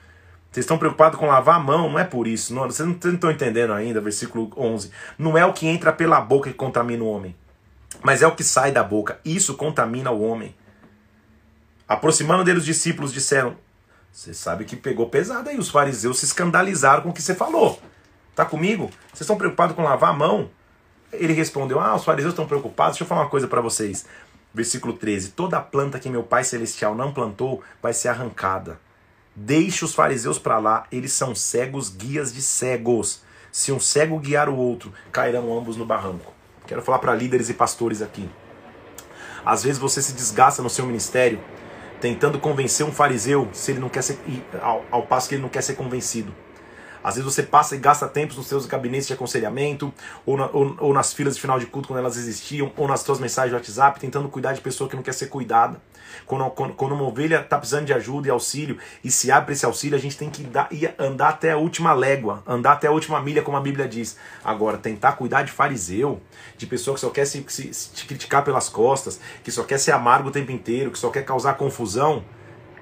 Vocês 0.57 0.65
estão 0.65 0.79
preocupados 0.79 1.19
com 1.19 1.27
lavar 1.27 1.57
a 1.57 1.59
mão? 1.59 1.91
Não 1.91 1.99
é 1.99 2.05
por 2.05 2.27
isso. 2.27 2.55
Não, 2.55 2.63
vocês 2.63 2.89
não 2.89 2.95
estão 2.95 3.31
entendendo 3.31 3.75
ainda, 3.75 4.01
versículo 4.01 4.51
11. 4.57 4.91
Não 5.19 5.37
é 5.37 5.45
o 5.45 5.53
que 5.53 5.67
entra 5.67 5.93
pela 5.93 6.19
boca 6.19 6.49
que 6.49 6.57
contamina 6.57 7.05
o 7.05 7.11
homem, 7.11 7.37
mas 8.03 8.23
é 8.23 8.27
o 8.27 8.35
que 8.35 8.43
sai 8.43 8.73
da 8.73 8.83
boca. 8.83 9.21
Isso 9.23 9.53
contamina 9.53 10.11
o 10.11 10.23
homem. 10.23 10.57
Aproximando 11.87 12.43
dele, 12.43 12.57
os 12.57 12.65
discípulos 12.65 13.13
disseram: 13.13 13.55
Você 14.11 14.33
sabe 14.33 14.65
que 14.65 14.77
pegou 14.77 15.11
pesado 15.11 15.51
aí. 15.51 15.59
Os 15.59 15.69
fariseus 15.69 16.21
se 16.21 16.25
escandalizaram 16.25 17.03
com 17.03 17.11
o 17.11 17.13
que 17.13 17.21
você 17.21 17.35
falou. 17.35 17.79
Tá 18.35 18.47
comigo? 18.47 18.91
Vocês 19.09 19.21
estão 19.21 19.37
preocupados 19.37 19.77
com 19.77 19.83
lavar 19.83 20.09
a 20.09 20.15
mão? 20.15 20.49
Ele 21.13 21.35
respondeu: 21.35 21.79
Ah, 21.79 21.95
os 21.95 22.05
fariseus 22.07 22.33
estão 22.33 22.47
preocupados. 22.47 22.95
Deixa 22.95 23.05
eu 23.05 23.09
falar 23.09 23.25
uma 23.25 23.31
coisa 23.31 23.47
para 23.47 23.61
vocês. 23.61 24.07
Versículo 24.55 24.95
13: 24.95 25.33
Toda 25.33 25.61
planta 25.61 26.01
que 26.01 26.09
meu 26.09 26.23
Pai 26.23 26.45
Celestial 26.45 26.95
não 26.95 27.13
plantou 27.13 27.63
vai 27.83 27.93
ser 27.93 28.09
arrancada. 28.09 28.86
Deixe 29.39 29.85
os 29.85 29.95
fariseus 29.95 30.39
para 30.39 30.59
lá, 30.59 30.87
eles 30.91 31.13
são 31.13 31.35
cegos, 31.35 31.91
guias 31.91 32.33
de 32.33 32.41
cegos. 32.41 33.21
Se 33.53 33.71
um 33.71 33.79
cego 33.79 34.19
guiar 34.19 34.49
o 34.49 34.57
outro, 34.57 34.91
cairão 35.13 35.57
ambos 35.57 35.77
no 35.77 35.85
barranco. 35.85 36.33
Quero 36.67 36.81
falar 36.81 37.01
para 37.01 37.15
líderes 37.15 37.51
e 37.51 37.55
pastores 37.55 38.01
aqui. 38.01 38.29
Às 39.45 39.63
vezes 39.63 39.79
você 39.79 40.01
se 40.01 40.15
desgasta 40.15 40.63
no 40.63 40.71
seu 40.71 40.87
ministério 40.87 41.39
tentando 42.01 42.39
convencer 42.39 42.85
um 42.85 42.93
fariseu 42.93 43.49
se 43.53 43.73
ele 43.73 43.81
não 43.81 43.89
quer 43.89 44.03
ser 44.03 44.19
ao, 44.61 44.85
ao 44.91 45.03
passo 45.03 45.29
que 45.29 45.35
ele 45.35 45.43
não 45.43 45.49
quer 45.49 45.63
ser 45.63 45.75
convencido. 45.75 46.35
Às 47.07 47.15
vezes 47.15 47.33
você 47.33 47.45
passa 47.45 47.77
e 47.77 47.79
gasta 47.79 48.09
tempos 48.09 48.37
nos 48.37 48.49
seus 48.49 48.67
gabinetes 48.67 49.07
de 49.07 49.13
aconselhamento, 49.13 49.95
ou, 50.27 50.37
na, 50.37 50.47
ou, 50.47 50.77
ou, 50.81 50.93
nas 50.93 51.13
filas 51.13 51.37
de 51.37 51.41
final 51.41 51.57
de 51.57 51.65
culto 51.65 51.87
quando 51.87 52.01
elas 52.01 52.17
existiam, 52.17 52.73
ou 52.77 52.89
nas 52.89 52.99
suas 52.99 53.21
mensagens 53.21 53.51
de 53.53 53.55
WhatsApp, 53.55 54.01
tentando 54.01 54.29
cuidar 54.29 54.55
de 54.55 54.61
pessoa 54.61 54.91
que 54.91 54.97
não 54.97 55.05
quer 55.05 55.15
ser 55.15 55.29
cuidada. 55.29 55.81
Quando, 56.27 56.51
quando, 56.51 56.75
quando 56.75 56.97
uma 56.97 57.05
ovelha 57.05 57.43
está 57.43 57.59
precisando 57.59 57.85
de 57.85 57.93
ajuda 57.93 58.27
e 58.27 58.31
auxílio, 58.33 58.77
e 59.05 59.11
se 59.13 59.31
abre 59.31 59.53
esse 59.53 59.65
auxílio, 59.65 59.97
a 59.97 60.01
gente 60.01 60.19
tem 60.19 60.29
que 60.29 60.43
dar, 60.43 60.67
ir, 60.73 60.93
andar 60.99 61.29
até 61.29 61.53
a 61.53 61.57
última 61.57 61.93
légua, 61.93 62.43
andar 62.45 62.73
até 62.73 62.89
a 62.89 62.91
última 62.91 63.23
milha, 63.23 63.41
como 63.41 63.57
a 63.57 63.61
Bíblia 63.61 63.87
diz. 63.87 64.17
Agora, 64.43 64.77
tentar 64.77 65.13
cuidar 65.13 65.45
de 65.45 65.53
fariseu, 65.53 66.21
de 66.59 66.67
pessoa 66.67 66.97
que 66.97 67.01
só 67.01 67.11
quer 67.11 67.25
se, 67.25 67.45
se, 67.47 67.73
se 67.73 68.05
criticar 68.05 68.43
pelas 68.43 68.69
costas, 68.69 69.21
que 69.45 69.53
só 69.53 69.63
quer 69.63 69.79
ser 69.79 69.93
amargo 69.93 70.31
o 70.31 70.33
tempo 70.33 70.51
inteiro, 70.51 70.91
que 70.91 70.99
só 70.99 71.09
quer 71.11 71.25
causar 71.25 71.55
confusão, 71.55 72.25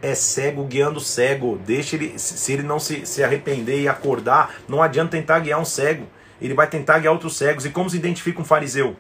é 0.02 0.14
cego 0.14 0.64
guiando 0.64 1.00
cego. 1.00 1.58
Deixa 1.64 1.96
ele, 1.96 2.18
se 2.18 2.52
ele 2.52 2.62
não 2.62 2.78
se, 2.78 3.06
se 3.06 3.22
arrepender 3.22 3.80
e 3.80 3.88
acordar, 3.88 4.54
não 4.68 4.82
adianta 4.82 5.12
tentar 5.12 5.40
guiar 5.40 5.60
um 5.60 5.64
cego. 5.64 6.06
Ele 6.40 6.54
vai 6.54 6.66
tentar 6.66 6.98
guiar 6.98 7.12
outros 7.12 7.36
cegos. 7.36 7.64
E 7.64 7.70
como 7.70 7.88
se 7.88 7.96
identifica 7.96 8.40
um 8.40 8.44
fariseu? 8.44 8.96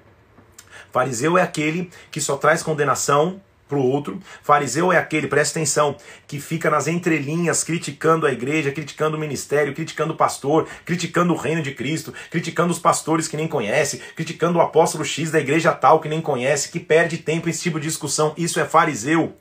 Fariseu 0.90 1.36
é 1.36 1.42
aquele 1.42 1.90
que 2.10 2.20
só 2.20 2.36
traz 2.36 2.62
condenação 2.62 3.40
para 3.68 3.78
o 3.78 3.82
outro. 3.82 4.20
Fariseu 4.42 4.92
é 4.92 4.98
aquele, 4.98 5.26
presta 5.26 5.58
atenção, 5.58 5.96
que 6.26 6.40
fica 6.40 6.70
nas 6.70 6.86
entrelinhas 6.86 7.64
criticando 7.64 8.26
a 8.26 8.32
igreja, 8.32 8.70
criticando 8.70 9.16
o 9.16 9.20
ministério, 9.20 9.74
criticando 9.74 10.12
o 10.12 10.16
pastor, 10.16 10.68
criticando 10.84 11.32
o 11.32 11.36
reino 11.36 11.62
de 11.62 11.72
Cristo, 11.72 12.12
criticando 12.30 12.72
os 12.72 12.78
pastores 12.78 13.26
que 13.26 13.36
nem 13.36 13.48
conhece, 13.48 14.00
criticando 14.14 14.58
o 14.58 14.62
apóstolo 14.62 15.04
X 15.04 15.30
da 15.30 15.40
igreja 15.40 15.72
tal 15.72 16.00
que 16.00 16.08
nem 16.08 16.20
conhece, 16.20 16.70
que 16.70 16.80
perde 16.80 17.18
tempo 17.18 17.48
em 17.48 17.50
esse 17.50 17.62
tipo 17.62 17.80
de 17.80 17.88
discussão. 17.88 18.32
Isso 18.36 18.60
é 18.60 18.64
fariseu. 18.64 19.34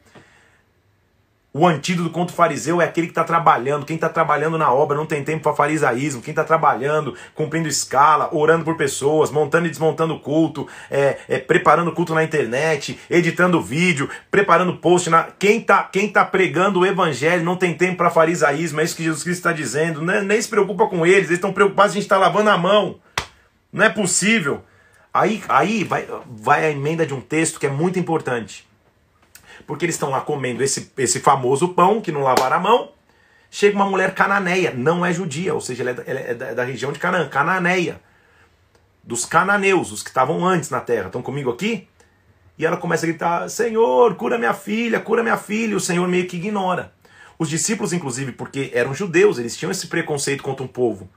O 1.56 1.68
antídoto 1.68 2.10
contra 2.10 2.34
o 2.34 2.36
fariseu 2.36 2.82
é 2.82 2.86
aquele 2.86 3.06
que 3.06 3.12
está 3.12 3.24
trabalhando. 3.24 3.86
Quem 3.86 3.94
está 3.94 4.10
trabalhando 4.10 4.58
na 4.58 4.74
obra 4.74 4.98
não 4.98 5.06
tem 5.06 5.24
tempo 5.24 5.44
para 5.44 5.54
farisaísmo. 5.54 6.20
Quem 6.20 6.32
está 6.32 6.44
trabalhando, 6.44 7.14
cumprindo 7.36 7.68
escala, 7.68 8.28
orando 8.34 8.66
por 8.66 8.76
pessoas, 8.76 9.30
montando 9.30 9.68
e 9.68 9.70
desmontando 9.70 10.18
culto, 10.18 10.68
é, 10.90 11.20
é, 11.30 11.38
preparando 11.38 11.92
culto 11.92 12.16
na 12.16 12.24
internet, 12.24 13.00
editando 13.08 13.62
vídeo, 13.62 14.10
preparando 14.32 14.78
post. 14.78 15.12
Na... 15.12 15.28
Quem 15.38 15.60
está 15.60 15.84
quem 15.84 16.10
tá 16.10 16.26
pregando 16.26 16.80
o 16.80 16.86
evangelho 16.88 17.44
não 17.44 17.56
tem 17.56 17.76
tempo 17.76 17.98
para 17.98 18.10
farisaísmo. 18.10 18.82
É 18.82 18.84
isso 18.84 18.96
que 18.96 19.04
Jesus 19.04 19.22
Cristo 19.22 19.42
está 19.42 19.52
dizendo. 19.52 20.02
Nem, 20.02 20.24
nem 20.24 20.42
se 20.42 20.50
preocupa 20.50 20.88
com 20.88 21.06
eles. 21.06 21.26
Eles 21.26 21.34
estão 21.34 21.54
preocupados 21.54 21.92
a 21.92 21.94
gente 21.94 22.04
está 22.04 22.18
lavando 22.18 22.50
a 22.50 22.58
mão. 22.58 23.00
Não 23.72 23.86
é 23.86 23.90
possível. 23.90 24.64
Aí, 25.14 25.44
aí 25.48 25.84
vai, 25.84 26.08
vai 26.26 26.66
a 26.66 26.72
emenda 26.72 27.06
de 27.06 27.14
um 27.14 27.22
texto 27.22 27.60
que 27.60 27.68
é 27.68 27.70
muito 27.70 28.00
importante 28.00 28.66
porque 29.66 29.86
eles 29.86 29.96
estão 29.96 30.10
lá 30.10 30.22
comendo 30.22 30.64
esse, 30.64 30.92
esse 30.98 31.20
famoso 31.20 31.70
pão 31.70 32.02
que 32.02 32.12
não 32.12 32.22
lavaram 32.22 32.58
a 32.58 32.60
mão. 32.60 32.92
Chega 33.50 33.76
uma 33.76 33.86
mulher 33.86 34.16
cananeia, 34.16 34.74
não 34.76 35.06
é 35.06 35.14
judia, 35.14 35.54
ou 35.54 35.62
seja, 35.62 35.84
ela 35.84 35.92
é 35.92 35.94
da, 35.94 36.04
ela 36.06 36.20
é 36.20 36.34
da, 36.34 36.54
da 36.54 36.64
região 36.64 36.92
de 36.92 37.00
Canaã, 37.00 37.28
cananeia. 37.30 38.02
Dos 39.04 39.26
cananeus, 39.26 39.92
os 39.92 40.02
que 40.02 40.10
estavam 40.10 40.46
antes 40.46 40.70
na 40.70 40.80
terra. 40.80 41.08
Estão 41.08 41.22
comigo 41.22 41.52
aqui? 41.52 41.88
E 42.58 42.66
ela 42.66 42.78
começa 42.78 43.06
a 43.06 43.10
gritar: 43.10 43.50
Senhor, 43.50 44.16
cura 44.16 44.38
minha 44.38 44.54
filha, 44.54 45.00
cura 45.00 45.22
minha 45.22 45.38
filha. 45.38 45.74
E 45.74 45.76
o 45.76 45.80
Senhor 45.80 46.08
meio 46.08 46.26
que 46.28 46.38
ignora. 46.38 46.94
Os 47.38 47.50
discípulos, 47.50 47.94
inclusive, 47.94 48.32
porque 48.32 48.72
eram 48.74 48.94
judeus, 48.94 49.38
eles 49.38 49.58
tinham 49.58 49.72
esse 49.72 49.88
preconceito 49.88 50.44
contra 50.44 50.64
um 50.64 50.68
povo, 50.68 51.10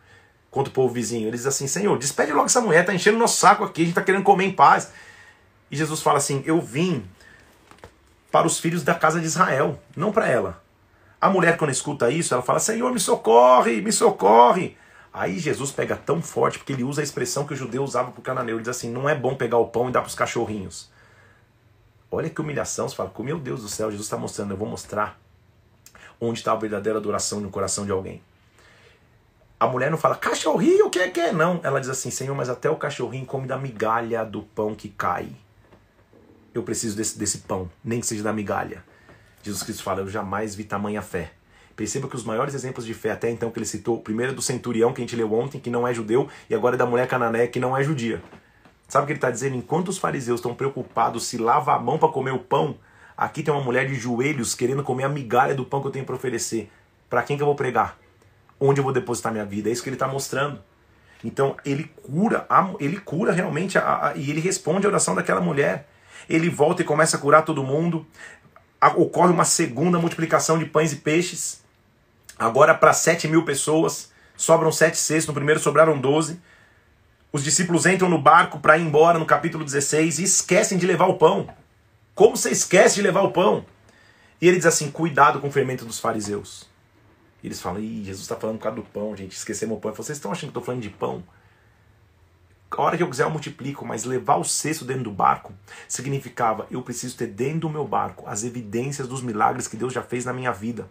contra 0.50 0.70
o 0.70 0.74
povo 0.74 0.92
vizinho. 0.92 1.28
Eles 1.28 1.46
assim: 1.46 1.66
Senhor, 1.66 1.96
despede 1.98 2.32
logo 2.32 2.46
essa 2.46 2.60
mulher, 2.60 2.84
tá 2.84 2.94
enchendo 2.94 3.18
nosso 3.18 3.38
saco 3.38 3.64
aqui, 3.64 3.82
a 3.82 3.84
gente 3.84 3.94
tá 3.94 4.02
querendo 4.02 4.24
comer 4.24 4.44
em 4.44 4.52
paz. 4.52 4.90
E 5.70 5.76
Jesus 5.76 6.02
fala 6.02 6.18
assim: 6.18 6.42
Eu 6.46 6.60
vim 6.60 7.04
para 8.36 8.46
os 8.46 8.58
filhos 8.58 8.82
da 8.82 8.94
casa 8.94 9.18
de 9.18 9.24
Israel, 9.24 9.80
não 9.96 10.12
para 10.12 10.28
ela. 10.28 10.62
A 11.18 11.30
mulher, 11.30 11.56
quando 11.56 11.70
escuta 11.70 12.10
isso, 12.10 12.34
ela 12.34 12.42
fala: 12.42 12.58
Senhor, 12.58 12.92
me 12.92 13.00
socorre, 13.00 13.80
me 13.80 13.90
socorre. 13.90 14.76
Aí 15.10 15.38
Jesus 15.38 15.72
pega 15.72 15.96
tão 15.96 16.20
forte, 16.20 16.58
porque 16.58 16.74
ele 16.74 16.84
usa 16.84 17.00
a 17.00 17.04
expressão 17.04 17.46
que 17.46 17.54
o 17.54 17.56
judeu 17.56 17.82
usava 17.82 18.10
para 18.10 18.20
o 18.20 18.22
cananeu. 18.22 18.56
Ele 18.56 18.62
diz 18.62 18.76
assim: 18.76 18.90
não 18.90 19.08
é 19.08 19.14
bom 19.14 19.34
pegar 19.34 19.56
o 19.56 19.68
pão 19.68 19.88
e 19.88 19.90
dar 19.90 20.02
para 20.02 20.08
os 20.08 20.14
cachorrinhos. 20.14 20.90
Olha 22.10 22.28
que 22.28 22.38
humilhação. 22.38 22.86
Você 22.86 22.94
fala: 22.94 23.10
meu 23.20 23.38
Deus 23.38 23.62
do 23.62 23.70
céu, 23.70 23.90
Jesus 23.90 24.06
está 24.06 24.18
mostrando, 24.18 24.50
eu 24.50 24.58
vou 24.58 24.68
mostrar 24.68 25.18
onde 26.20 26.40
está 26.40 26.52
a 26.52 26.56
verdadeira 26.56 26.98
adoração 26.98 27.40
no 27.40 27.48
coração 27.48 27.86
de 27.86 27.90
alguém. 27.90 28.20
A 29.58 29.66
mulher 29.66 29.90
não 29.90 29.96
fala, 29.96 30.14
cachorrinho, 30.14 30.88
o 30.88 30.90
que 30.90 30.98
é 30.98 31.08
que 31.08 31.20
é? 31.20 31.32
Não. 31.32 31.58
Ela 31.62 31.80
diz 31.80 31.88
assim: 31.88 32.10
Senhor, 32.10 32.34
mas 32.34 32.50
até 32.50 32.68
o 32.68 32.76
cachorrinho 32.76 33.24
come 33.24 33.46
da 33.46 33.56
migalha 33.56 34.26
do 34.26 34.42
pão 34.42 34.74
que 34.74 34.90
cai 34.90 35.30
eu 36.58 36.62
preciso 36.62 36.96
desse, 36.96 37.18
desse 37.18 37.38
pão, 37.38 37.70
nem 37.84 38.00
que 38.00 38.06
seja 38.06 38.22
da 38.22 38.32
migalha. 38.32 38.84
Jesus 39.42 39.62
Cristo 39.62 39.82
fala, 39.82 40.00
eu 40.00 40.08
jamais 40.08 40.54
vi 40.54 40.64
tamanha 40.64 41.02
fé. 41.02 41.32
Perceba 41.76 42.08
que 42.08 42.16
os 42.16 42.24
maiores 42.24 42.54
exemplos 42.54 42.86
de 42.86 42.94
fé 42.94 43.10
até 43.10 43.30
então 43.30 43.50
que 43.50 43.58
ele 43.58 43.66
citou, 43.66 44.00
primeiro 44.00 44.32
é 44.32 44.34
do 44.34 44.40
centurião 44.40 44.92
que 44.92 45.00
a 45.00 45.04
gente 45.04 45.14
leu 45.14 45.32
ontem, 45.32 45.60
que 45.60 45.68
não 45.68 45.86
é 45.86 45.92
judeu, 45.92 46.28
e 46.48 46.54
agora 46.54 46.74
é 46.74 46.78
da 46.78 46.86
mulher 46.86 47.06
canané, 47.06 47.46
que 47.46 47.60
não 47.60 47.76
é 47.76 47.82
judia. 47.82 48.22
Sabe 48.88 49.04
o 49.04 49.06
que 49.06 49.12
ele 49.12 49.18
está 49.18 49.30
dizendo? 49.30 49.56
Enquanto 49.56 49.88
os 49.88 49.98
fariseus 49.98 50.40
estão 50.40 50.54
preocupados 50.54 51.26
se 51.26 51.36
lava 51.36 51.74
a 51.74 51.78
mão 51.78 51.98
para 51.98 52.08
comer 52.08 52.30
o 52.30 52.38
pão, 52.38 52.78
aqui 53.16 53.42
tem 53.42 53.52
uma 53.52 53.62
mulher 53.62 53.86
de 53.86 53.94
joelhos 53.94 54.54
querendo 54.54 54.82
comer 54.82 55.04
a 55.04 55.08
migalha 55.08 55.54
do 55.54 55.64
pão 55.64 55.80
que 55.80 55.88
eu 55.88 55.90
tenho 55.90 56.04
para 56.04 56.14
oferecer. 56.14 56.70
Para 57.10 57.22
quem 57.22 57.36
que 57.36 57.42
eu 57.42 57.46
vou 57.46 57.56
pregar? 57.56 57.98
Onde 58.58 58.80
eu 58.80 58.84
vou 58.84 58.92
depositar 58.92 59.30
minha 59.30 59.44
vida? 59.44 59.68
É 59.68 59.72
isso 59.72 59.82
que 59.82 59.88
ele 59.88 59.96
está 59.96 60.08
mostrando. 60.08 60.60
Então 61.22 61.56
ele 61.64 61.84
cura, 62.02 62.46
ele 62.78 62.98
cura 62.98 63.32
realmente 63.32 63.76
a, 63.76 64.08
a, 64.08 64.16
e 64.16 64.30
ele 64.30 64.40
responde 64.40 64.86
a 64.86 64.88
oração 64.88 65.14
daquela 65.14 65.40
mulher 65.40 65.88
ele 66.28 66.48
volta 66.48 66.82
e 66.82 66.84
começa 66.84 67.16
a 67.16 67.20
curar 67.20 67.44
todo 67.44 67.62
mundo. 67.62 68.06
Ocorre 68.96 69.32
uma 69.32 69.44
segunda 69.44 69.98
multiplicação 69.98 70.58
de 70.58 70.64
pães 70.64 70.92
e 70.92 70.96
peixes, 70.96 71.62
agora 72.38 72.74
para 72.74 72.92
7 72.92 73.26
mil 73.28 73.44
pessoas. 73.44 74.10
Sobram 74.36 74.70
sete 74.70 74.98
cestos, 74.98 75.28
no 75.28 75.34
primeiro 75.34 75.58
sobraram 75.58 75.98
12. 75.98 76.38
Os 77.32 77.42
discípulos 77.42 77.86
entram 77.86 78.08
no 78.08 78.20
barco 78.20 78.60
para 78.60 78.76
ir 78.76 78.82
embora 78.82 79.18
no 79.18 79.24
capítulo 79.24 79.64
16 79.64 80.18
e 80.18 80.24
esquecem 80.24 80.76
de 80.76 80.86
levar 80.86 81.06
o 81.06 81.14
pão. 81.14 81.48
Como 82.14 82.36
você 82.36 82.50
esquece 82.50 82.96
de 82.96 83.02
levar 83.02 83.22
o 83.22 83.32
pão? 83.32 83.64
E 84.40 84.46
ele 84.46 84.58
diz 84.58 84.66
assim: 84.66 84.90
cuidado 84.90 85.40
com 85.40 85.48
o 85.48 85.52
fermento 85.52 85.84
dos 85.84 85.98
fariseus. 85.98 86.68
E 87.42 87.46
eles 87.46 87.60
falam: 87.60 87.80
Ih, 87.80 88.04
Jesus 88.04 88.22
está 88.22 88.36
falando 88.36 88.58
por 88.58 88.64
causa 88.64 88.76
do 88.76 88.82
pão, 88.82 89.16
gente. 89.16 89.36
Esquecemos 89.36 89.78
o 89.78 89.80
pão. 89.80 89.94
Vocês 89.94 90.18
estão 90.18 90.30
achando 90.30 90.48
que 90.48 90.58
estou 90.58 90.62
falando 90.62 90.82
de 90.82 90.90
pão? 90.90 91.22
A 92.70 92.82
hora 92.82 92.96
que 92.96 93.02
eu 93.02 93.08
quiser 93.08 93.24
eu 93.24 93.30
multiplico, 93.30 93.84
mas 93.84 94.04
levar 94.04 94.36
o 94.36 94.44
cesto 94.44 94.84
dentro 94.84 95.04
do 95.04 95.10
barco 95.10 95.52
significava 95.88 96.66
eu 96.70 96.82
preciso 96.82 97.16
ter 97.16 97.26
dentro 97.26 97.60
do 97.60 97.70
meu 97.70 97.86
barco 97.86 98.24
as 98.26 98.44
evidências 98.44 99.06
dos 99.08 99.22
milagres 99.22 99.68
que 99.68 99.76
Deus 99.76 99.92
já 99.92 100.02
fez 100.02 100.24
na 100.24 100.32
minha 100.32 100.52
vida 100.52 100.88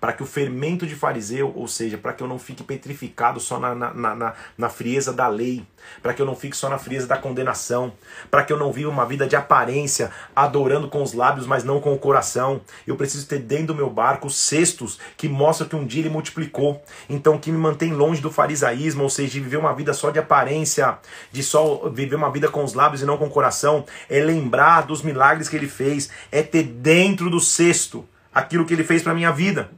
para 0.00 0.12
que 0.12 0.22
o 0.22 0.26
fermento 0.26 0.86
de 0.86 0.94
fariseu, 0.94 1.52
ou 1.54 1.68
seja, 1.68 1.96
para 1.98 2.12
que 2.12 2.22
eu 2.22 2.28
não 2.28 2.38
fique 2.38 2.62
petrificado 2.62 3.40
só 3.40 3.58
na, 3.58 3.74
na, 3.74 4.14
na, 4.14 4.34
na 4.56 4.68
frieza 4.68 5.12
da 5.12 5.28
lei, 5.28 5.64
para 6.02 6.12
que 6.14 6.20
eu 6.20 6.26
não 6.26 6.34
fique 6.34 6.56
só 6.56 6.68
na 6.68 6.78
frieza 6.78 7.06
da 7.06 7.16
condenação, 7.16 7.92
para 8.30 8.42
que 8.42 8.52
eu 8.52 8.58
não 8.58 8.72
viva 8.72 8.90
uma 8.90 9.06
vida 9.06 9.26
de 9.26 9.36
aparência, 9.36 10.10
adorando 10.34 10.88
com 10.88 11.02
os 11.02 11.12
lábios, 11.12 11.46
mas 11.46 11.64
não 11.64 11.80
com 11.80 11.92
o 11.92 11.98
coração. 11.98 12.60
Eu 12.86 12.96
preciso 12.96 13.26
ter 13.26 13.38
dentro 13.38 13.68
do 13.68 13.74
meu 13.74 13.90
barco 13.90 14.30
cestos 14.30 14.98
que 15.16 15.28
mostram 15.28 15.68
que 15.68 15.76
um 15.76 15.86
dia 15.86 16.02
ele 16.02 16.10
multiplicou. 16.10 16.82
Então, 17.08 17.38
que 17.38 17.50
me 17.50 17.58
mantém 17.58 17.92
longe 17.92 18.20
do 18.20 18.30
farisaísmo, 18.30 19.02
ou 19.02 19.10
seja, 19.10 19.32
de 19.32 19.40
viver 19.40 19.56
uma 19.56 19.74
vida 19.74 19.92
só 19.92 20.10
de 20.10 20.18
aparência, 20.18 20.98
de 21.30 21.42
só 21.42 21.88
viver 21.88 22.16
uma 22.16 22.30
vida 22.30 22.48
com 22.48 22.64
os 22.64 22.74
lábios 22.74 23.02
e 23.02 23.06
não 23.06 23.16
com 23.16 23.26
o 23.26 23.30
coração, 23.30 23.84
é 24.08 24.20
lembrar 24.20 24.82
dos 24.82 25.02
milagres 25.02 25.48
que 25.48 25.56
ele 25.56 25.68
fez, 25.68 26.10
é 26.30 26.42
ter 26.42 26.62
dentro 26.64 27.30
do 27.30 27.40
cesto 27.40 28.06
aquilo 28.34 28.64
que 28.64 28.74
ele 28.74 28.84
fez 28.84 29.02
para 29.02 29.14
minha 29.14 29.30
vida. 29.30 29.70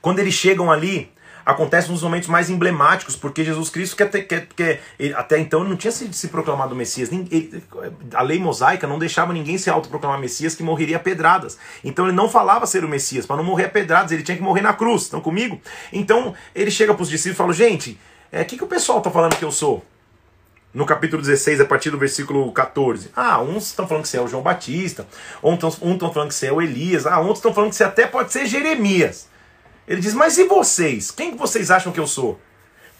Quando 0.00 0.18
eles 0.18 0.34
chegam 0.34 0.70
ali, 0.70 1.10
acontece 1.48 1.90
nos 1.90 2.02
momentos 2.02 2.28
mais 2.28 2.50
emblemáticos, 2.50 3.16
porque 3.16 3.42
Jesus 3.42 3.70
Cristo 3.70 3.96
quer, 3.96 4.10
ter, 4.10 4.22
quer, 4.24 4.82
até 5.16 5.38
então 5.38 5.64
não 5.64 5.76
tinha 5.76 5.90
se, 5.90 6.12
se 6.12 6.28
proclamado 6.28 6.76
Messias. 6.76 7.10
Ele, 7.10 7.64
a 8.12 8.20
lei 8.20 8.38
mosaica 8.38 8.86
não 8.86 8.98
deixava 8.98 9.32
ninguém 9.32 9.56
se 9.56 9.70
autoproclamar 9.70 10.20
Messias 10.20 10.54
que 10.54 10.62
morreria 10.62 10.98
a 10.98 11.00
pedradas. 11.00 11.58
Então 11.82 12.04
ele 12.06 12.14
não 12.14 12.28
falava 12.28 12.66
ser 12.66 12.84
o 12.84 12.88
Messias, 12.88 13.24
para 13.24 13.38
não 13.38 13.44
morrer 13.44 13.64
a 13.64 13.70
pedradas, 13.70 14.12
ele 14.12 14.22
tinha 14.22 14.36
que 14.36 14.42
morrer 14.42 14.60
na 14.60 14.74
cruz. 14.74 15.04
Estão 15.04 15.22
comigo? 15.22 15.58
Então 15.90 16.34
ele 16.54 16.70
chega 16.70 16.92
para 16.92 17.02
os 17.02 17.08
discípulos 17.08 17.36
e 17.36 17.38
fala: 17.38 17.52
gente, 17.54 17.92
o 17.92 17.96
é, 18.36 18.44
que, 18.44 18.58
que 18.58 18.64
o 18.64 18.68
pessoal 18.68 18.98
está 18.98 19.10
falando 19.10 19.34
que 19.34 19.44
eu 19.44 19.52
sou? 19.52 19.82
no 20.74 20.84
capítulo 20.84 21.22
16, 21.22 21.62
a 21.62 21.64
partir 21.64 21.90
do 21.90 21.98
versículo 21.98 22.52
14. 22.52 23.10
Ah, 23.16 23.40
uns 23.40 23.68
estão 23.68 23.88
falando 23.88 24.02
que 24.02 24.10
você 24.10 24.18
é 24.18 24.20
o 24.20 24.28
João 24.28 24.42
Batista, 24.42 25.06
outros 25.40 25.74
estão 25.74 26.12
falando 26.12 26.28
que 26.28 26.34
você 26.34 26.48
é 26.48 26.52
o 26.52 26.60
Elias, 26.60 27.06
ah, 27.06 27.18
outros 27.18 27.38
estão 27.38 27.54
falando 27.54 27.70
que 27.70 27.76
você 27.76 27.84
até 27.84 28.06
pode 28.06 28.32
ser 28.32 28.44
Jeremias. 28.44 29.28
Ele 29.88 30.00
diz: 30.00 30.14
Mas 30.14 30.36
e 30.38 30.44
vocês? 30.44 31.10
Quem 31.10 31.32
que 31.32 31.38
vocês 31.38 31.70
acham 31.70 31.90
que 31.90 31.98
eu 31.98 32.06
sou? 32.06 32.40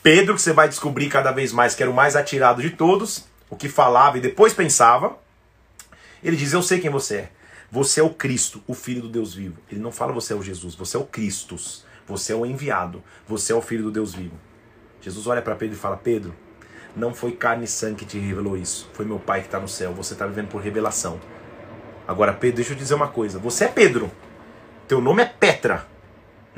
Pedro, 0.03 0.35
que 0.35 0.41
você 0.41 0.53
vai 0.53 0.69
descobrir 0.69 1.09
cada 1.09 1.31
vez 1.31 1.53
mais 1.53 1.75
que 1.75 1.83
era 1.83 1.91
o 1.91 1.95
mais 1.95 2.17
atirado 2.17 2.63
de 2.63 2.71
todos, 2.71 3.27
o 3.51 3.57
que 3.57 3.69
falava 3.69 4.17
e 4.17 4.21
depois 4.21 4.55
pensava. 4.55 5.19
Ele 6.25 6.37
diz: 6.37 6.53
Eu 6.53 6.63
sei 6.63 6.81
quem 6.81 6.91
você 6.91 7.17
é. 7.17 7.33
Você 7.71 8.01
é 8.01 8.03
o 8.03 8.09
Cristo, 8.09 8.63
o 8.67 8.73
Filho 8.73 9.03
do 9.03 9.09
Deus 9.11 9.35
vivo. 9.35 9.59
Ele 9.71 9.81
não 9.81 9.93
fala 9.93 10.11
você 10.11 10.33
é 10.33 10.37
o 10.37 10.43
Jesus, 10.43 10.75
você 10.75 10.97
é 10.97 11.01
o 11.01 11.05
Cristo. 11.05 11.57
Você 12.07 12.33
é 12.33 12.35
o 12.35 12.47
enviado, 12.47 13.05
você 13.27 13.53
é 13.53 13.55
o 13.55 13.61
Filho 13.61 13.85
do 13.85 13.91
Deus 13.91 14.15
vivo. 14.15 14.35
Jesus 15.03 15.27
olha 15.27 15.43
para 15.43 15.55
Pedro 15.55 15.77
e 15.77 15.79
fala: 15.79 15.97
Pedro, 15.99 16.35
não 16.97 17.13
foi 17.13 17.33
carne 17.33 17.65
e 17.65 17.69
sangue 17.69 17.97
que 17.97 18.07
te 18.07 18.19
revelou 18.19 18.57
isso. 18.57 18.89
Foi 18.95 19.05
meu 19.05 19.19
Pai 19.19 19.41
que 19.41 19.47
está 19.49 19.61
no 19.61 19.69
céu. 19.69 19.93
Você 19.93 20.15
está 20.15 20.27
vivendo 20.27 20.49
por 20.49 20.63
revelação. 20.63 21.21
Agora, 22.07 22.33
Pedro, 22.33 22.57
deixa 22.57 22.73
eu 22.73 22.77
te 22.77 22.81
dizer 22.81 22.95
uma 22.95 23.09
coisa. 23.09 23.39
Você 23.39 23.67
é 23.67 23.69
Pedro. 23.69 24.11
Teu 24.89 25.03
nome 25.03 25.23
é 25.23 25.27
Petra. 25.27 25.87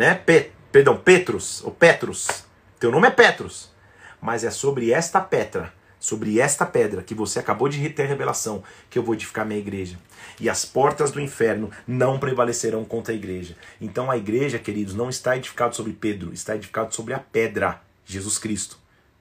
Né? 0.00 0.14
Pe 0.14 0.50
perdão, 0.72 0.96
Petrus. 0.96 1.62
Ou 1.62 1.70
Petrus. 1.70 2.44
Teu 2.78 2.90
nome 2.90 3.08
é 3.08 3.10
Petrus. 3.10 3.70
Mas 4.18 4.44
é 4.44 4.50
sobre 4.50 4.90
esta 4.90 5.20
Petra, 5.20 5.74
sobre 5.98 6.40
esta 6.40 6.64
pedra 6.64 7.02
que 7.02 7.14
você 7.14 7.38
acabou 7.38 7.68
de 7.68 7.86
ter 7.90 8.06
revelação, 8.06 8.62
que 8.88 8.98
eu 8.98 9.02
vou 9.02 9.14
edificar 9.14 9.44
minha 9.44 9.60
igreja. 9.60 9.98
E 10.40 10.48
as 10.48 10.64
portas 10.64 11.10
do 11.10 11.20
inferno 11.20 11.70
não 11.86 12.18
prevalecerão 12.18 12.82
contra 12.82 13.12
a 13.12 13.16
igreja. 13.16 13.54
Então 13.78 14.10
a 14.10 14.16
igreja, 14.16 14.58
queridos, 14.58 14.94
não 14.94 15.10
está 15.10 15.36
edificada 15.36 15.74
sobre 15.74 15.92
Pedro, 15.92 16.32
está 16.32 16.56
edificada 16.56 16.90
sobre 16.92 17.12
a 17.12 17.18
pedra, 17.18 17.82
Jesus 18.06 18.38
Cristo. 18.38 18.78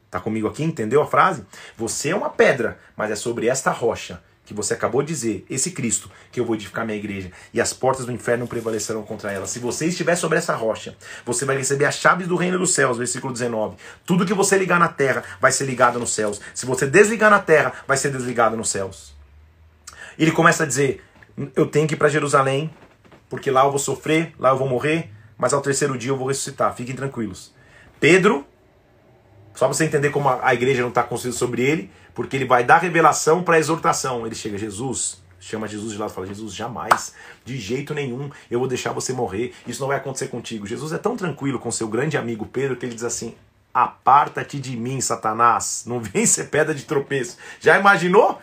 Tá 0.10 0.22
comigo 0.22 0.48
aqui? 0.48 0.64
Entendeu 0.64 1.02
a 1.02 1.08
frase? 1.08 1.46
Você 1.76 2.12
é 2.12 2.16
uma 2.16 2.30
pedra, 2.30 2.80
mas 2.96 3.12
é 3.12 3.18
sobre 3.18 3.50
esta 3.50 3.70
rocha 3.70 4.24
que 4.50 4.54
você 4.56 4.74
acabou 4.74 5.04
de 5.04 5.10
dizer, 5.10 5.46
esse 5.48 5.70
Cristo, 5.70 6.10
que 6.32 6.40
eu 6.40 6.44
vou 6.44 6.56
edificar 6.56 6.84
minha 6.84 6.98
igreja, 6.98 7.32
e 7.54 7.62
as 7.62 7.72
portas 7.72 8.08
do 8.08 8.12
inferno 8.12 8.48
prevalecerão 8.48 9.04
contra 9.04 9.32
ela. 9.32 9.46
Se 9.46 9.60
você 9.60 9.86
estiver 9.86 10.16
sobre 10.16 10.40
essa 10.40 10.56
rocha, 10.56 10.98
você 11.24 11.46
vai 11.46 11.56
receber 11.56 11.86
as 11.86 11.94
chaves 11.94 12.28
do 12.28 12.36
reino 12.36 12.58
dos 12.58 12.74
céus, 12.74 12.98
versículo 12.98 13.32
19. 13.32 13.78
Tudo 14.08 14.26
que 14.26 14.34
você 14.34 14.58
ligar 14.58 14.80
na 14.80 14.88
terra 14.88 15.24
vai 15.40 15.52
ser 15.52 15.66
ligado 15.66 16.00
nos 16.00 16.16
céus. 16.16 16.42
Se 16.56 16.66
você 16.66 16.88
desligar 16.88 17.30
na 17.30 17.38
terra, 17.38 17.74
vai 17.88 17.96
ser 17.96 18.12
desligado 18.12 18.58
nos 18.58 18.72
céus. 18.72 19.14
Ele 20.18 20.32
começa 20.32 20.64
a 20.64 20.66
dizer: 20.66 21.04
Eu 21.56 21.68
tenho 21.68 21.88
que 21.88 21.94
ir 21.94 21.98
para 21.98 22.10
Jerusalém, 22.10 22.74
porque 23.30 23.52
lá 23.52 23.66
eu 23.66 23.70
vou 23.70 23.78
sofrer, 23.78 24.34
lá 24.40 24.50
eu 24.50 24.58
vou 24.58 24.68
morrer, 24.68 25.12
mas 25.38 25.54
ao 25.54 25.62
terceiro 25.62 25.96
dia 25.96 26.10
eu 26.10 26.18
vou 26.18 26.28
ressuscitar. 26.28 26.76
Fiquem 26.76 26.96
tranquilos. 26.96 27.54
Pedro 28.00 28.48
só 29.60 29.66
para 29.66 29.74
você 29.74 29.84
entender 29.84 30.10
como 30.10 30.30
a, 30.30 30.54
igreja 30.54 30.82
não 30.82 30.88
está 30.88 31.04
construída 31.04 31.38
sobre 31.38 31.62
ele, 31.62 31.92
porque 32.14 32.36
ele 32.36 32.46
vai 32.46 32.64
dar 32.64 32.80
revelação 32.80 33.44
para 33.44 33.60
exortação. 33.60 34.26
Ele 34.26 34.36
chega, 34.36 34.58
Jesus, 34.58 35.22
chama 35.40 35.68
Jesus 35.68 35.94
de 35.94 35.98
lado 35.98 36.12
e 36.12 36.14
fala: 36.14 36.28
Jesus, 36.28 36.54
jamais, 36.54 37.14
de 37.46 37.58
jeito 37.58 37.94
nenhum, 37.94 38.30
eu 38.50 38.60
vou 38.60 38.68
deixar 38.68 38.92
você 38.92 39.14
morrer, 39.14 39.54
isso 39.66 39.82
não 39.82 39.88
vai 39.88 39.98
acontecer 39.98 40.28
contigo. 40.28 40.68
Jesus 40.68 40.92
é 40.92 40.98
tão 40.98 41.16
tranquilo 41.16 41.60
com 41.60 41.72
seu 41.72 41.88
grande 41.88 42.18
amigo 42.18 42.46
Pedro 42.46 42.76
que 42.76 42.86
ele 42.86 42.96
diz 42.96 43.04
assim: 43.04 43.36
Aparta-te 43.74 44.60
de 44.60 44.76
mim, 44.76 45.00
Satanás, 45.02 45.84
não 45.86 46.00
vem 46.02 46.26
ser 46.26 46.46
pedra 46.46 46.74
de 46.74 46.84
tropeço. 46.84 47.38
Já 47.60 47.80
imaginou? 47.80 48.42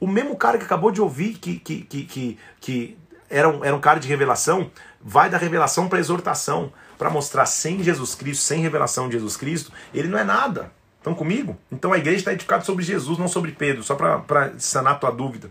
O 0.00 0.06
mesmo 0.06 0.36
cara 0.36 0.58
que 0.58 0.64
acabou 0.64 0.90
de 0.90 1.00
ouvir 1.00 1.34
que, 1.34 1.60
que, 1.60 1.82
que, 1.82 2.04
que, 2.04 2.38
que 2.60 2.98
era, 3.30 3.48
um, 3.48 3.64
era 3.64 3.76
um 3.76 3.80
cara 3.80 4.00
de 4.00 4.08
revelação, 4.08 4.68
vai 5.00 5.30
da 5.30 5.38
revelação 5.38 5.88
para 5.88 6.00
exortação 6.00 6.72
para 6.98 7.10
mostrar 7.10 7.46
sem 7.46 7.82
Jesus 7.82 8.14
Cristo, 8.14 8.42
sem 8.42 8.60
revelação 8.60 9.08
de 9.08 9.14
Jesus 9.14 9.36
Cristo, 9.36 9.72
ele 9.92 10.06
não 10.06 10.18
é 10.18 10.22
nada. 10.22 10.70
Estão 11.02 11.14
comigo? 11.16 11.58
Então 11.70 11.92
a 11.92 11.98
igreja 11.98 12.18
está 12.18 12.32
edificada 12.32 12.62
sobre 12.62 12.84
Jesus, 12.84 13.18
não 13.18 13.26
sobre 13.26 13.50
Pedro, 13.50 13.82
só 13.82 13.96
para 13.96 14.52
sanar 14.56 15.00
tua 15.00 15.10
dúvida. 15.10 15.50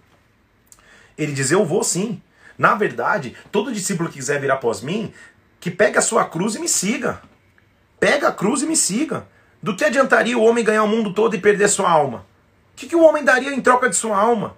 Ele 1.18 1.34
diz: 1.34 1.52
Eu 1.52 1.66
vou 1.66 1.84
sim. 1.84 2.22
Na 2.58 2.74
verdade, 2.74 3.36
todo 3.52 3.74
discípulo 3.74 4.08
que 4.08 4.16
quiser 4.16 4.40
vir 4.40 4.50
após 4.50 4.82
mim, 4.82 5.12
que 5.60 5.70
pegue 5.70 5.98
a 5.98 6.02
sua 6.02 6.24
cruz 6.24 6.56
e 6.56 6.60
me 6.60 6.70
siga. 6.70 7.22
Pega 8.00 8.30
a 8.30 8.32
cruz 8.32 8.62
e 8.62 8.66
me 8.66 8.78
siga. 8.78 9.28
Do 9.62 9.76
que 9.76 9.84
adiantaria 9.84 10.38
o 10.38 10.44
homem 10.44 10.64
ganhar 10.64 10.84
o 10.84 10.88
mundo 10.88 11.14
todo 11.14 11.36
e 11.36 11.42
perder 11.42 11.68
sua 11.68 11.92
alma? 11.92 12.20
O 12.74 12.78
que, 12.78 12.88
que 12.88 12.96
o 12.96 13.04
homem 13.04 13.22
daria 13.22 13.54
em 13.54 13.60
troca 13.60 13.90
de 13.90 13.96
sua 13.98 14.18
alma? 14.18 14.56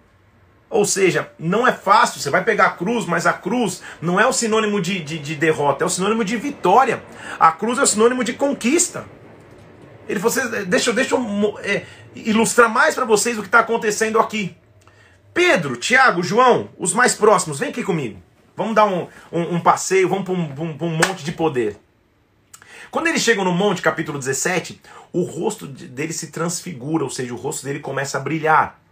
Ou 0.69 0.85
seja, 0.85 1.31
não 1.39 1.65
é 1.67 1.71
fácil, 1.71 2.21
você 2.21 2.29
vai 2.29 2.43
pegar 2.43 2.67
a 2.67 2.71
cruz, 2.71 3.07
mas 3.07 3.25
a 3.25 3.33
cruz 3.33 3.81
não 3.99 4.19
é 4.19 4.27
o 4.27 4.33
sinônimo 4.33 4.79
de, 4.79 4.99
de, 4.99 5.17
de 5.17 5.35
derrota, 5.35 5.83
é 5.83 5.87
o 5.87 5.89
sinônimo 5.89 6.23
de 6.23 6.37
vitória. 6.37 7.01
A 7.39 7.51
cruz 7.51 7.79
é 7.79 7.81
o 7.81 7.87
sinônimo 7.87 8.23
de 8.23 8.33
conquista. 8.33 9.05
Ele 10.07 10.19
falou, 10.19 10.65
deixa, 10.65 10.93
deixa 10.93 11.15
eu 11.15 11.59
é, 11.59 11.85
ilustrar 12.15 12.69
mais 12.69 12.95
para 12.95 13.05
vocês 13.05 13.37
o 13.37 13.41
que 13.41 13.47
está 13.47 13.59
acontecendo 13.59 14.19
aqui. 14.19 14.55
Pedro, 15.33 15.75
Tiago, 15.75 16.21
João, 16.21 16.69
os 16.77 16.93
mais 16.93 17.15
próximos, 17.15 17.59
vem 17.59 17.69
aqui 17.69 17.83
comigo. 17.83 18.21
Vamos 18.55 18.75
dar 18.75 18.85
um, 18.85 19.07
um, 19.31 19.55
um 19.55 19.59
passeio, 19.59 20.07
vamos 20.07 20.25
para 20.25 20.33
um, 20.33 20.53
um, 20.61 20.77
um 20.79 20.89
monte 20.91 21.23
de 21.23 21.31
poder. 21.31 21.77
Quando 22.91 23.07
eles 23.07 23.23
chegam 23.23 23.43
no 23.43 23.51
monte, 23.51 23.81
capítulo 23.81 24.19
17, 24.19 24.79
o 25.11 25.23
rosto 25.23 25.65
dele 25.65 26.13
se 26.13 26.27
transfigura, 26.27 27.03
ou 27.03 27.09
seja, 27.09 27.33
o 27.33 27.37
rosto 27.37 27.65
dele 27.65 27.79
começa 27.79 28.19
a 28.19 28.21
brilhar 28.21 28.82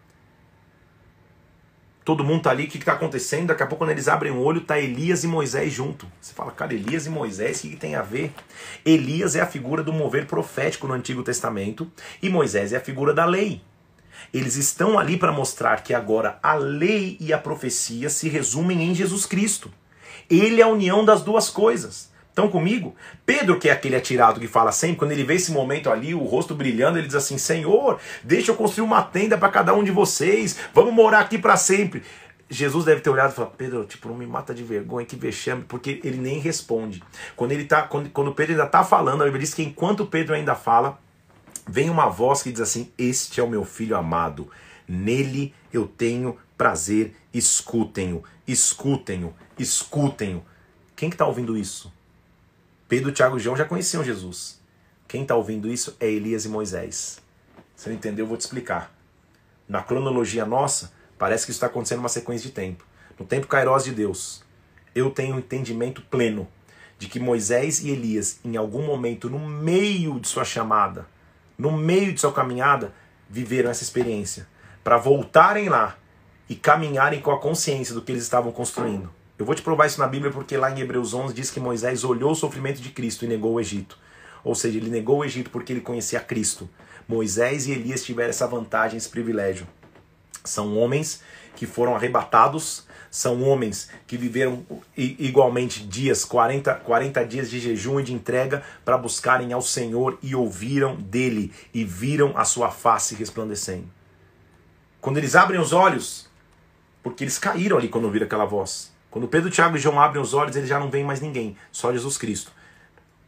todo 2.04 2.24
mundo 2.24 2.44
tá 2.44 2.52
ali, 2.52 2.66
o 2.66 2.68
que, 2.68 2.78
está 2.78 2.94
acontecendo? 2.94 3.48
Daqui 3.48 3.64
a 3.64 3.68
pouco, 3.68 3.84
quando 3.84 3.92
eles 3.92 4.08
abrem 4.08 4.32
o 4.32 4.40
olho, 4.40 4.62
tá 4.62 4.80
Elias 4.80 5.24
e 5.24 5.28
Moisés 5.28 5.72
junto. 5.72 6.08
Você 6.20 6.34
fala, 6.34 6.52
cara, 6.52 6.74
Elias 6.74 7.06
e 7.06 7.10
Moisés, 7.10 7.60
o 7.60 7.62
que, 7.62 7.70
que 7.70 7.76
tem 7.76 7.96
a 7.96 8.02
ver? 8.02 8.34
Elias 8.86 9.36
é 9.36 9.42
a 9.42 9.46
figura 9.46 9.84
do 9.84 9.94
mover 9.94 10.26
profético 10.26 10.88
no 10.88 10.94
Antigo 10.94 11.24
Testamento 11.24 11.92
e 12.22 12.30
Moisés 12.30 12.74
é 12.74 12.78
a 12.78 12.82
figura 12.82 13.14
da 13.14 13.26
lei. 13.26 13.62
Eles 14.34 14.56
estão 14.56 15.00
ali 15.00 15.18
para 15.18 15.32
mostrar 15.32 15.84
que 15.84 15.94
agora 15.94 16.40
a 16.42 16.54
lei 16.54 17.18
e 17.20 17.34
a 17.34 17.38
profecia 17.38 18.10
se 18.10 18.30
resumem 18.30 18.84
em 18.84 18.96
Jesus 18.96 19.26
Cristo. 19.26 19.72
Ele 20.30 20.62
é 20.62 20.64
a 20.64 20.68
união 20.68 21.04
das 21.04 21.22
duas 21.22 21.50
coisas. 21.50 22.11
Estão 22.42 22.50
comigo? 22.50 22.96
Pedro, 23.24 23.60
que 23.60 23.70
é 23.70 23.72
aquele 23.72 23.96
atirado 23.96 24.40
que 24.40 24.48
fala 24.48 24.72
sempre, 24.72 24.96
quando 24.96 25.12
ele 25.12 25.24
vê 25.24 25.36
esse 25.36 25.52
momento 25.52 25.92
ali, 25.92 26.16
o 26.16 26.24
rosto 26.24 26.56
brilhando, 26.56 26.98
ele 26.98 27.06
diz 27.06 27.16
assim: 27.16 27.38
Senhor, 27.38 28.00
deixa 28.24 28.52
eu 28.52 28.56
construir 28.56 28.84
uma 28.84 29.04
tenda 29.04 29.38
para 29.38 29.50
cada 29.50 29.76
um 29.76 29.84
de 29.84 29.92
vocês, 29.92 30.58
vamos 30.74 30.92
morar 30.92 31.20
aqui 31.20 31.38
para 31.38 31.56
sempre. 31.56 32.02
Jesus 32.50 32.84
deve 32.84 33.02
ter 33.02 33.12
olhado 33.12 33.32
e 33.32 33.36
falado: 33.36 33.54
Pedro, 33.56 33.86
tipo, 33.86 34.10
não 34.10 34.16
me 34.16 34.26
mata 34.26 34.56
de 34.56 34.64
vergonha, 34.64 35.06
que 35.06 35.16
vexame, 35.16 35.64
porque 35.68 36.02
ele 36.04 36.18
nem 36.18 36.40
responde. 36.40 37.04
Quando 37.36 37.52
ele 37.52 37.66
tá, 37.66 37.84
quando, 37.84 38.10
quando 38.10 38.34
Pedro 38.34 38.54
ainda 38.54 38.66
está 38.66 38.84
falando, 38.84 39.22
a 39.22 39.26
Bíblia 39.26 39.42
diz 39.42 39.54
que 39.54 39.62
enquanto 39.62 40.08
Pedro 40.08 40.34
ainda 40.34 40.56
fala, 40.56 41.00
vem 41.68 41.92
uma 41.92 42.10
voz 42.10 42.42
que 42.42 42.52
diz 42.52 42.62
assim: 42.62 42.92
Este 42.98 43.40
é 43.40 43.44
o 43.44 43.48
meu 43.48 43.64
filho 43.64 43.96
amado, 43.96 44.50
nele 44.88 45.54
eu 45.72 45.86
tenho 45.86 46.40
prazer, 46.58 47.16
escutem-o, 47.32 48.24
escutem-o, 48.48 49.32
escutem-o. 49.60 50.44
Quem 50.96 51.08
que 51.08 51.14
está 51.14 51.28
ouvindo 51.28 51.56
isso? 51.56 52.01
Pedro, 52.92 53.14
Tiago 53.14 53.38
e 53.38 53.40
João 53.40 53.56
já 53.56 53.64
conheciam 53.64 54.04
Jesus. 54.04 54.60
Quem 55.08 55.22
está 55.22 55.34
ouvindo 55.34 55.72
isso 55.72 55.96
é 55.98 56.12
Elias 56.12 56.44
e 56.44 56.50
Moisés. 56.50 57.22
Você 57.74 57.88
não 57.88 57.96
entendeu? 57.96 58.26
Eu 58.26 58.28
vou 58.28 58.36
te 58.36 58.42
explicar. 58.42 58.94
Na 59.66 59.82
cronologia 59.82 60.46
nossa, 60.46 60.92
parece 61.18 61.46
que 61.46 61.52
isso 61.52 61.60
está 61.60 61.68
acontecendo 61.68 62.00
uma 62.00 62.10
sequência 62.10 62.50
de 62.50 62.54
tempo. 62.54 62.86
No 63.18 63.26
tempo 63.26 63.48
Kairos 63.48 63.86
de 63.86 63.92
Deus, 63.94 64.44
eu 64.94 65.10
tenho 65.10 65.36
um 65.36 65.40
entendimento 65.40 66.02
pleno 66.02 66.46
de 67.00 67.08
que 67.08 67.18
Moisés 67.18 67.82
e 67.82 67.92
Elias, 67.92 68.42
em 68.44 68.58
algum 68.58 68.86
momento, 68.86 69.30
no 69.30 69.40
meio 69.40 70.20
de 70.20 70.28
sua 70.28 70.44
chamada, 70.44 71.08
no 71.58 71.72
meio 71.72 72.12
de 72.12 72.20
sua 72.20 72.34
caminhada, 72.34 72.94
viveram 73.30 73.70
essa 73.70 73.84
experiência 73.84 74.46
para 74.84 74.98
voltarem 74.98 75.70
lá 75.70 75.96
e 76.50 76.56
caminharem 76.56 77.22
com 77.22 77.32
a 77.32 77.40
consciência 77.40 77.96
do 77.96 78.02
que 78.02 78.12
eles 78.12 78.24
estavam 78.24 78.52
construindo. 78.52 79.10
Eu 79.42 79.46
vou 79.46 79.56
te 79.56 79.64
provar 79.64 79.88
isso 79.88 80.00
na 80.00 80.06
Bíblia 80.06 80.32
porque 80.32 80.56
lá 80.56 80.70
em 80.70 80.82
Hebreus 80.82 81.16
11 81.16 81.34
diz 81.34 81.50
que 81.50 81.60
Moisés 81.60 82.04
olhou 82.04 82.34
o 82.34 82.36
sofrimento 82.36 82.80
de 82.80 82.90
Cristo 82.90 83.26
e 83.26 83.28
negou 83.28 83.54
o 83.54 83.60
Egito. 83.60 83.98
Ou 84.44 84.54
seja, 84.54 84.78
ele 84.78 84.92
negou 84.92 85.18
o 85.18 85.26
Egito 85.26 85.50
porque 85.50 85.74
ele 85.74 85.82
conhecia 85.82 86.20
Cristo. 86.20 86.70
Moisés 87.08 87.66
e 87.66 87.72
Elias 87.72 88.04
tiveram 88.04 88.30
essa 88.30 88.46
vantagem, 88.46 88.98
esse 88.98 89.10
privilégio. 89.10 89.68
São 90.46 90.78
homens 90.78 91.24
que 91.56 91.66
foram 91.66 91.96
arrebatados, 91.96 92.86
são 93.10 93.42
homens 93.42 93.90
que 94.06 94.16
viveram 94.16 94.64
igualmente 94.96 95.88
dias, 95.88 96.24
40, 96.24 96.76
40 96.76 97.26
dias 97.26 97.50
de 97.50 97.60
jejum 97.60 98.00
e 98.00 98.04
de 98.04 98.14
entrega 98.14 98.62
para 98.86 98.96
buscarem 98.96 99.52
ao 99.54 99.62
Senhor 99.64 100.20
e 100.22 100.36
ouviram 100.36 100.96
dele 100.96 101.52
e 101.74 101.84
viram 101.84 102.38
a 102.38 102.46
sua 102.46 102.70
face 102.70 103.16
resplandecendo. 103.16 103.90
Quando 105.02 105.18
eles 105.18 105.36
abrem 105.36 105.60
os 105.60 105.74
olhos, 105.74 106.30
porque 107.02 107.24
eles 107.24 107.40
caíram 107.40 107.80
ali 107.80 107.90
quando 107.90 108.06
ouviram 108.06 108.28
aquela 108.28 108.46
voz. 108.46 108.91
Quando 109.12 109.28
Pedro, 109.28 109.50
Tiago 109.50 109.76
e 109.76 109.80
João 109.80 110.00
abrem 110.00 110.24
os 110.24 110.34
olhos, 110.34 110.56
eles 110.56 110.70
já 110.70 110.80
não 110.80 110.90
veem 110.90 111.04
mais 111.04 111.20
ninguém, 111.20 111.58
só 111.70 111.92
Jesus 111.92 112.18
Cristo. 112.18 112.52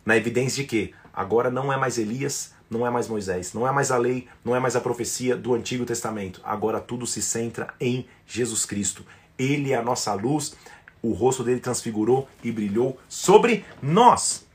Na 0.05 0.15
evidência 0.15 0.63
de 0.63 0.69
que 0.69 0.95
agora 1.13 1.51
não 1.51 1.71
é 1.71 1.77
mais 1.77 1.97
Elias, 1.97 2.53
não 2.69 2.87
é 2.87 2.89
mais 2.89 3.09
Moisés, 3.09 3.53
não 3.53 3.67
é 3.67 3.71
mais 3.71 3.91
a 3.91 3.97
lei, 3.97 4.27
não 4.45 4.55
é 4.55 4.59
mais 4.59 4.77
a 4.77 4.81
profecia 4.81 5.35
do 5.35 5.53
Antigo 5.53 5.85
Testamento. 5.85 6.39
Agora 6.43 6.79
tudo 6.79 7.05
se 7.05 7.21
centra 7.21 7.73
em 7.81 8.07
Jesus 8.25 8.65
Cristo. 8.65 9.05
Ele 9.37 9.73
é 9.73 9.75
a 9.75 9.83
nossa 9.83 10.13
luz, 10.13 10.55
o 11.01 11.11
rosto 11.11 11.43
dele 11.43 11.59
transfigurou 11.59 12.29
e 12.41 12.49
brilhou 12.49 12.97
sobre 13.09 13.65
nós. 13.81 14.45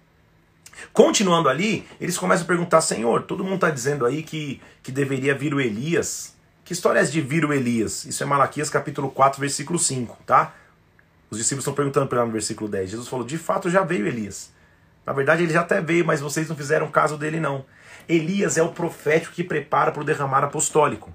Continuando 0.95 1.51
ali, 1.51 1.87
eles 2.01 2.17
começam 2.17 2.45
a 2.45 2.49
perguntar: 2.49 2.81
Senhor, 2.81 3.25
todo 3.25 3.45
mundo 3.45 3.57
está 3.57 3.71
dizendo 3.71 4.07
aí 4.07 4.23
que, 4.23 4.63
que 4.83 4.91
deveria 4.91 5.35
vir 5.35 5.53
o 5.53 5.61
Elias. 5.61 6.37
Que 6.65 6.73
história 6.73 7.01
é 7.01 7.05
de 7.05 7.21
vir 7.21 7.45
o 7.45 7.53
Elias? 7.53 8.05
Isso 8.05 8.23
é 8.23 8.27
Malaquias 8.27 8.71
capítulo 8.71 9.11
4, 9.11 9.41
versículo 9.41 9.79
5, 9.79 10.17
tá? 10.27 10.55
Os 11.31 11.39
discípulos 11.39 11.63
estão 11.63 11.75
perguntando 11.75 12.07
para 12.07 12.21
lá 12.21 12.27
no 12.27 12.33
versículo 12.33 12.71
10. 12.71 12.91
Jesus 12.91 13.09
falou: 13.09 13.27
De 13.27 13.39
fato 13.39 13.71
já 13.71 13.83
veio 13.83 14.07
Elias. 14.07 14.53
Na 15.05 15.13
verdade, 15.13 15.43
ele 15.43 15.53
já 15.53 15.61
até 15.61 15.81
veio, 15.81 16.05
mas 16.05 16.21
vocês 16.21 16.49
não 16.49 16.57
fizeram 16.57 16.91
caso 16.91 17.17
dele, 17.17 17.41
não. 17.41 17.65
Elias 18.09 18.57
é 18.57 18.63
o 18.63 18.73
profético 18.73 19.35
que 19.35 19.45
prepara 19.45 19.91
para 19.91 20.03
o 20.03 20.05
derramar 20.05 20.45
apostólico. 20.45 21.15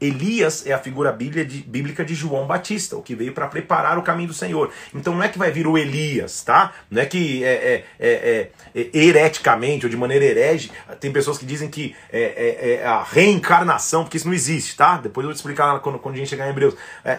Elias 0.00 0.66
é 0.66 0.72
a 0.72 0.78
figura 0.78 1.12
bíblica 1.12 2.04
de 2.04 2.14
João 2.14 2.46
Batista, 2.46 2.96
o 2.96 3.02
que 3.02 3.14
veio 3.14 3.32
para 3.32 3.46
preparar 3.46 3.98
o 3.98 4.02
caminho 4.02 4.28
do 4.28 4.34
Senhor. 4.34 4.72
Então 4.94 5.14
não 5.14 5.22
é 5.22 5.28
que 5.28 5.38
vai 5.38 5.50
vir 5.50 5.66
o 5.66 5.76
Elias, 5.76 6.42
tá? 6.42 6.72
Não 6.90 7.02
é 7.02 7.06
que 7.06 7.44
é, 7.44 7.52
é, 7.52 7.84
é, 8.00 8.50
é 8.74 8.90
hereticamente 8.94 9.84
ou 9.84 9.90
de 9.90 9.96
maneira 9.96 10.24
herege, 10.24 10.70
tem 11.00 11.12
pessoas 11.12 11.36
que 11.36 11.44
dizem 11.44 11.68
que 11.68 11.94
é, 12.10 12.80
é, 12.80 12.86
a 12.86 13.02
reencarnação, 13.02 14.04
porque 14.04 14.16
isso 14.16 14.26
não 14.26 14.34
existe, 14.34 14.74
tá? 14.74 14.96
Depois 14.96 15.24
eu 15.24 15.28
vou 15.28 15.34
te 15.34 15.36
explicar 15.36 15.78
quando, 15.80 15.98
quando 15.98 16.14
a 16.14 16.18
gente 16.18 16.28
chegar 16.28 16.46
em 16.46 16.50
Hebreus. 16.50 16.74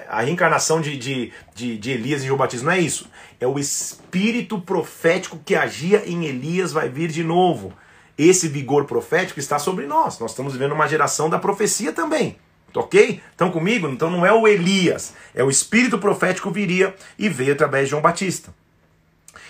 a 0.09 0.21
reencarnação 0.21 0.81
de, 0.81 0.97
de, 0.97 1.31
de, 1.53 1.77
de 1.77 1.91
Elias 1.91 2.23
e 2.23 2.27
João 2.27 2.37
Batista 2.37 2.65
não 2.65 2.73
é 2.73 2.79
isso. 2.79 3.07
É 3.39 3.45
o 3.45 3.59
espírito 3.59 4.59
profético 4.59 5.39
que 5.45 5.55
agia 5.55 6.03
em 6.07 6.25
Elias 6.25 6.71
vai 6.71 6.89
vir 6.89 7.09
de 7.09 7.23
novo. 7.23 7.73
Esse 8.17 8.47
vigor 8.47 8.85
profético 8.85 9.39
está 9.39 9.57
sobre 9.59 9.85
nós. 9.85 10.19
Nós 10.19 10.31
estamos 10.31 10.53
vivendo 10.53 10.73
uma 10.73 10.87
geração 10.87 11.29
da 11.29 11.39
profecia 11.39 11.91
também. 11.91 12.37
Ok? 12.75 13.21
Estão 13.31 13.51
comigo? 13.51 13.87
Então 13.87 14.09
não 14.09 14.25
é 14.25 14.31
o 14.31 14.47
Elias, 14.47 15.13
é 15.35 15.43
o 15.43 15.49
espírito 15.49 15.97
profético 15.97 16.51
viria 16.51 16.95
e 17.17 17.27
veio 17.27 17.53
através 17.53 17.85
de 17.85 17.91
João 17.91 18.01
Batista. 18.01 18.53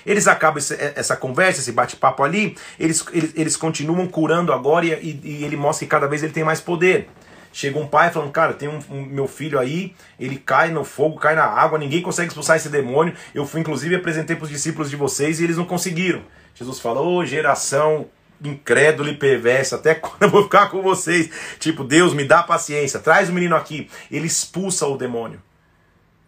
Eles 0.05 0.27
acabam 0.27 0.63
essa 0.95 1.15
conversa, 1.15 1.61
esse 1.61 1.71
bate-papo 1.71 2.23
ali, 2.23 2.55
eles, 2.79 3.05
eles, 3.13 3.31
eles, 3.35 3.57
continuam 3.57 4.07
curando 4.07 4.51
agora 4.51 4.85
e, 4.85 5.19
e, 5.23 5.43
ele 5.43 5.55
mostra 5.55 5.85
que 5.85 5.91
cada 5.91 6.07
vez 6.07 6.23
ele 6.23 6.33
tem 6.33 6.43
mais 6.43 6.59
poder. 6.59 7.07
Chega 7.53 7.77
um 7.77 7.85
pai 7.85 8.09
falando, 8.11 8.31
cara, 8.31 8.53
tem 8.53 8.69
um, 8.69 8.79
um, 8.89 9.05
meu 9.05 9.27
filho 9.27 9.59
aí, 9.59 9.93
ele 10.19 10.37
cai 10.37 10.71
no 10.71 10.85
fogo, 10.85 11.19
cai 11.19 11.35
na 11.35 11.43
água, 11.43 11.77
ninguém 11.77 12.01
consegue 12.01 12.29
expulsar 12.29 12.55
esse 12.55 12.69
demônio. 12.69 13.13
Eu 13.35 13.45
fui, 13.45 13.59
inclusive, 13.59 13.93
apresentei 13.93 14.35
para 14.35 14.45
os 14.45 14.49
discípulos 14.49 14.89
de 14.89 14.95
vocês 14.95 15.39
e 15.39 15.43
eles 15.43 15.57
não 15.57 15.65
conseguiram. 15.65 16.21
Jesus 16.55 16.79
falou, 16.79 17.17
oh, 17.17 17.25
geração 17.25 18.07
incrédulo 18.43 19.09
e 19.09 19.17
perverso, 19.17 19.75
até 19.75 19.95
quando 19.95 20.23
eu 20.23 20.29
vou 20.29 20.43
ficar 20.43 20.69
com 20.69 20.81
vocês? 20.81 21.29
Tipo, 21.59 21.83
Deus, 21.83 22.13
me 22.13 22.25
dá 22.25 22.43
paciência, 22.43 22.99
traz 22.99 23.29
o 23.29 23.33
menino 23.33 23.55
aqui. 23.55 23.89
Ele 24.09 24.27
expulsa 24.27 24.85
o 24.87 24.97
demônio. 24.97 25.41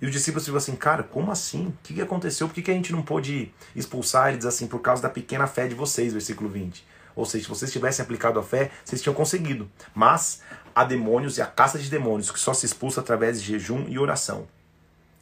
E 0.01 0.05
os 0.05 0.11
discípulos 0.11 0.43
ficam 0.43 0.57
assim, 0.57 0.76
cara, 0.76 1.01
como 1.01 1.32
assim? 1.32 1.68
O 1.68 1.78
que, 1.82 2.01
aconteceu? 2.01 2.47
Por 2.47 2.53
que, 2.53 2.70
a 2.70 2.74
gente 2.74 2.91
não 2.91 3.01
pôde 3.01 3.53
expulsar? 3.74 4.28
Ele 4.28 4.38
diz 4.38 4.45
assim, 4.45 4.68
por 4.68 4.80
causa 4.80 5.01
da 5.01 5.09
pequena 5.09 5.47
fé 5.47 5.66
de 5.66 5.76
vocês, 5.76 6.11
versículo 6.11 6.49
20. 6.49 6.86
Ou 7.16 7.26
seja, 7.26 7.45
se 7.45 7.49
vocês 7.49 7.72
tivessem 7.72 8.03
aplicado 8.03 8.38
a 8.38 8.43
fé, 8.43 8.70
vocês 8.84 9.01
tinham 9.01 9.14
conseguido. 9.14 9.70
Mas 9.95 10.41
há 10.76 10.84
demônios 10.84 11.38
e 11.38 11.41
a 11.41 11.45
caça 11.45 11.80
de 11.80 11.89
demônios 11.89 12.32
que 12.32 12.39
só 12.39 12.53
se 12.53 12.66
expulsa 12.66 12.99
através 12.99 13.41
de 13.41 13.47
jejum 13.47 13.86
e 13.88 13.97
oração. 13.97 14.47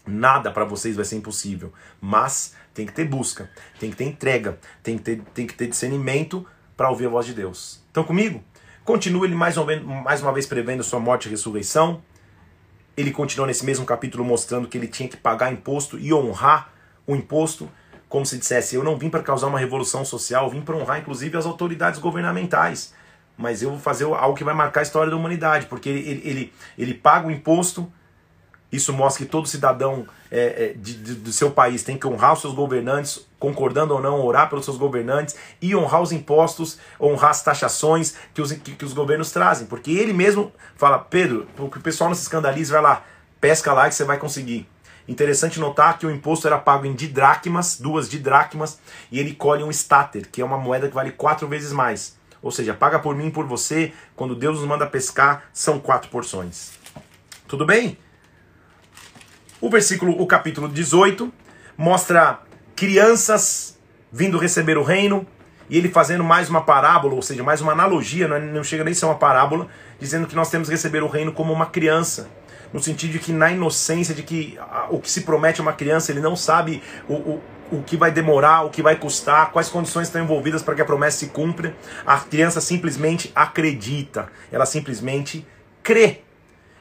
Nada 0.03 0.49
para 0.49 0.65
vocês 0.65 0.95
vai 0.95 1.05
ser 1.05 1.17
impossível. 1.17 1.71
Mas 2.01 2.55
tem 2.73 2.87
que 2.87 2.93
ter 2.93 3.05
busca, 3.05 3.49
tem 3.79 3.91
que 3.91 3.97
ter 3.97 4.05
entrega, 4.05 4.57
tem 4.81 4.97
que 4.97 5.03
ter, 5.03 5.21
tem 5.33 5.45
que 5.45 5.53
ter 5.53 5.67
discernimento 5.67 6.43
para 6.82 6.89
ouvir 6.89 7.05
a 7.05 7.09
voz 7.09 7.27
de 7.27 7.36
Deus. 7.36 7.79
Estão 7.86 8.03
comigo? 8.03 8.43
Continua 8.84 9.27
ele 9.27 9.36
mais, 9.36 9.55
mais 10.03 10.19
uma 10.19 10.34
vez 10.34 10.47
prevendo 10.47 10.84
sua 10.84 10.99
morte 10.99 11.27
e 11.27 11.29
ressurreição. 11.29 12.01
Ele 12.97 13.11
continua 13.11 13.45
nesse 13.45 13.63
mesmo 13.63 13.86
capítulo 13.86 14.25
mostrando 14.25 14.67
que 14.67 14.79
ele 14.79 14.88
tinha 14.88 15.07
que 15.07 15.15
pagar 15.15 15.53
imposto 15.53 15.99
e 15.99 16.11
honrar 16.11 16.73
o 17.05 17.15
imposto, 17.15 17.69
como 18.09 18.25
se 18.25 18.36
dissesse: 18.36 18.73
Eu 18.73 18.84
não 18.84 18.97
vim 18.97 19.11
para 19.11 19.21
causar 19.21 19.45
uma 19.45 19.59
revolução 19.59 20.03
social, 20.03 20.49
vim 20.49 20.61
para 20.61 20.75
honrar 20.75 20.99
inclusive 20.99 21.38
as 21.38 21.45
autoridades 21.45 21.99
governamentais. 21.99 22.95
Mas 23.38 23.61
eu 23.61 23.69
vou 23.69 23.79
fazer 23.79 24.05
algo 24.05 24.36
que 24.36 24.43
vai 24.43 24.55
marcar 24.55 24.79
a 24.79 24.84
história 24.84 25.11
da 25.11 25.15
humanidade, 25.15 25.67
porque 25.67 25.88
ele, 25.88 25.99
ele, 25.99 26.21
ele, 26.25 26.53
ele 26.79 26.93
paga 26.95 27.27
o 27.27 27.32
imposto 27.32 27.93
isso 28.72 28.93
mostra 28.93 29.26
que 29.26 29.30
todo 29.30 29.47
cidadão 29.47 30.07
é, 30.32 30.65
é, 30.65 30.74
de, 30.74 30.93
de, 30.93 31.15
do 31.15 31.34
seu 31.34 31.51
país 31.51 31.84
tem 31.84 31.97
que 31.97 32.07
honrar 32.07 32.34
os 32.34 32.41
seus 32.41 32.53
governantes, 32.53 33.28
concordando 33.38 33.93
ou 33.93 34.01
não, 34.01 34.22
orar 34.22 34.49
pelos 34.49 34.63
seus 34.63 34.78
governantes 34.78 35.36
e 35.61 35.76
honrar 35.76 36.01
os 36.01 36.11
impostos, 36.11 36.80
honrar 36.99 37.32
as 37.32 37.43
taxações 37.43 38.15
que 38.34 38.41
os, 38.41 38.51
que, 38.53 38.72
que 38.74 38.86
os 38.86 38.93
governos 38.93 39.32
trazem. 39.32 39.67
Porque 39.67 39.91
ele 39.91 40.13
mesmo 40.13 40.53
fala, 40.76 40.99
Pedro, 40.99 41.47
que 41.55 41.78
o 41.78 41.82
pessoal 41.82 42.09
não 42.09 42.15
se 42.15 42.22
escandalize, 42.22 42.72
vai 42.72 42.82
lá, 42.82 43.03
pesca 43.41 43.74
lá 43.74 43.89
que 43.89 43.95
você 43.95 44.05
vai 44.05 44.17
conseguir. 44.17 44.67
Interessante 45.07 45.59
notar 45.59 45.97
que 45.97 46.05
o 46.05 46.11
imposto 46.11 46.47
era 46.47 46.57
pago 46.57 46.86
em 46.86 46.93
didracmas, 46.93 47.78
duas 47.78 48.09
didracmas, 48.09 48.80
e 49.11 49.19
ele 49.19 49.34
colhe 49.34 49.63
um 49.63 49.72
stater, 49.72 50.30
que 50.30 50.41
é 50.41 50.45
uma 50.45 50.57
moeda 50.57 50.88
que 50.88 50.95
vale 50.95 51.11
quatro 51.11 51.47
vezes 51.47 51.74
mais. 51.74 52.15
Ou 52.41 52.51
seja, 52.51 52.74
paga 52.74 52.99
por 52.99 53.15
mim 53.15 53.28
e 53.28 53.32
por 53.32 53.45
você, 53.45 53.93
quando 54.15 54.36
Deus 54.36 54.59
nos 54.59 54.67
manda 54.67 54.88
pescar, 54.88 55.43
são 55.51 55.80
quatro 55.80 56.09
porções. 56.09 56.72
Tudo 57.47 57.65
bem? 57.65 57.97
O 59.62 59.70
versículo, 59.70 60.20
o 60.20 60.26
capítulo 60.26 60.68
18, 60.68 61.32
mostra 61.78 62.39
crianças 62.76 63.78
vindo 64.12 64.39
receber 64.39 64.76
o 64.76 64.84
reino, 64.84 65.26
e 65.70 65.78
ele 65.78 65.88
fazendo 65.88 66.24
mais 66.24 66.49
uma 66.49 66.62
parábola, 66.64 67.14
ou 67.14 67.22
seja, 67.22 67.43
mais 67.43 67.62
uma 67.62 67.72
analogia, 67.72 68.28
não, 68.28 68.36
é, 68.36 68.39
não 68.39 68.64
chega 68.64 68.84
nem 68.84 68.91
a 68.91 68.95
ser 68.95 69.05
uma 69.05 69.16
parábola, 69.16 69.68
dizendo 69.99 70.26
que 70.26 70.36
nós 70.36 70.49
temos 70.49 70.68
que 70.68 70.74
receber 70.74 71.03
o 71.03 71.07
reino 71.07 71.32
como 71.32 71.53
uma 71.53 71.68
criança. 71.68 72.28
No 72.74 72.82
sentido 72.82 73.12
de 73.12 73.20
que 73.20 73.32
na 73.32 73.51
inocência, 73.51 74.16
de 74.16 74.24
que 74.24 74.57
o 74.89 74.99
que 74.99 75.12
se 75.12 75.22
promete 75.22 75.62
a 75.62 75.64
uma 75.64 75.74
criança, 75.74 76.12
ele 76.12 76.22
não 76.22 76.36
sabe 76.36 76.82
o, 77.07 77.14
o, 77.14 77.41
o 77.72 77.84
que 77.84 77.95
vai 77.95 78.12
demorar, 78.12 78.64
o 78.64 78.72
que 78.72 78.82
vai 78.82 78.95
custar, 78.95 79.51
quais 79.51 79.70
condições 79.70 80.07
estão 80.07 80.24
envolvidas 80.24 80.64
para 80.64 80.74
que 80.74 80.82
a 80.82 80.86
promessa 80.86 81.20
se 81.20 81.28
cumpra. 81.28 81.76
A 82.03 82.18
criança 82.18 82.59
simplesmente 82.59 83.32
acredita, 83.36 84.28
ela 84.51 84.66
simplesmente 84.66 85.45
crê. 85.84 86.22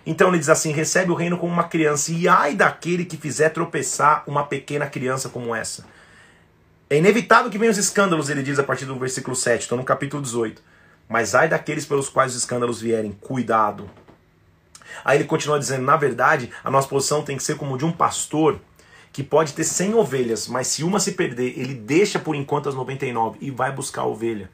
Então 0.05 0.29
ele 0.29 0.39
diz 0.39 0.49
assim: 0.49 0.73
recebe 0.73 1.11
o 1.11 1.15
reino 1.15 1.39
como 1.39 1.53
uma 1.53 1.65
criança, 1.65 2.13
e 2.13 2.27
ai 2.29 2.55
daquele 2.55 3.05
que 3.05 3.17
fizer 3.17 3.51
tropeçar 3.51 4.25
uma 4.27 4.45
pequena 4.45 4.87
criança 4.87 5.29
como 5.29 5.55
essa. 5.55 5.85
É 6.89 6.97
inevitável 6.97 7.51
que 7.51 7.59
venham 7.59 7.71
os 7.71 7.79
escândalos, 7.79 8.29
ele 8.31 8.43
diz 8.43 8.59
a 8.59 8.65
partir 8.65 8.85
do 8.85 8.99
versículo 8.99 9.37
7, 9.37 9.63
estou 9.63 9.79
no 9.79 9.85
capítulo 9.85 10.23
18. 10.23 10.61
Mas 11.09 11.35
ai 11.35 11.49
daqueles 11.49 11.87
pelos 11.87 12.09
quais 12.09 12.33
os 12.33 12.39
escândalos 12.39 12.81
vierem, 12.81 13.13
cuidado. 13.13 13.89
Aí 15.05 15.19
ele 15.19 15.25
continua 15.25 15.59
dizendo: 15.59 15.85
na 15.85 15.97
verdade, 15.97 16.51
a 16.65 16.71
nossa 16.71 16.89
posição 16.89 17.23
tem 17.23 17.37
que 17.37 17.43
ser 17.43 17.57
como 17.57 17.77
de 17.77 17.85
um 17.85 17.93
pastor 17.93 18.61
que 19.13 19.23
pode 19.23 19.53
ter 19.55 19.65
100 19.65 19.95
ovelhas, 19.95 20.47
mas 20.47 20.69
se 20.69 20.85
uma 20.85 21.01
se 21.01 21.13
perder, 21.13 21.59
ele 21.59 21.75
deixa 21.75 22.19
por 22.19 22.35
enquanto 22.35 22.69
as 22.69 22.75
99 22.75 23.39
e 23.41 23.51
vai 23.51 23.73
buscar 23.73 24.03
a 24.03 24.07
ovelha. 24.07 24.49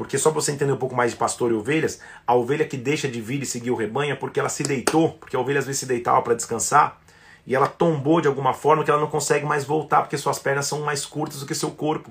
Porque 0.00 0.16
só 0.16 0.30
para 0.30 0.40
você 0.40 0.50
entender 0.50 0.72
um 0.72 0.78
pouco 0.78 0.94
mais 0.94 1.10
de 1.10 1.18
pastor 1.18 1.50
e 1.50 1.54
ovelhas, 1.54 2.00
a 2.26 2.34
ovelha 2.34 2.66
que 2.66 2.78
deixa 2.78 3.06
de 3.06 3.20
vir 3.20 3.42
e 3.42 3.44
seguir 3.44 3.70
o 3.70 3.74
rebanho 3.74 4.12
é 4.12 4.16
porque 4.16 4.40
ela 4.40 4.48
se 4.48 4.62
deitou, 4.62 5.10
porque 5.10 5.36
a 5.36 5.38
ovelha 5.38 5.58
às 5.58 5.66
vezes 5.66 5.80
se 5.80 5.84
deitava 5.84 6.22
para 6.22 6.32
descansar, 6.32 6.98
e 7.46 7.54
ela 7.54 7.66
tombou 7.66 8.18
de 8.18 8.26
alguma 8.26 8.54
forma 8.54 8.82
que 8.82 8.90
ela 8.90 8.98
não 8.98 9.10
consegue 9.10 9.44
mais 9.44 9.62
voltar, 9.62 10.00
porque 10.00 10.16
suas 10.16 10.38
pernas 10.38 10.64
são 10.64 10.80
mais 10.80 11.04
curtas 11.04 11.40
do 11.40 11.46
que 11.46 11.54
seu 11.54 11.72
corpo. 11.72 12.10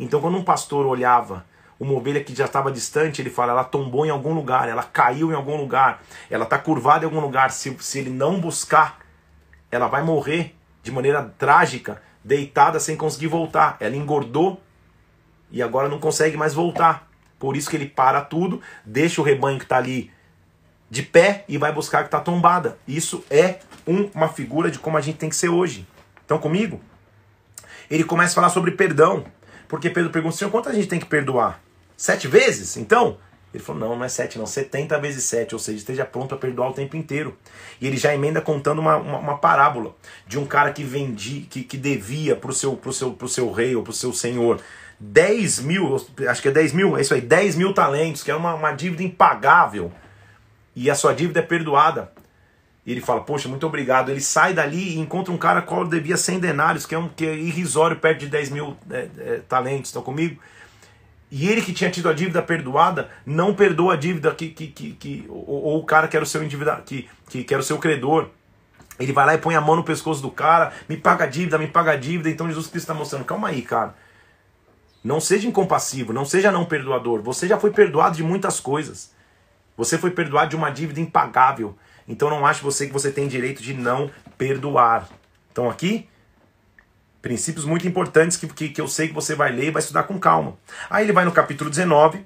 Então 0.00 0.20
quando 0.20 0.36
um 0.36 0.42
pastor 0.42 0.84
olhava 0.84 1.46
uma 1.78 1.92
ovelha 1.92 2.24
que 2.24 2.34
já 2.34 2.46
estava 2.46 2.72
distante, 2.72 3.22
ele 3.22 3.30
fala, 3.30 3.52
ela 3.52 3.62
tombou 3.62 4.04
em 4.04 4.10
algum 4.10 4.34
lugar, 4.34 4.68
ela 4.68 4.82
caiu 4.82 5.30
em 5.30 5.36
algum 5.36 5.56
lugar, 5.56 6.02
ela 6.28 6.42
está 6.42 6.58
curvada 6.58 7.04
em 7.04 7.06
algum 7.06 7.20
lugar, 7.20 7.52
se, 7.52 7.72
se 7.78 8.00
ele 8.00 8.10
não 8.10 8.40
buscar, 8.40 8.98
ela 9.70 9.86
vai 9.86 10.02
morrer 10.02 10.56
de 10.82 10.90
maneira 10.90 11.32
trágica, 11.38 12.02
deitada 12.24 12.80
sem 12.80 12.96
conseguir 12.96 13.28
voltar. 13.28 13.76
Ela 13.78 13.94
engordou 13.94 14.60
e 15.52 15.62
agora 15.62 15.88
não 15.88 16.00
consegue 16.00 16.36
mais 16.36 16.52
voltar. 16.52 17.07
Por 17.38 17.56
isso 17.56 17.70
que 17.70 17.76
ele 17.76 17.86
para 17.86 18.20
tudo, 18.20 18.60
deixa 18.84 19.20
o 19.20 19.24
rebanho 19.24 19.58
que 19.58 19.64
está 19.64 19.76
ali 19.76 20.10
de 20.90 21.02
pé 21.02 21.44
e 21.48 21.58
vai 21.58 21.72
buscar 21.72 22.00
que 22.00 22.08
está 22.08 22.20
tombada. 22.20 22.78
Isso 22.86 23.24
é 23.30 23.60
um, 23.86 24.10
uma 24.14 24.28
figura 24.28 24.70
de 24.70 24.78
como 24.78 24.96
a 24.96 25.00
gente 25.00 25.18
tem 25.18 25.28
que 25.28 25.36
ser 25.36 25.48
hoje. 25.48 25.86
Estão 26.20 26.38
comigo? 26.38 26.80
Ele 27.90 28.04
começa 28.04 28.32
a 28.32 28.34
falar 28.34 28.50
sobre 28.50 28.72
perdão. 28.72 29.24
Porque 29.68 29.90
Pedro 29.90 30.10
pergunta, 30.10 30.36
Senhor, 30.36 30.50
quanto 30.50 30.68
a 30.68 30.72
gente 30.72 30.88
tem 30.88 30.98
que 30.98 31.06
perdoar? 31.06 31.60
Sete 31.96 32.26
vezes? 32.26 32.76
Então? 32.76 33.18
Ele 33.52 33.62
falou, 33.62 33.80
não, 33.80 33.96
não 33.96 34.04
é 34.04 34.08
sete, 34.08 34.38
não, 34.38 34.44
setenta 34.44 34.98
vezes 34.98 35.24
sete, 35.24 35.54
ou 35.54 35.58
seja, 35.58 35.78
esteja 35.78 36.04
pronto 36.04 36.34
a 36.34 36.38
perdoar 36.38 36.68
o 36.68 36.74
tempo 36.74 36.96
inteiro. 36.96 37.36
E 37.80 37.86
ele 37.86 37.96
já 37.96 38.14
emenda 38.14 38.42
contando 38.42 38.78
uma, 38.78 38.96
uma, 38.96 39.18
uma 39.18 39.38
parábola 39.38 39.94
de 40.26 40.38
um 40.38 40.46
cara 40.46 40.70
que 40.70 40.84
vendia, 40.84 41.46
que, 41.48 41.64
que 41.64 41.76
devia 41.78 42.36
para 42.36 42.50
o 42.50 42.54
seu, 42.54 42.76
pro 42.76 42.92
seu, 42.92 43.12
pro 43.12 43.28
seu 43.28 43.50
rei 43.50 43.74
ou 43.74 43.82
para 43.82 43.90
o 43.90 43.94
seu 43.94 44.12
senhor 44.12 44.60
10 45.00 45.60
mil, 45.60 45.96
acho 46.28 46.42
que 46.42 46.48
é 46.48 46.50
10 46.50 46.72
mil, 46.72 46.96
é 46.96 47.00
isso 47.00 47.14
aí, 47.14 47.20
10 47.20 47.56
mil 47.56 47.72
talentos, 47.72 48.22
que 48.22 48.30
é 48.30 48.34
uma, 48.34 48.54
uma 48.54 48.72
dívida 48.72 49.02
impagável. 49.02 49.92
E 50.74 50.90
a 50.90 50.94
sua 50.94 51.12
dívida 51.12 51.40
é 51.40 51.42
perdoada. 51.42 52.12
E 52.86 52.92
ele 52.92 53.00
fala, 53.00 53.20
poxa, 53.20 53.48
muito 53.48 53.66
obrigado. 53.66 54.10
Ele 54.10 54.20
sai 54.20 54.54
dali 54.54 54.94
e 54.94 54.98
encontra 54.98 55.32
um 55.32 55.36
cara 55.36 55.60
qual 55.60 55.84
devia 55.84 56.16
100 56.16 56.40
denários, 56.40 56.86
que 56.86 56.94
é, 56.94 56.98
um, 56.98 57.08
que 57.08 57.26
é 57.26 57.34
irrisório, 57.34 57.98
perto 57.98 58.20
de 58.20 58.28
10 58.28 58.50
mil 58.50 58.76
é, 58.90 59.08
é, 59.18 59.40
talentos. 59.48 59.90
Estão 59.90 60.02
comigo? 60.02 60.40
E 61.30 61.48
ele 61.48 61.60
que 61.60 61.72
tinha 61.72 61.90
tido 61.90 62.08
a 62.08 62.14
dívida 62.14 62.40
perdoada, 62.40 63.10
não 63.26 63.54
perdoa 63.54 63.92
a 63.92 63.96
dívida 63.96 64.34
que, 64.34 64.48
que, 64.48 64.68
que, 64.68 64.92
que 64.92 65.26
ou, 65.28 65.64
ou, 65.64 65.78
o 65.80 65.84
cara 65.84 66.08
que 66.08 66.16
era 66.16 66.24
o 66.24 66.26
seu 66.26 66.42
endividado, 66.42 66.82
que, 66.82 67.08
que, 67.28 67.44
que 67.44 67.52
era 67.52 67.60
o 67.60 67.64
seu 67.64 67.76
credor. 67.78 68.30
Ele 68.98 69.12
vai 69.12 69.26
lá 69.26 69.34
e 69.34 69.38
põe 69.38 69.54
a 69.54 69.60
mão 69.60 69.76
no 69.76 69.84
pescoço 69.84 70.22
do 70.22 70.30
cara, 70.30 70.72
me 70.88 70.96
paga 70.96 71.24
a 71.24 71.26
dívida, 71.26 71.58
me 71.58 71.68
paga 71.68 71.92
a 71.92 71.96
dívida. 71.96 72.30
Então 72.30 72.48
Jesus 72.48 72.68
Cristo 72.68 72.84
está 72.84 72.94
mostrando, 72.94 73.24
calma 73.24 73.48
aí, 73.48 73.60
cara. 73.60 73.94
Não 75.02 75.20
seja 75.20 75.48
incompassivo, 75.48 76.12
não 76.12 76.24
seja 76.24 76.50
não 76.50 76.64
perdoador. 76.64 77.22
Você 77.22 77.46
já 77.46 77.58
foi 77.58 77.70
perdoado 77.70 78.16
de 78.16 78.22
muitas 78.22 78.60
coisas. 78.60 79.12
Você 79.76 79.96
foi 79.96 80.10
perdoado 80.10 80.50
de 80.50 80.56
uma 80.56 80.70
dívida 80.70 81.00
impagável. 81.00 81.76
Então 82.06 82.30
não 82.30 82.46
ache 82.46 82.62
você 82.62 82.86
que 82.86 82.92
você 82.92 83.10
tem 83.12 83.28
direito 83.28 83.62
de 83.62 83.74
não 83.74 84.10
perdoar. 84.36 85.08
Então 85.52 85.70
aqui, 85.70 86.08
princípios 87.22 87.64
muito 87.64 87.86
importantes 87.86 88.36
que, 88.36 88.46
que, 88.48 88.68
que 88.70 88.80
eu 88.80 88.88
sei 88.88 89.08
que 89.08 89.14
você 89.14 89.34
vai 89.34 89.52
ler 89.52 89.66
e 89.66 89.70
vai 89.70 89.80
estudar 89.80 90.04
com 90.04 90.18
calma. 90.18 90.56
Aí 90.88 91.04
ele 91.04 91.12
vai 91.12 91.24
no 91.24 91.32
capítulo 91.32 91.70
19, 91.70 92.24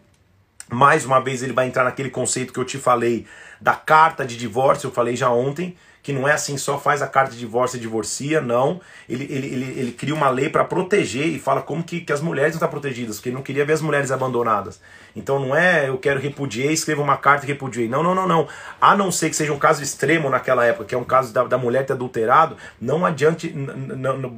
mais 0.70 1.05
uma 1.05 1.20
vez 1.20 1.43
ele 1.43 1.53
vai 1.53 1.66
entrar 1.66 1.85
naquele 1.85 2.11
conceito 2.11 2.53
que 2.53 2.59
eu 2.59 2.64
te 2.64 2.79
falei 2.79 3.27
da 3.61 3.75
carta 3.75 4.25
de 4.25 4.37
divórcio, 4.37 4.87
eu 4.87 4.93
falei 4.93 5.16
já 5.16 5.31
ontem, 5.31 5.77
que 6.03 6.12
não 6.12 6.26
é 6.26 6.32
assim 6.32 6.57
só 6.57 6.78
faz 6.78 7.00
a 7.00 7.07
carta 7.07 7.32
de 7.32 7.38
divórcio 7.38 7.76
e 7.76 7.80
divorcia, 7.80 8.40
não. 8.40 8.80
Ele, 9.09 9.24
ele, 9.30 9.46
ele, 9.46 9.80
ele 9.80 9.92
cria 9.92 10.14
uma 10.14 10.28
lei 10.28 10.48
para 10.48 10.64
proteger 10.64 11.26
e 11.26 11.38
fala 11.38 11.62
como 11.62 11.84
que, 11.84 12.00
que 12.00 12.12
as 12.12 12.20
mulheres 12.20 12.53
não 12.53 12.57
estão 12.57 12.68
protegidas, 12.68 13.16
porque 13.16 13.28
ele 13.28 13.36
não 13.36 13.42
queria 13.42 13.64
ver 13.64 13.74
as 13.74 13.80
mulheres 13.80 14.11
abandonadas. 14.11 14.80
Então 15.14 15.38
não 15.38 15.55
é 15.55 15.88
eu 15.88 15.96
quero 15.98 16.18
repudiei, 16.18 16.72
escreva 16.72 17.00
uma 17.00 17.16
carta 17.16 17.46
e 17.46 17.48
repudiei. 17.48 17.88
Não, 17.88 18.03
não, 18.03 18.14
não, 18.14 18.26
não. 18.26 18.48
A 18.80 18.96
não 18.96 19.12
ser 19.12 19.30
que 19.30 19.36
seja 19.36 19.53
um 19.53 19.59
caso 19.59 19.82
extremo 19.82 20.28
naquela 20.28 20.64
época, 20.64 20.86
que 20.86 20.94
é 20.94 20.98
um 20.98 21.05
caso 21.05 21.32
da, 21.32 21.44
da 21.44 21.57
mulher 21.57 21.86
ter 21.86 21.92
adulterado, 21.92 22.57
não 22.80 23.07
adiante, 23.07 23.55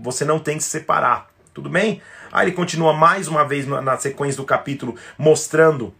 você 0.02 0.24
não 0.24 0.38
tem 0.38 0.58
que 0.58 0.64
se 0.64 0.70
separar. 0.70 1.30
Tudo 1.54 1.70
bem? 1.70 2.02
Aí 2.32 2.48
ele 2.48 2.56
continua 2.56 2.92
mais 2.92 3.28
uma 3.28 3.44
vez 3.44 3.64
na 3.64 3.96
sequência 3.96 4.36
do 4.36 4.44
capítulo 4.44 4.96
mostrando 5.16 5.94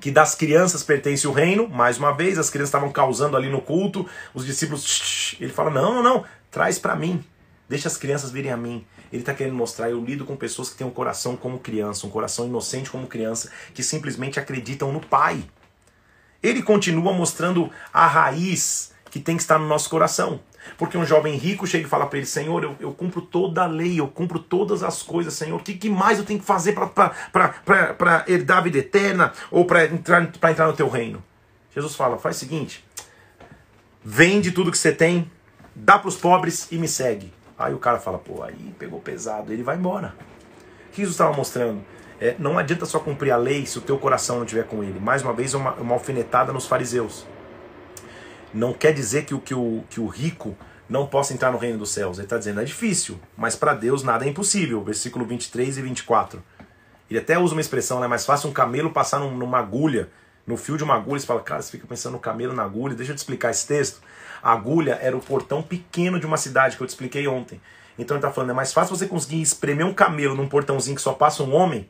que 0.00 0.10
das 0.10 0.34
crianças 0.34 0.82
pertence 0.82 1.26
o 1.26 1.32
reino, 1.32 1.68
mais 1.68 1.98
uma 1.98 2.12
vez, 2.12 2.38
as 2.38 2.50
crianças 2.50 2.68
estavam 2.68 2.90
causando 2.90 3.36
ali 3.36 3.48
no 3.48 3.60
culto, 3.60 4.08
os 4.32 4.44
discípulos, 4.44 5.36
ele 5.40 5.52
fala: 5.52 5.70
não, 5.70 5.94
não, 5.94 6.02
não, 6.02 6.24
traz 6.50 6.78
para 6.78 6.96
mim, 6.96 7.24
deixa 7.68 7.88
as 7.88 7.96
crianças 7.96 8.30
virem 8.30 8.52
a 8.52 8.56
mim. 8.56 8.86
Ele 9.12 9.22
está 9.22 9.32
querendo 9.32 9.56
mostrar, 9.56 9.90
eu 9.90 10.04
lido 10.04 10.24
com 10.24 10.36
pessoas 10.36 10.68
que 10.68 10.76
têm 10.76 10.86
um 10.86 10.90
coração 10.90 11.34
como 11.34 11.58
criança, 11.58 12.06
um 12.06 12.10
coração 12.10 12.46
inocente 12.46 12.90
como 12.90 13.06
criança, 13.06 13.50
que 13.72 13.82
simplesmente 13.82 14.38
acreditam 14.38 14.92
no 14.92 15.00
Pai. 15.00 15.42
Ele 16.42 16.62
continua 16.62 17.12
mostrando 17.12 17.70
a 17.92 18.06
raiz 18.06 18.92
que 19.10 19.18
tem 19.18 19.36
que 19.36 19.42
estar 19.42 19.58
no 19.58 19.66
nosso 19.66 19.88
coração. 19.88 20.40
Porque 20.76 20.98
um 20.98 21.04
jovem 21.04 21.36
rico 21.36 21.66
chega 21.66 21.86
e 21.86 21.90
fala 21.90 22.06
para 22.06 22.18
ele: 22.18 22.26
Senhor, 22.26 22.62
eu, 22.62 22.76
eu 22.80 22.92
cumpro 22.92 23.22
toda 23.22 23.62
a 23.62 23.66
lei, 23.66 23.98
eu 23.98 24.08
cumpro 24.08 24.38
todas 24.38 24.82
as 24.82 25.02
coisas, 25.02 25.34
Senhor. 25.34 25.56
O 25.56 25.62
que, 25.62 25.74
que 25.74 25.88
mais 25.88 26.18
eu 26.18 26.24
tenho 26.24 26.40
que 26.40 26.46
fazer 26.46 26.74
para 26.74 28.24
herdar 28.26 28.58
a 28.58 28.60
vida 28.60 28.78
eterna 28.78 29.32
ou 29.50 29.64
para 29.64 29.86
entrar, 29.86 30.22
entrar 30.22 30.66
no 30.66 30.72
teu 30.72 30.88
reino? 30.88 31.22
Jesus 31.74 31.94
fala: 31.94 32.18
Faz 32.18 32.36
o 32.36 32.38
seguinte, 32.40 32.84
vende 34.04 34.52
tudo 34.52 34.70
que 34.70 34.78
você 34.78 34.92
tem, 34.92 35.30
dá 35.74 35.98
para 35.98 36.08
os 36.08 36.16
pobres 36.16 36.68
e 36.70 36.76
me 36.76 36.88
segue. 36.88 37.32
Aí 37.58 37.74
o 37.74 37.78
cara 37.78 37.98
fala: 37.98 38.18
Pô, 38.18 38.42
aí 38.42 38.74
pegou 38.78 39.00
pesado, 39.00 39.52
ele 39.52 39.62
vai 39.62 39.76
embora. 39.76 40.14
O 40.88 40.90
que 40.90 40.98
Jesus 40.98 41.14
estava 41.14 41.36
mostrando? 41.36 41.82
É, 42.20 42.34
não 42.38 42.58
adianta 42.58 42.84
só 42.84 42.98
cumprir 42.98 43.30
a 43.30 43.36
lei 43.36 43.64
se 43.64 43.78
o 43.78 43.80
teu 43.80 43.96
coração 43.96 44.36
não 44.36 44.44
estiver 44.44 44.64
com 44.64 44.82
ele. 44.82 44.98
Mais 44.98 45.22
uma 45.22 45.32
vez, 45.32 45.54
uma, 45.54 45.72
uma 45.74 45.94
alfinetada 45.94 46.52
nos 46.52 46.66
fariseus. 46.66 47.24
Não 48.52 48.72
quer 48.72 48.92
dizer 48.92 49.24
que 49.24 49.34
o, 49.34 49.40
que 49.40 49.54
o, 49.54 49.84
que 49.90 50.00
o 50.00 50.06
rico 50.06 50.56
não 50.88 51.06
possa 51.06 51.34
entrar 51.34 51.52
no 51.52 51.58
reino 51.58 51.78
dos 51.78 51.90
céus. 51.90 52.18
Ele 52.18 52.26
está 52.26 52.38
dizendo, 52.38 52.60
é 52.60 52.64
difícil, 52.64 53.20
mas 53.36 53.54
para 53.54 53.74
Deus 53.74 54.02
nada 54.02 54.24
é 54.24 54.28
impossível. 54.28 54.82
Versículo 54.82 55.24
23 55.26 55.78
e 55.78 55.82
24. 55.82 56.42
Ele 57.10 57.18
até 57.18 57.38
usa 57.38 57.54
uma 57.54 57.60
expressão, 57.60 58.00
né? 58.00 58.06
Mais 58.06 58.24
fácil 58.24 58.48
um 58.48 58.52
camelo 58.52 58.90
passar 58.90 59.18
num, 59.18 59.36
numa 59.36 59.58
agulha, 59.58 60.08
no 60.46 60.56
fio 60.56 60.76
de 60.76 60.84
uma 60.84 60.94
agulha. 60.94 61.20
Você 61.20 61.26
fala, 61.26 61.40
cara, 61.40 61.62
você 61.62 61.70
fica 61.70 61.86
pensando 61.86 62.14
no 62.14 62.18
camelo 62.18 62.54
na 62.54 62.62
agulha. 62.62 62.94
Deixa 62.94 63.12
eu 63.12 63.16
te 63.16 63.18
explicar 63.18 63.50
esse 63.50 63.66
texto. 63.66 64.00
A 64.42 64.52
agulha 64.52 64.98
era 65.02 65.16
o 65.16 65.20
portão 65.20 65.62
pequeno 65.62 66.18
de 66.18 66.26
uma 66.26 66.36
cidade 66.36 66.76
que 66.76 66.82
eu 66.82 66.86
te 66.86 66.90
expliquei 66.90 67.26
ontem. 67.26 67.60
Então 67.98 68.16
ele 68.16 68.18
está 68.18 68.30
falando, 68.30 68.50
é 68.50 68.54
mais 68.54 68.72
fácil 68.72 68.96
você 68.96 69.06
conseguir 69.06 69.42
espremer 69.42 69.84
um 69.84 69.92
camelo 69.92 70.34
num 70.34 70.48
portãozinho 70.48 70.94
que 70.94 71.02
só 71.02 71.12
passa 71.12 71.42
um 71.42 71.52
homem 71.52 71.88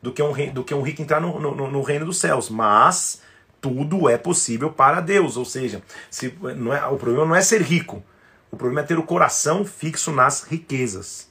do 0.00 0.10
que 0.10 0.22
um, 0.22 0.32
do 0.52 0.64
que 0.64 0.74
um 0.74 0.80
rico 0.80 1.02
entrar 1.02 1.20
no, 1.20 1.38
no, 1.38 1.70
no 1.70 1.82
reino 1.82 2.06
dos 2.06 2.18
céus. 2.18 2.48
Mas 2.48 3.20
tudo 3.62 4.08
é 4.08 4.18
possível 4.18 4.70
para 4.70 5.00
Deus. 5.00 5.38
Ou 5.38 5.46
seja, 5.46 5.80
se, 6.10 6.34
não 6.56 6.74
é, 6.74 6.84
o 6.86 6.96
problema 6.96 7.24
não 7.24 7.34
é 7.34 7.40
ser 7.40 7.62
rico, 7.62 8.02
o 8.50 8.56
problema 8.56 8.80
é 8.80 8.84
ter 8.84 8.98
o 8.98 9.02
coração 9.04 9.64
fixo 9.64 10.12
nas 10.12 10.42
riquezas. 10.42 11.30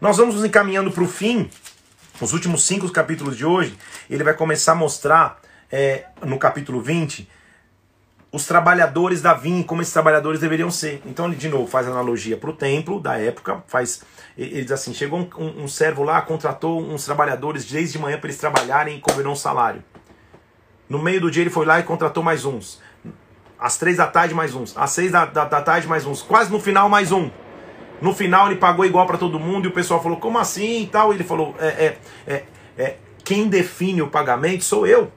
Nós 0.00 0.16
vamos 0.16 0.34
nos 0.34 0.44
encaminhando 0.44 0.90
para 0.90 1.04
o 1.04 1.08
fim. 1.08 1.48
Os 2.20 2.32
últimos 2.32 2.64
cinco 2.64 2.90
capítulos 2.90 3.36
de 3.36 3.44
hoje, 3.44 3.76
ele 4.08 4.24
vai 4.24 4.34
começar 4.34 4.72
a 4.72 4.76
mostrar, 4.76 5.40
é, 5.70 6.06
no 6.24 6.38
capítulo 6.38 6.80
20, 6.80 7.28
os 8.32 8.46
trabalhadores 8.46 9.22
da 9.22 9.34
vinha, 9.34 9.62
como 9.62 9.82
esses 9.82 9.92
trabalhadores 9.92 10.40
deveriam 10.40 10.70
ser. 10.70 11.00
Então 11.06 11.26
ele, 11.26 11.36
de 11.36 11.48
novo, 11.48 11.66
faz 11.66 11.86
analogia 11.86 12.36
para 12.36 12.50
o 12.50 12.52
templo 12.52 13.00
da 13.00 13.16
época, 13.16 13.62
faz, 13.68 14.02
ele 14.36 14.62
diz 14.62 14.72
assim, 14.72 14.92
chegou 14.92 15.28
um, 15.38 15.64
um, 15.64 15.68
servo 15.68 16.02
lá, 16.02 16.20
contratou 16.22 16.82
uns 16.82 17.04
trabalhadores 17.04 17.64
desde 17.64 17.92
de 17.92 17.98
manhã 17.98 18.18
para 18.18 18.28
eles 18.28 18.40
trabalharem 18.40 18.96
e 18.96 19.00
cobrarão 19.00 19.32
um 19.32 19.36
salário. 19.36 19.84
No 20.88 20.98
meio 20.98 21.20
do 21.20 21.30
dia 21.30 21.42
ele 21.42 21.50
foi 21.50 21.66
lá 21.66 21.80
e 21.80 21.82
contratou 21.82 22.22
mais 22.22 22.44
uns. 22.44 22.80
Às 23.58 23.78
três 23.78 23.96
da 23.96 24.06
tarde, 24.06 24.34
mais 24.34 24.54
uns. 24.54 24.76
Às 24.76 24.90
seis 24.90 25.10
da, 25.10 25.24
da, 25.24 25.44
da 25.44 25.60
tarde, 25.60 25.86
mais 25.86 26.04
uns. 26.04 26.22
Quase 26.22 26.50
no 26.50 26.60
final, 26.60 26.88
mais 26.88 27.12
um. 27.12 27.30
No 28.00 28.12
final 28.12 28.48
ele 28.48 28.56
pagou 28.56 28.84
igual 28.84 29.06
para 29.06 29.16
todo 29.16 29.38
mundo 29.38 29.66
e 29.66 29.68
o 29.68 29.72
pessoal 29.72 30.02
falou, 30.02 30.18
como 30.18 30.38
assim 30.38 30.82
e 30.82 30.86
tal? 30.86 31.12
Ele 31.12 31.24
falou, 31.24 31.54
é, 31.58 31.66
é, 31.66 31.98
é, 32.26 32.44
é 32.76 32.96
quem 33.24 33.48
define 33.48 34.02
o 34.02 34.08
pagamento 34.08 34.64
sou 34.64 34.86
eu. 34.86 35.10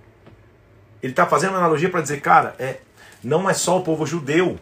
Ele 1.03 1.11
está 1.11 1.26
fazendo 1.26 1.51
uma 1.51 1.59
analogia 1.59 1.89
para 1.89 2.01
dizer, 2.01 2.22
cara, 2.22 2.55
é, 2.57 2.78
não 3.24 3.49
é 3.49 3.53
só 3.53 3.78
o 3.78 3.84
povo 3.84 4.05
judeu 4.05 4.57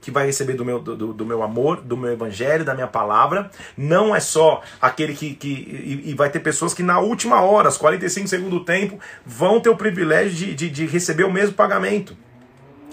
que 0.00 0.10
vai 0.10 0.26
receber 0.26 0.54
do 0.54 0.64
meu, 0.64 0.78
do, 0.78 1.12
do, 1.12 1.26
meu 1.26 1.42
amor, 1.42 1.80
do 1.80 1.96
meu 1.96 2.12
evangelho, 2.12 2.64
da 2.64 2.74
minha 2.74 2.86
palavra. 2.86 3.50
Não 3.76 4.14
é 4.14 4.20
só 4.20 4.62
aquele 4.80 5.14
que. 5.14 5.34
que 5.34 5.48
e, 5.48 6.10
e, 6.10 6.14
vai 6.14 6.30
ter 6.30 6.40
pessoas 6.40 6.72
que 6.72 6.82
na 6.82 7.00
última 7.00 7.40
hora, 7.40 7.68
aos 7.68 7.76
45 7.76 8.28
segundos 8.28 8.58
do 8.58 8.64
tempo, 8.64 8.98
vão 9.24 9.60
ter 9.60 9.68
o 9.68 9.76
privilégio 9.76 10.32
de, 10.32 10.54
de, 10.54 10.70
de 10.70 10.86
receber 10.86 11.24
o 11.24 11.32
mesmo 11.32 11.54
pagamento. 11.54 12.16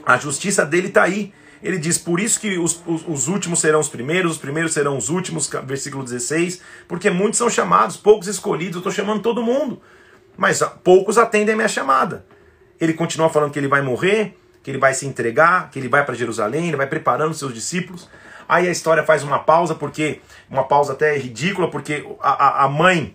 A 0.06 0.18
justiça 0.18 0.66
dele 0.66 0.88
está 0.88 1.04
aí. 1.04 1.34
Ele 1.64 1.78
diz: 1.78 1.98
por 1.98 2.20
isso 2.20 2.40
que 2.40 2.58
os, 2.58 2.82
os, 2.86 3.08
os, 3.08 3.28
últimos 3.28 3.60
serão 3.60 3.80
os 3.80 3.90
primeiros, 3.90 4.34
os 4.34 4.38
primeiros 4.38 4.74
serão 4.74 4.98
os 4.98 5.10
últimos, 5.10 5.50
versículo 5.64 6.04
16, 6.04 6.62
porque 6.88 7.10
muitos 7.10 7.38
são 7.38 7.50
chamados, 7.50 7.98
poucos 7.98 8.28
escolhidos, 8.28 8.76
eu 8.76 8.80
estou 8.80 8.92
chamando 8.92 9.22
todo 9.22 9.42
mundo. 9.42 9.82
Mas 10.38 10.62
poucos 10.84 11.18
atendem 11.18 11.54
a 11.54 11.56
minha 11.56 11.68
chamada. 11.68 12.26
Ele 12.80 12.94
continua 12.94 13.30
falando 13.30 13.52
que 13.52 13.60
ele 13.60 13.70
vai 13.70 13.82
morrer, 13.82 14.38
que 14.66 14.72
ele 14.72 14.80
vai 14.80 14.96
se 14.96 15.06
entregar, 15.06 15.70
que 15.70 15.78
ele 15.78 15.88
vai 15.88 16.04
para 16.04 16.16
Jerusalém, 16.16 16.70
ele 16.70 16.76
vai 16.76 16.88
preparando 16.88 17.36
seus 17.36 17.54
discípulos. 17.54 18.10
Aí 18.50 18.68
a 18.68 18.72
história 18.72 19.04
faz 19.04 19.22
uma 19.22 19.38
pausa, 19.38 19.76
porque 19.76 20.22
uma 20.50 20.64
pausa 20.64 20.94
até 20.94 21.16
ridícula, 21.16 21.70
porque 21.70 22.04
a, 22.20 22.32
a, 22.32 22.64
a 22.64 22.68
mãe, 22.68 23.14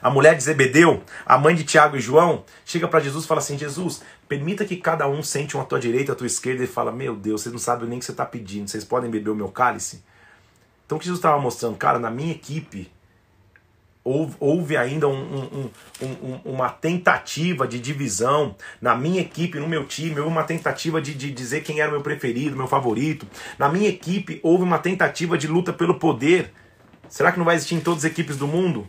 a 0.00 0.08
mulher 0.08 0.34
de 0.34 0.42
Zebedeu, 0.42 1.02
a 1.26 1.36
mãe 1.36 1.54
de 1.54 1.62
Tiago 1.62 1.98
e 1.98 2.00
João, 2.00 2.42
chega 2.64 2.88
para 2.88 3.00
Jesus 3.00 3.26
e 3.26 3.28
fala 3.28 3.40
assim: 3.40 3.58
Jesus, 3.58 4.02
permita 4.26 4.64
que 4.64 4.76
cada 4.76 5.06
um 5.06 5.22
sente 5.22 5.58
uma 5.58 5.62
à 5.62 5.66
tua 5.66 5.78
direita, 5.78 6.12
à 6.12 6.14
tua 6.14 6.26
esquerda, 6.26 6.64
e 6.64 6.66
fala: 6.66 6.90
Meu 6.90 7.14
Deus, 7.14 7.42
vocês 7.42 7.52
não 7.52 7.60
sabem 7.60 7.86
nem 7.86 7.98
o 7.98 8.00
que 8.00 8.06
você 8.06 8.12
está 8.12 8.24
pedindo, 8.24 8.66
vocês 8.66 8.82
podem 8.82 9.10
beber 9.10 9.28
o 9.28 9.34
meu 9.34 9.48
cálice? 9.48 10.02
Então 10.86 10.96
o 10.96 10.98
que 10.98 11.04
Jesus 11.04 11.18
estava 11.18 11.38
mostrando, 11.38 11.76
cara, 11.76 11.98
na 11.98 12.10
minha 12.10 12.32
equipe, 12.32 12.90
houve, 14.06 14.36
houve 14.38 14.76
ainda 14.76 15.08
um, 15.08 15.12
um, 15.12 15.70
um, 16.00 16.40
uma 16.44 16.70
tentativa 16.70 17.66
de 17.66 17.80
divisão 17.80 18.54
na 18.80 18.94
minha 18.94 19.20
equipe, 19.20 19.58
no 19.58 19.68
meu 19.68 19.84
time, 19.84 20.20
houve 20.20 20.30
uma 20.30 20.44
tentativa 20.44 21.02
de, 21.02 21.12
de 21.12 21.32
dizer 21.32 21.62
quem 21.62 21.80
era 21.80 21.88
o 21.88 21.92
meu 21.92 22.02
preferido, 22.02 22.56
meu 22.56 22.68
favorito. 22.68 23.26
Na 23.58 23.68
minha 23.68 23.88
equipe 23.88 24.38
houve 24.44 24.62
uma 24.62 24.78
tentativa 24.78 25.36
de 25.36 25.48
luta 25.48 25.72
pelo 25.72 25.98
poder. 25.98 26.52
Será 27.08 27.32
que 27.32 27.38
não 27.38 27.44
vai 27.44 27.56
existir 27.56 27.74
em 27.74 27.80
todas 27.80 28.04
as 28.04 28.10
equipes 28.10 28.36
do 28.36 28.46
mundo? 28.46 28.88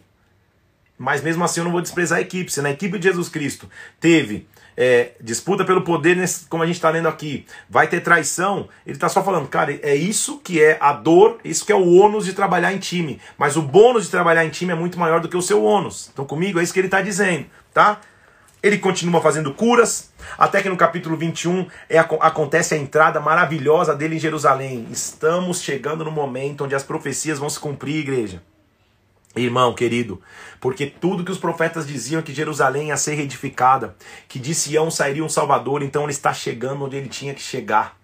Mas 0.97 1.21
mesmo 1.21 1.43
assim 1.43 1.61
eu 1.61 1.65
não 1.65 1.71
vou 1.71 1.81
desprezar 1.81 2.19
a 2.19 2.21
equipe. 2.21 2.51
Se 2.51 2.61
na 2.61 2.69
equipe 2.69 2.99
de 2.99 3.07
Jesus 3.07 3.27
Cristo 3.27 3.67
teve 3.99 4.47
é, 4.77 5.13
disputa 5.19 5.65
pelo 5.65 5.81
poder, 5.81 6.15
nesse, 6.15 6.45
como 6.45 6.61
a 6.61 6.65
gente 6.67 6.75
está 6.75 6.91
lendo 6.91 7.07
aqui, 7.07 7.47
vai 7.67 7.87
ter 7.87 7.99
traição, 8.01 8.69
ele 8.85 8.95
está 8.95 9.09
só 9.09 9.23
falando, 9.23 9.47
cara, 9.47 9.77
é 9.81 9.95
isso 9.95 10.39
que 10.39 10.61
é 10.61 10.77
a 10.79 10.93
dor, 10.93 11.39
isso 11.43 11.65
que 11.65 11.71
é 11.71 11.75
o 11.75 11.95
ônus 11.95 12.25
de 12.25 12.33
trabalhar 12.33 12.71
em 12.71 12.77
time. 12.77 13.19
Mas 13.37 13.57
o 13.57 13.61
bônus 13.63 14.05
de 14.05 14.11
trabalhar 14.11 14.45
em 14.45 14.49
time 14.49 14.71
é 14.71 14.75
muito 14.75 14.99
maior 14.99 15.19
do 15.19 15.27
que 15.27 15.35
o 15.35 15.41
seu 15.41 15.63
ônus. 15.63 16.11
Então 16.13 16.25
comigo 16.25 16.59
é 16.59 16.63
isso 16.63 16.71
que 16.71 16.79
ele 16.79 16.87
está 16.87 17.01
dizendo, 17.01 17.47
tá? 17.73 17.99
Ele 18.61 18.77
continua 18.77 19.21
fazendo 19.21 19.53
curas, 19.53 20.11
até 20.37 20.61
que 20.61 20.69
no 20.69 20.77
capítulo 20.77 21.15
21 21.15 21.67
é, 21.89 21.97
acontece 21.97 22.75
a 22.75 22.77
entrada 22.77 23.19
maravilhosa 23.19 23.95
dele 23.95 24.15
em 24.15 24.19
Jerusalém. 24.19 24.87
Estamos 24.91 25.61
chegando 25.61 26.03
no 26.03 26.11
momento 26.11 26.65
onde 26.65 26.75
as 26.75 26.83
profecias 26.83 27.39
vão 27.39 27.49
se 27.49 27.59
cumprir, 27.59 27.97
igreja. 27.97 28.41
Irmão 29.37 29.73
querido, 29.73 30.21
porque 30.59 30.85
tudo 30.85 31.23
que 31.23 31.31
os 31.31 31.37
profetas 31.37 31.87
diziam 31.87 32.21
que 32.21 32.33
Jerusalém 32.33 32.89
ia 32.89 32.97
ser 32.97 33.15
reedificada, 33.15 33.95
que 34.27 34.39
de 34.39 34.53
Sião 34.53 34.89
sairia 34.89 35.23
um 35.23 35.29
Salvador, 35.29 35.83
então 35.83 36.03
ele 36.03 36.11
está 36.11 36.33
chegando 36.33 36.85
onde 36.85 36.97
ele 36.97 37.09
tinha 37.09 37.33
que 37.33 37.41
chegar. 37.41 37.97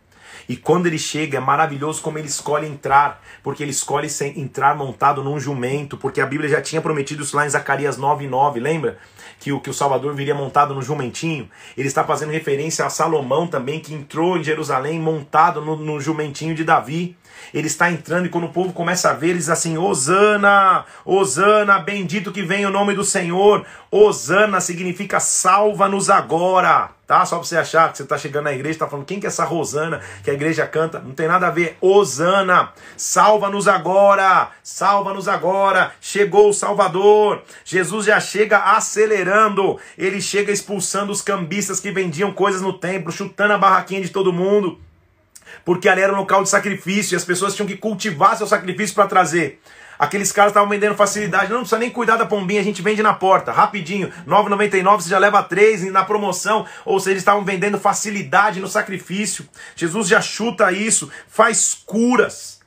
E 0.48 0.58
quando 0.58 0.88
ele 0.88 0.98
chega, 0.98 1.38
é 1.38 1.42
maravilhoso 1.42 2.02
como 2.02 2.18
ele 2.18 2.28
escolhe 2.28 2.68
entrar, 2.68 3.22
porque 3.42 3.64
ele 3.64 3.72
escolhe 3.72 4.08
entrar 4.36 4.76
montado 4.76 5.24
num 5.24 5.40
jumento, 5.40 5.98
porque 5.98 6.22
a 6.22 6.26
Bíblia 6.26 6.50
já 6.50 6.62
tinha 6.62 6.82
prometido 6.82 7.24
isso 7.24 7.36
lá 7.36 7.46
em 7.46 7.50
Zacarias 7.50 7.98
9:9, 7.98 8.60
lembra? 8.60 8.98
Que 9.40 9.52
o, 9.52 9.60
que 9.60 9.70
o 9.70 9.74
Salvador 9.74 10.14
viria 10.14 10.36
montado 10.36 10.74
no 10.74 10.82
jumentinho. 10.82 11.50
Ele 11.78 11.88
está 11.88 12.04
fazendo 12.04 12.32
referência 12.32 12.86
a 12.86 12.90
Salomão 12.90 13.48
também, 13.48 13.80
que 13.80 13.94
entrou 13.94 14.38
em 14.38 14.44
Jerusalém 14.44 15.00
montado 15.00 15.62
no, 15.62 15.76
no 15.76 16.00
jumentinho 16.00 16.56
de 16.56 16.64
Davi. 16.64 17.18
Ele 17.54 17.68
está 17.68 17.92
entrando 17.92 18.26
e 18.26 18.30
quando 18.30 18.46
o 18.46 18.54
povo 18.54 18.74
começa 18.74 19.10
a 19.10 19.14
ver, 19.14 19.30
ele 19.30 19.40
diz 19.40 19.50
assim: 19.50 19.78
Osana, 19.78 20.86
Osana, 21.06 21.80
bendito 21.80 22.32
que 22.32 22.44
vem 22.44 22.66
o 22.66 22.70
nome 22.70 22.94
do 22.94 23.04
Senhor. 23.04 23.66
Osana 23.90 24.60
significa 24.62 25.20
salva-nos 25.20 26.10
agora. 26.10 26.92
Tá? 27.06 27.26
Só 27.26 27.36
para 27.36 27.46
você 27.46 27.58
achar 27.58 27.92
que 27.92 27.98
você 27.98 28.04
está 28.04 28.18
chegando 28.18 28.46
na 28.46 28.54
igreja, 28.54 28.72
está 28.72 28.88
falando 28.88 29.06
quem 29.06 29.20
que 29.20 29.26
é 29.26 29.30
essa 29.30 29.44
Rosana 29.44 30.02
que 30.24 30.32
a 30.32 30.34
igreja 30.34 30.66
canta? 30.66 31.00
Não 31.00 31.12
tem 31.12 31.28
nada 31.28 31.48
a 31.48 31.52
ver. 31.52 31.78
Osana, 31.82 32.72
salva-nos 32.96 33.68
agora, 33.68 34.50
salva-nos 34.64 35.28
agora. 35.28 35.92
Chegou 36.00 36.50
o 36.50 36.54
Salvador. 36.54 37.44
Jesus 37.66 38.06
já 38.06 38.20
chega 38.20 38.58
acelerando. 38.58 39.78
Ele 39.98 40.22
chega 40.22 40.52
expulsando 40.52 41.12
os 41.12 41.22
cambistas 41.22 41.80
que 41.80 41.92
vendiam 41.92 42.32
coisas 42.32 42.62
no 42.62 42.74
templo, 42.74 43.12
chutando 43.12 43.54
a 43.54 43.58
barraquinha 43.58 44.02
de 44.02 44.10
todo 44.10 44.34
mundo 44.34 44.80
porque 45.66 45.88
ali 45.88 46.02
era 46.02 46.14
um 46.14 46.18
local 46.18 46.44
de 46.44 46.50
sacrifício 46.50 47.16
e 47.16 47.18
as 47.18 47.26
pessoas 47.26 47.56
tinham 47.56 47.68
que 47.68 47.78
cultivar 47.78 48.38
seu 48.38 48.48
sacrifício 48.48 48.96
para 48.96 49.08
trazer. 49.08 49.62
Aqueles 49.98 50.32
caras 50.32 50.52
estavam 50.52 50.68
vendendo 50.68 50.96
facilidade, 50.96 51.52
não 51.52 51.60
precisa 51.60 51.80
nem 51.80 51.90
cuidar 51.90 52.18
da 52.18 52.26
pombinha, 52.26 52.60
a 52.60 52.64
gente 52.64 52.82
vende 52.82 53.04
na 53.04 53.14
porta, 53.14 53.52
rapidinho, 53.52 54.12
9,99 54.28 55.02
você 55.02 55.10
já 55.10 55.20
leva 55.20 55.44
três 55.44 55.84
na 55.92 56.04
promoção, 56.04 56.66
ou 56.84 57.00
seja, 57.00 57.12
eles 57.12 57.22
estavam 57.22 57.46
vendendo 57.46 57.80
facilidade 57.80 58.60
no 58.60 58.68
sacrifício. 58.68 59.48
Jesus 59.76 60.08
já 60.08 60.20
chuta 60.20 60.72
isso, 60.72 61.10
faz 61.28 61.74
curas, 61.86 62.60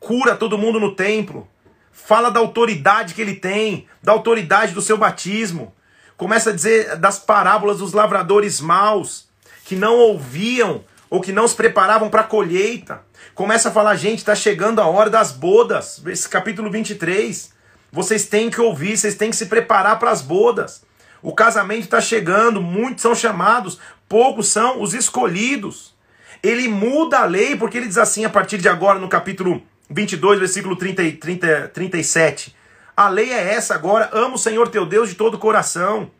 cura 0.00 0.34
todo 0.34 0.58
mundo 0.58 0.80
no 0.80 0.94
templo, 0.94 1.46
fala 1.92 2.30
da 2.30 2.40
autoridade 2.40 3.14
que 3.14 3.20
ele 3.20 3.34
tem, 3.34 3.86
da 4.02 4.12
autoridade 4.12 4.72
do 4.72 4.82
seu 4.82 4.96
batismo, 4.96 5.74
começa 6.16 6.50
a 6.50 6.52
dizer 6.52 6.96
das 6.96 7.18
parábolas 7.18 7.78
dos 7.78 7.92
lavradores 7.92 8.60
maus, 8.60 9.28
que 9.64 9.76
não 9.76 9.96
ouviam 9.96 10.82
ou 11.10 11.20
que 11.20 11.32
não 11.32 11.46
se 11.48 11.56
preparavam 11.56 12.08
para 12.08 12.20
a 12.20 12.24
colheita. 12.24 13.02
Começa 13.34 13.68
a 13.68 13.72
falar, 13.72 13.96
gente, 13.96 14.18
está 14.18 14.34
chegando 14.34 14.80
a 14.80 14.86
hora 14.86 15.10
das 15.10 15.32
bodas. 15.32 16.00
Esse 16.06 16.28
capítulo 16.28 16.70
23. 16.70 17.52
Vocês 17.90 18.26
têm 18.26 18.48
que 18.48 18.60
ouvir, 18.60 18.96
vocês 18.96 19.16
têm 19.16 19.30
que 19.30 19.36
se 19.36 19.46
preparar 19.46 19.98
para 19.98 20.12
as 20.12 20.22
bodas. 20.22 20.82
O 21.20 21.34
casamento 21.34 21.82
está 21.82 22.00
chegando, 22.00 22.62
muitos 22.62 23.02
são 23.02 23.14
chamados, 23.14 23.80
poucos 24.08 24.46
são 24.46 24.80
os 24.80 24.94
escolhidos. 24.94 25.94
Ele 26.42 26.68
muda 26.68 27.18
a 27.18 27.24
lei, 27.26 27.56
porque 27.56 27.76
ele 27.76 27.88
diz 27.88 27.98
assim, 27.98 28.24
a 28.24 28.30
partir 28.30 28.58
de 28.58 28.68
agora, 28.68 28.98
no 28.98 29.08
capítulo 29.08 29.60
22, 29.90 30.38
versículo 30.38 30.76
30, 30.76 31.02
30, 31.20 31.70
37. 31.74 32.56
A 32.96 33.08
lei 33.08 33.32
é 33.32 33.54
essa 33.54 33.74
agora: 33.74 34.08
ama 34.12 34.36
o 34.36 34.38
Senhor 34.38 34.68
teu 34.68 34.86
Deus 34.86 35.08
de 35.08 35.16
todo 35.16 35.34
o 35.34 35.38
coração 35.38 36.10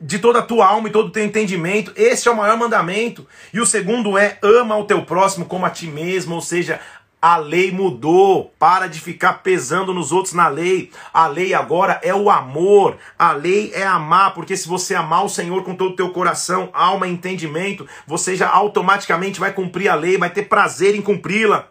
de 0.00 0.18
toda 0.18 0.38
a 0.38 0.42
tua 0.42 0.66
alma 0.66 0.88
e 0.88 0.92
todo 0.92 1.08
o 1.08 1.12
teu 1.12 1.24
entendimento. 1.24 1.92
Esse 1.94 2.26
é 2.26 2.30
o 2.30 2.36
maior 2.36 2.56
mandamento. 2.56 3.26
E 3.52 3.60
o 3.60 3.66
segundo 3.66 4.16
é 4.16 4.38
ama 4.42 4.76
o 4.76 4.84
teu 4.84 5.04
próximo 5.04 5.44
como 5.44 5.66
a 5.66 5.70
ti 5.70 5.86
mesmo, 5.86 6.36
ou 6.36 6.40
seja, 6.40 6.80
a 7.20 7.36
lei 7.36 7.70
mudou. 7.70 8.54
Para 8.58 8.86
de 8.86 8.98
ficar 8.98 9.42
pesando 9.42 9.92
nos 9.92 10.10
outros 10.10 10.32
na 10.32 10.48
lei. 10.48 10.90
A 11.12 11.26
lei 11.26 11.52
agora 11.52 12.00
é 12.02 12.14
o 12.14 12.30
amor. 12.30 12.96
A 13.18 13.32
lei 13.32 13.72
é 13.74 13.86
amar, 13.86 14.32
porque 14.32 14.56
se 14.56 14.66
você 14.66 14.94
amar 14.94 15.24
o 15.24 15.28
Senhor 15.28 15.62
com 15.62 15.74
todo 15.74 15.92
o 15.92 15.96
teu 15.96 16.10
coração, 16.10 16.70
alma 16.72 17.06
e 17.06 17.12
entendimento, 17.12 17.86
você 18.06 18.34
já 18.34 18.48
automaticamente 18.48 19.38
vai 19.38 19.52
cumprir 19.52 19.88
a 19.88 19.94
lei, 19.94 20.16
vai 20.16 20.30
ter 20.30 20.44
prazer 20.44 20.94
em 20.94 21.02
cumpri-la. 21.02 21.68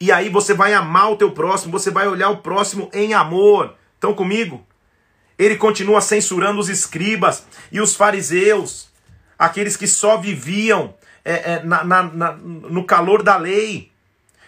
E 0.00 0.10
aí 0.10 0.28
você 0.28 0.54
vai 0.54 0.74
amar 0.74 1.12
o 1.12 1.16
teu 1.16 1.30
próximo, 1.30 1.72
você 1.72 1.90
vai 1.90 2.08
olhar 2.08 2.30
o 2.30 2.38
próximo 2.38 2.88
em 2.92 3.14
amor. 3.14 3.74
Estão 3.94 4.14
comigo? 4.14 4.64
Ele 5.38 5.56
continua 5.56 6.00
censurando 6.00 6.58
os 6.58 6.68
escribas 6.68 7.44
e 7.70 7.80
os 7.80 7.94
fariseus, 7.94 8.88
aqueles 9.38 9.76
que 9.76 9.86
só 9.86 10.16
viviam 10.16 10.94
é, 11.24 11.52
é, 11.52 11.62
na, 11.62 11.84
na, 11.84 12.02
na, 12.02 12.32
no 12.32 12.84
calor 12.84 13.22
da 13.22 13.36
lei. 13.36 13.92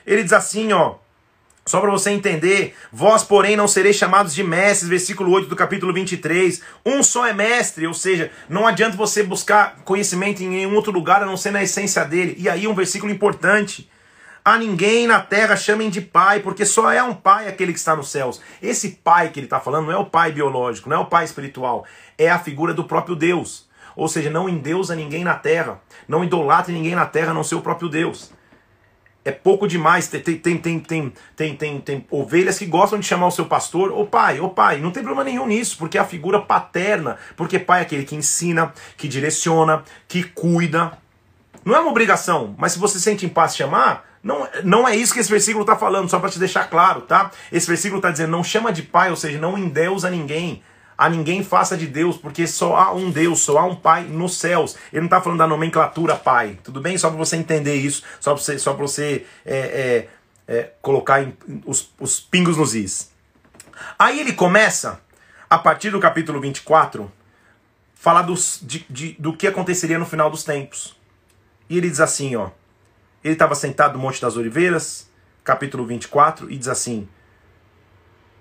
Ele 0.06 0.22
diz 0.22 0.32
assim, 0.32 0.72
ó, 0.72 0.96
só 1.64 1.80
para 1.80 1.90
você 1.90 2.10
entender, 2.10 2.74
vós, 2.90 3.22
porém, 3.22 3.54
não 3.54 3.68
sereis 3.68 3.94
chamados 3.94 4.34
de 4.34 4.42
mestres, 4.42 4.88
versículo 4.88 5.30
8 5.30 5.48
do 5.48 5.54
capítulo 5.54 5.92
23. 5.92 6.60
Um 6.84 7.02
só 7.02 7.26
é 7.26 7.32
mestre, 7.32 7.86
ou 7.86 7.94
seja, 7.94 8.30
não 8.48 8.66
adianta 8.66 8.96
você 8.96 9.22
buscar 9.22 9.76
conhecimento 9.84 10.42
em 10.42 10.48
nenhum 10.48 10.74
outro 10.74 10.90
lugar 10.90 11.22
a 11.22 11.26
não 11.26 11.36
ser 11.36 11.52
na 11.52 11.62
essência 11.62 12.04
dele. 12.04 12.34
E 12.38 12.48
aí, 12.48 12.66
um 12.66 12.74
versículo 12.74 13.12
importante. 13.12 13.88
A 14.44 14.56
ninguém 14.56 15.06
na 15.06 15.20
terra 15.20 15.54
chamem 15.54 15.90
de 15.90 16.00
pai, 16.00 16.40
porque 16.40 16.64
só 16.64 16.90
é 16.90 17.02
um 17.02 17.14
pai 17.14 17.46
aquele 17.46 17.72
que 17.72 17.78
está 17.78 17.94
nos 17.94 18.10
céus. 18.10 18.40
Esse 18.62 18.90
pai 18.90 19.28
que 19.28 19.38
ele 19.38 19.46
está 19.46 19.60
falando 19.60 19.86
não 19.86 19.92
é 19.92 19.98
o 19.98 20.06
pai 20.06 20.32
biológico, 20.32 20.88
não 20.88 20.96
é 20.96 21.00
o 21.00 21.06
pai 21.06 21.24
espiritual, 21.24 21.84
é 22.16 22.30
a 22.30 22.38
figura 22.38 22.72
do 22.72 22.84
próprio 22.84 23.14
Deus. 23.14 23.68
Ou 23.94 24.08
seja, 24.08 24.30
não 24.30 24.48
endeusa 24.48 24.96
ninguém 24.96 25.24
na 25.24 25.34
terra, 25.34 25.80
não 26.08 26.24
idolatre 26.24 26.72
ninguém 26.72 26.94
na 26.94 27.04
terra, 27.04 27.34
não 27.34 27.44
ser 27.44 27.56
o 27.56 27.60
próprio 27.60 27.88
Deus. 27.88 28.32
É 29.22 29.30
pouco 29.30 29.68
demais. 29.68 30.08
Tem, 30.08 30.22
tem, 30.22 30.38
tem, 30.38 30.58
tem, 30.58 31.12
tem, 31.36 31.56
tem, 31.56 31.80
tem 31.80 32.06
ovelhas 32.10 32.58
que 32.58 32.64
gostam 32.64 32.98
de 32.98 33.06
chamar 33.06 33.26
o 33.26 33.30
seu 33.30 33.44
pastor, 33.44 33.92
ô 33.92 34.06
pai, 34.06 34.40
ô 34.40 34.48
pai. 34.48 34.80
Não 34.80 34.90
tem 34.90 35.02
problema 35.02 35.24
nenhum 35.24 35.46
nisso, 35.46 35.76
porque 35.76 35.98
é 35.98 36.00
a 36.00 36.06
figura 36.06 36.40
paterna. 36.40 37.18
Porque 37.36 37.58
pai 37.58 37.80
é 37.80 37.82
aquele 37.82 38.04
que 38.04 38.16
ensina, 38.16 38.72
que 38.96 39.06
direciona, 39.06 39.84
que 40.08 40.22
cuida. 40.22 40.92
Não 41.62 41.76
é 41.76 41.80
uma 41.80 41.90
obrigação, 41.90 42.54
mas 42.56 42.72
se 42.72 42.78
você 42.78 42.98
sente 42.98 43.26
em 43.26 43.28
paz 43.28 43.54
chamar, 43.54 44.09
não, 44.22 44.46
não 44.64 44.86
é 44.86 44.94
isso 44.94 45.14
que 45.14 45.20
esse 45.20 45.30
versículo 45.30 45.62
está 45.62 45.76
falando, 45.76 46.08
só 46.08 46.18
para 46.18 46.30
te 46.30 46.38
deixar 46.38 46.68
claro, 46.68 47.02
tá? 47.02 47.30
Esse 47.50 47.66
versículo 47.66 47.98
está 47.98 48.10
dizendo, 48.10 48.30
não 48.30 48.44
chama 48.44 48.72
de 48.72 48.82
pai, 48.82 49.10
ou 49.10 49.16
seja, 49.16 49.38
não 49.38 49.56
endeusa 49.56 50.10
ninguém. 50.10 50.62
A 51.00 51.08
ninguém 51.08 51.42
faça 51.42 51.78
de 51.78 51.86
Deus, 51.86 52.18
porque 52.18 52.46
só 52.46 52.76
há 52.76 52.92
um 52.92 53.10
Deus, 53.10 53.40
só 53.40 53.56
há 53.56 53.64
um 53.64 53.74
Pai 53.74 54.04
nos 54.04 54.36
céus. 54.36 54.76
Ele 54.92 55.00
não 55.00 55.06
está 55.06 55.18
falando 55.18 55.38
da 55.38 55.46
nomenclatura 55.46 56.14
Pai, 56.14 56.58
tudo 56.62 56.78
bem? 56.78 56.98
Só 56.98 57.08
para 57.08 57.16
você 57.16 57.36
entender 57.36 57.76
isso, 57.76 58.02
só 58.20 58.34
para 58.34 58.42
você, 58.42 58.58
só 58.58 58.74
você 58.74 59.26
é, 59.46 59.56
é, 60.46 60.54
é, 60.54 60.70
colocar 60.82 61.22
em, 61.22 61.34
os, 61.64 61.90
os 61.98 62.20
pingos 62.20 62.58
nos 62.58 62.74
is. 62.74 63.10
Aí 63.98 64.20
ele 64.20 64.34
começa, 64.34 65.00
a 65.48 65.56
partir 65.56 65.88
do 65.88 65.98
capítulo 65.98 66.38
24, 66.38 67.10
falar 67.94 68.20
dos, 68.20 68.60
de, 68.62 68.84
de, 68.90 69.16
do 69.18 69.34
que 69.34 69.46
aconteceria 69.46 69.98
no 69.98 70.04
final 70.04 70.30
dos 70.30 70.44
tempos. 70.44 70.94
E 71.66 71.78
ele 71.78 71.88
diz 71.88 72.00
assim, 72.00 72.36
ó. 72.36 72.50
Ele 73.22 73.34
estava 73.34 73.54
sentado 73.54 73.94
no 73.94 73.98
Monte 73.98 74.20
das 74.20 74.36
Oliveiras, 74.36 75.10
capítulo 75.44 75.84
24, 75.84 76.50
e 76.50 76.56
diz 76.56 76.68
assim: 76.68 77.08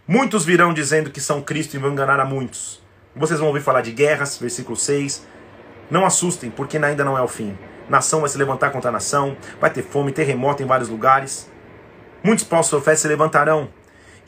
Muitos 0.08 0.46
virão 0.46 0.74
dizendo 0.74 1.12
que 1.12 1.20
são 1.20 1.42
Cristo 1.42 1.76
e 1.76 1.80
vão 1.80 1.92
enganar 1.92 2.20
a 2.20 2.26
muitos. 2.26 2.82
Vocês 3.16 3.40
vão 3.40 3.50
ouvir 3.50 3.62
falar 3.62 3.82
de 3.82 3.92
guerras, 3.92 4.38
versículo 4.38 4.78
6. 4.78 5.28
Não 5.92 6.06
assustem, 6.06 6.50
porque 6.50 6.78
ainda 6.78 7.04
não 7.04 7.18
é 7.18 7.22
o 7.22 7.28
fim. 7.28 7.58
Nação 7.90 8.22
vai 8.22 8.30
se 8.30 8.38
levantar 8.38 8.70
contra 8.70 8.92
nação, 8.92 9.36
vai 9.60 9.70
ter 9.70 9.82
fome, 9.82 10.12
terremoto 10.12 10.64
em 10.64 10.66
vários 10.66 10.88
lugares. 10.88 11.52
Muitos 12.24 12.46
falsos 12.46 12.70
profetas 12.70 13.00
se 13.02 13.08
levantarão 13.08 13.70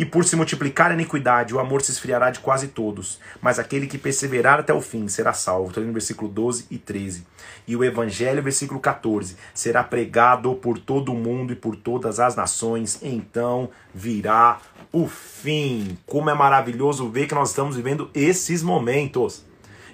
e 0.01 0.05
por 0.05 0.25
se 0.25 0.35
multiplicar 0.35 0.89
a 0.89 0.95
iniquidade, 0.95 1.53
o 1.53 1.59
amor 1.59 1.83
se 1.83 1.91
esfriará 1.91 2.31
de 2.31 2.39
quase 2.39 2.69
todos. 2.69 3.19
Mas 3.39 3.59
aquele 3.59 3.85
que 3.85 3.99
perseverar 3.99 4.59
até 4.59 4.73
o 4.73 4.81
fim 4.81 5.07
será 5.07 5.31
salvo. 5.31 5.67
Estou 5.67 5.83
no 5.83 5.93
versículo 5.93 6.27
12 6.27 6.65
e 6.71 6.79
13. 6.79 7.23
E 7.67 7.75
o 7.75 7.83
evangelho, 7.83 8.41
versículo 8.41 8.79
14, 8.79 9.37
será 9.53 9.83
pregado 9.83 10.55
por 10.55 10.79
todo 10.79 11.13
o 11.13 11.15
mundo 11.15 11.53
e 11.53 11.55
por 11.55 11.75
todas 11.75 12.19
as 12.19 12.35
nações. 12.35 12.97
Então 13.03 13.69
virá 13.93 14.59
o 14.91 15.07
fim. 15.07 15.95
Como 16.07 16.31
é 16.31 16.33
maravilhoso 16.33 17.07
ver 17.07 17.27
que 17.27 17.35
nós 17.35 17.49
estamos 17.49 17.75
vivendo 17.75 18.09
esses 18.15 18.63
momentos. 18.63 19.45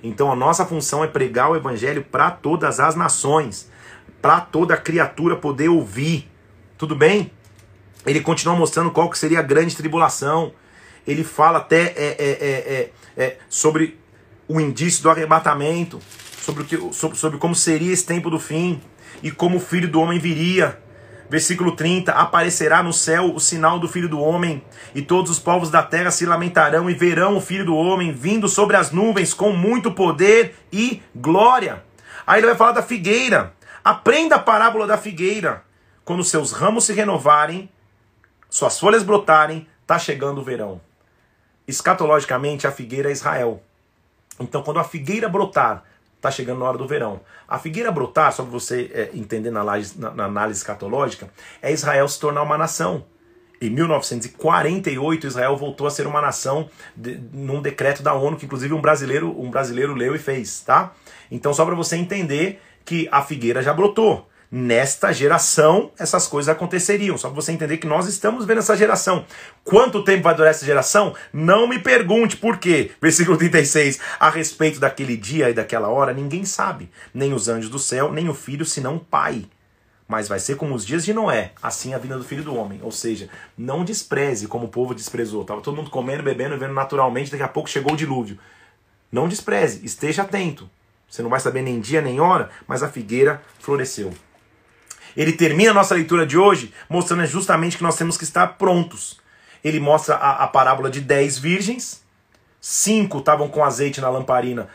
Então 0.01 0.32
a 0.32 0.38
nossa 0.38 0.66
função 0.66 1.03
é 1.03 1.08
pregar 1.08 1.51
o 1.51 1.55
evangelho 1.58 2.01
para 2.01 2.32
todas 2.32 2.80
as 2.80 2.95
nações, 2.95 3.70
para 4.22 4.39
toda 4.39 4.78
criatura 4.78 5.36
poder 5.36 5.68
ouvir. 5.68 6.32
Tudo 6.78 6.95
bem? 6.95 7.30
Ele 8.08 8.22
continua 8.22 8.55
mostrando 8.55 8.89
qual 8.91 9.10
que 9.10 9.18
seria 9.18 9.39
a 9.39 9.43
grande 9.43 9.76
tribulação. 9.76 10.53
ele 11.05 11.24
fala 11.24 11.60
até 11.60 11.93
é, 11.95 12.16
é, 12.18 12.18
é, 12.20 12.91
é, 13.18 13.24
é 13.24 13.38
sobre 13.49 13.99
o 14.47 14.60
indício 14.60 15.03
do 15.03 15.10
arrebatamento, 15.10 15.99
sobre, 16.41 16.64
o 16.64 16.66
que, 16.66 16.93
sobre, 16.93 17.18
sobre 17.18 17.38
como 17.38 17.53
seria 17.53 17.91
esse 17.91 18.05
tempo 18.05 18.30
do 18.30 18.39
fim 18.39 18.82
e 19.22 19.30
como 19.30 19.58
o 19.58 19.60
filho 19.60 19.89
do 19.89 19.99
homem 19.99 20.20
viria. 20.20 20.82
Versículo 21.30 21.76
30: 21.76 22.14
Aparecerá 22.14 22.82
no 22.82 22.93
céu 22.93 23.34
o 23.36 23.39
sinal 23.39 23.80
do 23.80 23.88
Filho 23.88 24.08
do 24.08 24.20
Homem, 24.20 24.64
e 24.95 25.01
todos 25.01 25.30
os 25.30 25.39
povos 25.39 25.70
da 25.70 25.84
terra 25.84 26.10
se 26.10 26.26
lamentarão 26.26 26.89
e 26.89 26.93
verão 26.93 27.36
o 27.36 27.41
Filho 27.41 27.66
do 27.66 27.76
Homem 27.76 28.14
vindo 28.14 28.47
sobre 28.47 28.78
as 28.78 28.91
nuvens 28.91 29.34
com 29.34 29.51
muito 29.51 29.91
poder 29.91 30.55
e 30.72 31.01
glória. 31.14 31.84
Aí 32.26 32.39
ele 32.39 32.47
vai 32.47 32.55
falar 32.55 32.72
da 32.72 32.82
figueira. 32.82 33.53
Aprenda 33.84 34.36
a 34.36 34.39
parábola 34.39 34.88
da 34.88 34.97
figueira. 34.97 35.64
Quando 36.05 36.24
seus 36.24 36.53
ramos 36.53 36.86
se 36.86 36.93
renovarem, 36.93 37.70
suas 38.58 38.80
folhas 38.80 39.03
brotarem, 39.03 39.68
está 39.82 39.99
chegando 39.99 40.41
o 40.41 40.43
verão. 40.43 40.82
Escatologicamente, 41.68 42.66
a 42.66 42.72
figueira 42.72 43.10
é 43.10 43.12
Israel. 43.12 43.62
Então, 44.39 44.64
quando 44.64 44.80
a 44.80 44.84
figueira 44.84 45.30
brotar, 45.30 45.84
está 46.16 46.32
chegando 46.32 46.60
na 46.60 46.66
hora 46.66 46.78
do 46.78 46.88
verão. 46.88 47.22
A 47.47 47.60
figueira 47.60 47.91
brotar, 47.91 48.34
só 48.34 48.41
para 48.41 48.51
você 48.51 48.89
é, 48.93 49.10
entender 49.14 49.51
na, 49.51 49.64
na, 49.64 50.12
na 50.12 50.26
análise 50.26 50.60
escatológica, 50.60 51.30
é 51.62 51.72
Israel 51.72 52.08
se 52.08 52.20
tornar 52.20 52.41
uma 52.41 52.58
nação. 52.58 53.05
Em 53.62 53.70
1948, 53.70 55.28
Israel 55.28 55.55
voltou 55.55 55.86
a 55.86 55.91
ser 55.91 56.08
uma 56.08 56.22
nação 56.22 56.70
de, 56.95 57.20
num 57.32 57.62
decreto 57.62 58.01
da 58.01 58.14
ONU 58.14 58.38
que 58.38 58.45
inclusive 58.45 58.74
um 58.74 58.82
brasileiro, 58.82 59.39
um 59.39 59.49
brasileiro 59.49 59.93
leu 59.93 60.16
e 60.16 60.20
fez, 60.20 60.62
tá? 60.62 60.93
Então 61.30 61.53
só 61.53 61.66
para 61.66 61.74
você 61.76 61.95
entender 61.95 62.62
que 62.86 63.08
a 63.12 63.22
figueira 63.22 63.62
já 63.62 63.74
brotou 63.74 64.28
nesta 64.52 65.12
geração 65.12 65.91
essas 65.98 66.28
coisas 66.28 66.50
aconteceriam. 66.50 67.18
Só 67.18 67.30
para 67.30 67.36
você 67.36 67.52
entender 67.52 67.78
que 67.78 67.88
nós 67.88 68.08
estamos 68.08 68.45
vendo 68.45 68.60
essa 68.60 68.76
geração. 68.76 69.26
Quanto 69.64 70.04
tempo 70.04 70.24
vai 70.24 70.36
durar 70.36 70.52
essa 70.52 70.66
geração? 70.66 71.16
Não 71.32 71.68
me 71.68 71.80
pergunte 71.80 72.38
por 72.38 72.58
quê. 72.58 72.91
Versículo 73.02 73.38
36. 73.38 74.00
A 74.20 74.30
respeito 74.30 74.80
daquele 74.80 75.18
dia 75.18 75.50
e 75.50 75.54
daquela 75.54 75.89
hora, 75.89 76.14
ninguém 76.14 76.45
sabe, 76.45 76.89
nem 77.14 77.34
os 77.34 77.48
anjos 77.48 77.70
do 77.70 77.80
céu, 77.80 78.12
nem 78.12 78.30
o 78.30 78.34
filho, 78.34 78.66
senão 78.66 78.95
o 78.95 79.00
pai. 79.00 79.45
Mas 80.08 80.30
vai 80.30 80.39
ser 80.39 80.56
como 80.56 80.74
os 80.74 80.86
dias 80.86 81.04
de 81.04 81.14
Noé, 81.14 81.52
assim 81.62 81.93
a 81.93 81.98
vinda 81.98 82.18
do 82.18 82.24
filho 82.24 82.43
do 82.43 82.56
homem. 82.56 82.80
Ou 82.82 82.91
seja, 82.91 83.30
não 83.58 83.84
despreze 83.84 84.48
como 84.48 84.66
o 84.66 84.70
povo 84.70 84.95
desprezou. 84.95 85.43
Tava 85.43 85.60
todo 85.60 85.76
mundo 85.76 85.89
comendo, 85.89 86.24
bebendo, 86.24 86.54
vivendo 86.54 86.74
naturalmente, 86.74 87.30
daqui 87.30 87.43
a 87.43 87.48
pouco 87.48 87.70
chegou 87.70 87.91
o 87.91 87.98
dilúvio. 87.98 88.39
Não 89.12 89.28
despreze, 89.28 89.86
esteja 89.86 90.22
atento. 90.22 90.70
Você 91.10 91.22
não 91.22 91.30
vai 91.30 91.39
saber 91.39 91.62
nem 91.62 91.80
dia 91.80 92.02
nem 92.02 92.20
hora, 92.20 92.50
mas 92.66 92.84
a 92.84 92.89
figueira 92.89 93.41
floresceu. 93.60 94.14
Ele 95.18 95.34
termina 95.34 95.72
a 95.72 95.74
nossa 95.74 95.95
leitura 95.95 96.28
de 96.28 96.38
hoje 96.38 96.72
mostrando 96.88 97.26
justamente 97.26 97.76
que 97.76 97.84
nós 97.84 97.97
temos 97.97 98.15
que 98.15 98.24
estar 98.24 98.47
prontos. 98.49 99.20
Ele 99.63 99.80
mostra 99.80 100.15
a, 100.15 100.43
a 100.43 100.47
parábola 100.47 100.91
de 100.91 101.01
dez 101.01 101.39
virgens, 101.39 102.03
cinco 102.61 103.18
estavam 103.18 103.49
com 103.49 103.63
azeite 103.63 103.99
na 103.99 104.09
lamparina, 104.09 104.70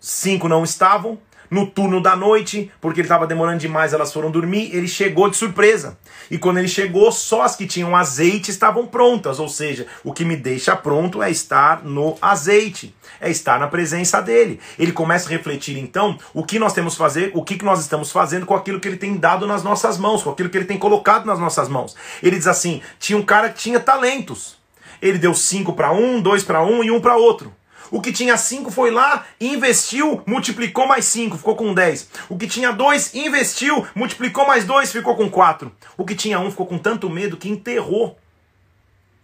cinco 0.00 0.48
não 0.48 0.64
estavam 0.64 1.18
no 1.50 1.66
turno 1.66 2.02
da 2.02 2.14
noite, 2.14 2.70
porque 2.80 3.00
ele 3.00 3.06
estava 3.06 3.26
demorando 3.26 3.58
demais, 3.58 3.92
elas 3.92 4.12
foram 4.12 4.30
dormir, 4.30 4.70
ele 4.74 4.88
chegou 4.88 5.28
de 5.28 5.36
surpresa. 5.36 5.98
E 6.30 6.38
quando 6.38 6.58
ele 6.58 6.68
chegou, 6.68 7.10
só 7.10 7.42
as 7.42 7.56
que 7.56 7.66
tinham 7.66 7.96
azeite 7.96 8.50
estavam 8.50 8.86
prontas, 8.86 9.38
ou 9.38 9.48
seja, 9.48 9.86
o 10.04 10.12
que 10.12 10.24
me 10.24 10.36
deixa 10.36 10.76
pronto 10.76 11.22
é 11.22 11.30
estar 11.30 11.84
no 11.84 12.16
azeite, 12.20 12.94
é 13.20 13.30
estar 13.30 13.58
na 13.58 13.66
presença 13.66 14.20
dele. 14.20 14.60
Ele 14.78 14.92
começa 14.92 15.28
a 15.28 15.30
refletir 15.30 15.78
então 15.78 16.18
o 16.34 16.44
que 16.44 16.58
nós 16.58 16.72
temos 16.72 16.94
que 16.94 16.98
fazer, 16.98 17.30
o 17.34 17.42
que, 17.42 17.58
nós 17.64 17.80
estamos 17.80 18.12
fazendo 18.12 18.46
com 18.46 18.54
aquilo 18.54 18.80
que 18.80 18.88
ele 18.88 18.96
tem 18.96 19.16
dado 19.16 19.46
nas 19.46 19.62
nossas 19.62 19.98
mãos, 19.98 20.22
com 20.22 20.30
aquilo 20.30 20.48
que 20.48 20.56
ele 20.56 20.64
tem 20.64 20.78
colocado 20.78 21.26
nas 21.26 21.38
nossas 21.38 21.68
mãos. 21.68 21.96
Ele 22.22 22.36
diz 22.36 22.46
assim: 22.46 22.80
tinha 22.98 23.18
um 23.18 23.24
cara 23.24 23.48
que 23.50 23.58
tinha 23.58 23.80
talentos. 23.80 24.56
Ele 25.00 25.18
deu 25.18 25.34
cinco 25.34 25.72
para 25.72 25.92
um, 25.92 26.20
dois 26.20 26.42
para 26.42 26.62
um 26.64 26.82
e 26.82 26.90
um 26.90 27.00
para 27.00 27.16
outro. 27.16 27.52
O 27.90 28.00
que 28.00 28.12
tinha 28.12 28.36
5 28.36 28.70
foi 28.70 28.90
lá, 28.90 29.24
investiu, 29.40 30.22
multiplicou 30.26 30.86
mais 30.86 31.04
5, 31.06 31.38
ficou 31.38 31.56
com 31.56 31.72
10. 31.72 32.08
O 32.28 32.36
que 32.36 32.46
tinha 32.46 32.72
2, 32.72 33.14
investiu, 33.14 33.86
multiplicou 33.94 34.46
mais 34.46 34.64
2, 34.64 34.92
ficou 34.92 35.16
com 35.16 35.30
4. 35.30 35.72
O 35.96 36.04
que 36.04 36.14
tinha 36.14 36.38
1 36.38 36.46
um, 36.46 36.50
ficou 36.50 36.66
com 36.66 36.78
tanto 36.78 37.08
medo 37.08 37.36
que 37.36 37.48
enterrou. 37.48 38.18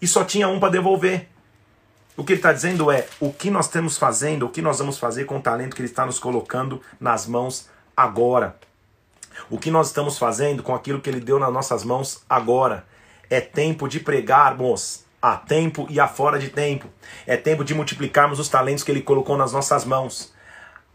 E 0.00 0.06
só 0.06 0.24
tinha 0.24 0.48
um 0.48 0.58
para 0.58 0.70
devolver. 0.70 1.28
O 2.16 2.24
que 2.24 2.32
ele 2.32 2.38
está 2.38 2.52
dizendo 2.52 2.90
é: 2.90 3.06
o 3.20 3.32
que 3.32 3.50
nós 3.50 3.66
estamos 3.66 3.98
fazendo, 3.98 4.46
o 4.46 4.48
que 4.48 4.62
nós 4.62 4.78
vamos 4.78 4.98
fazer 4.98 5.24
com 5.24 5.38
o 5.38 5.42
talento 5.42 5.74
que 5.74 5.82
ele 5.82 5.88
está 5.88 6.06
nos 6.06 6.18
colocando 6.18 6.80
nas 7.00 7.26
mãos 7.26 7.68
agora. 7.96 8.56
O 9.50 9.58
que 9.58 9.70
nós 9.70 9.88
estamos 9.88 10.16
fazendo 10.16 10.62
com 10.62 10.74
aquilo 10.74 11.00
que 11.00 11.10
ele 11.10 11.20
deu 11.20 11.38
nas 11.38 11.52
nossas 11.52 11.84
mãos 11.84 12.22
agora. 12.28 12.86
É 13.28 13.40
tempo 13.40 13.88
de 13.88 13.98
pregarmos 13.98 15.03
a 15.24 15.38
tempo 15.38 15.86
e 15.88 15.98
a 15.98 16.06
fora 16.06 16.38
de 16.38 16.50
tempo. 16.50 16.86
É 17.26 17.34
tempo 17.34 17.64
de 17.64 17.72
multiplicarmos 17.72 18.38
os 18.38 18.46
talentos 18.46 18.84
que 18.84 18.90
Ele 18.90 19.00
colocou 19.00 19.38
nas 19.38 19.54
nossas 19.54 19.82
mãos. 19.82 20.34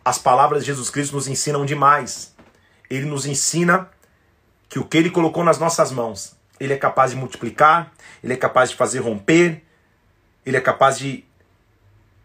As 0.06 0.20
palavras 0.20 0.62
de 0.62 0.68
Jesus 0.68 0.92
Cristo 0.92 1.16
nos 1.16 1.28
ensinam 1.28 1.66
demais. 1.66 2.36
Ele 2.92 3.06
nos 3.06 3.26
ensina 3.26 3.90
que 4.70 4.78
o 4.78 4.86
que 4.86 5.00
Ele 5.00 5.10
colocou 5.10 5.44
nas 5.44 5.58
nossas 5.58 5.92
mãos, 5.92 6.38
Ele 6.60 6.74
é 6.74 6.78
capaz 6.78 7.10
de 7.10 7.18
multiplicar, 7.18 7.92
Ele 8.24 8.34
é 8.34 8.38
capaz 8.38 8.70
de 8.70 8.76
fazer 8.76 9.00
romper, 9.00 9.64
Ele 10.46 10.58
é 10.58 10.62
capaz 10.62 11.00
de 11.00 11.26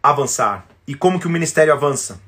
avançar. 0.02 0.66
E 0.86 0.94
como 0.94 1.18
que 1.18 1.26
o 1.26 1.30
ministério 1.30 1.72
avança? 1.72 2.20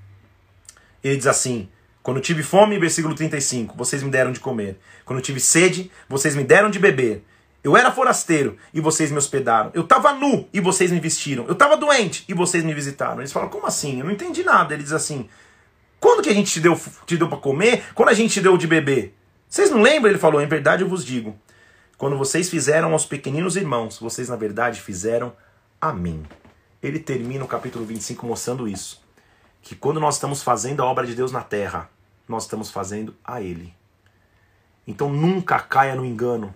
Ele 1.04 1.18
diz 1.18 1.26
assim: 1.26 1.68
quando 2.02 2.18
tive 2.22 2.42
fome, 2.42 2.78
versículo 2.78 3.14
35, 3.14 3.76
vocês 3.76 4.02
me 4.02 4.10
deram 4.10 4.32
de 4.32 4.40
comer. 4.40 4.78
Quando 5.04 5.20
tive 5.20 5.38
sede, 5.38 5.92
vocês 6.08 6.34
me 6.34 6.44
deram 6.44 6.70
de 6.70 6.78
beber. 6.78 7.22
Eu 7.66 7.76
era 7.76 7.90
forasteiro 7.90 8.56
e 8.72 8.80
vocês 8.80 9.10
me 9.10 9.18
hospedaram. 9.18 9.72
Eu 9.74 9.82
estava 9.82 10.12
nu 10.12 10.48
e 10.52 10.60
vocês 10.60 10.92
me 10.92 11.00
vestiram. 11.00 11.46
Eu 11.46 11.54
estava 11.54 11.76
doente 11.76 12.24
e 12.28 12.32
vocês 12.32 12.62
me 12.62 12.72
visitaram. 12.72 13.18
Eles 13.18 13.32
falam, 13.32 13.48
como 13.48 13.66
assim? 13.66 13.98
Eu 13.98 14.04
não 14.04 14.12
entendi 14.12 14.44
nada. 14.44 14.72
Ele 14.72 14.84
diz 14.84 14.92
assim, 14.92 15.28
quando 15.98 16.22
que 16.22 16.28
a 16.28 16.32
gente 16.32 16.52
te 16.52 16.60
deu, 16.60 16.80
te 17.04 17.16
deu 17.16 17.28
para 17.28 17.38
comer? 17.38 17.82
Quando 17.92 18.10
a 18.10 18.14
gente 18.14 18.34
te 18.34 18.40
deu 18.40 18.56
de 18.56 18.68
beber? 18.68 19.16
Vocês 19.48 19.68
não 19.68 19.82
lembram? 19.82 20.12
Ele 20.12 20.18
falou, 20.20 20.40
em 20.40 20.46
verdade 20.46 20.84
eu 20.84 20.88
vos 20.88 21.04
digo. 21.04 21.36
Quando 21.98 22.16
vocês 22.16 22.48
fizeram 22.48 22.92
aos 22.92 23.04
pequeninos 23.04 23.56
irmãos, 23.56 23.98
vocês 23.98 24.28
na 24.28 24.36
verdade 24.36 24.80
fizeram 24.80 25.32
a 25.80 25.92
mim. 25.92 26.24
Ele 26.80 27.00
termina 27.00 27.42
o 27.42 27.48
capítulo 27.48 27.84
25 27.84 28.24
mostrando 28.26 28.68
isso. 28.68 29.02
Que 29.60 29.74
quando 29.74 29.98
nós 29.98 30.14
estamos 30.14 30.40
fazendo 30.40 30.84
a 30.84 30.86
obra 30.86 31.04
de 31.04 31.16
Deus 31.16 31.32
na 31.32 31.42
terra, 31.42 31.90
nós 32.28 32.44
estamos 32.44 32.70
fazendo 32.70 33.12
a 33.24 33.42
Ele. 33.42 33.74
Então 34.86 35.12
nunca 35.12 35.58
caia 35.58 35.96
no 35.96 36.06
engano 36.06 36.54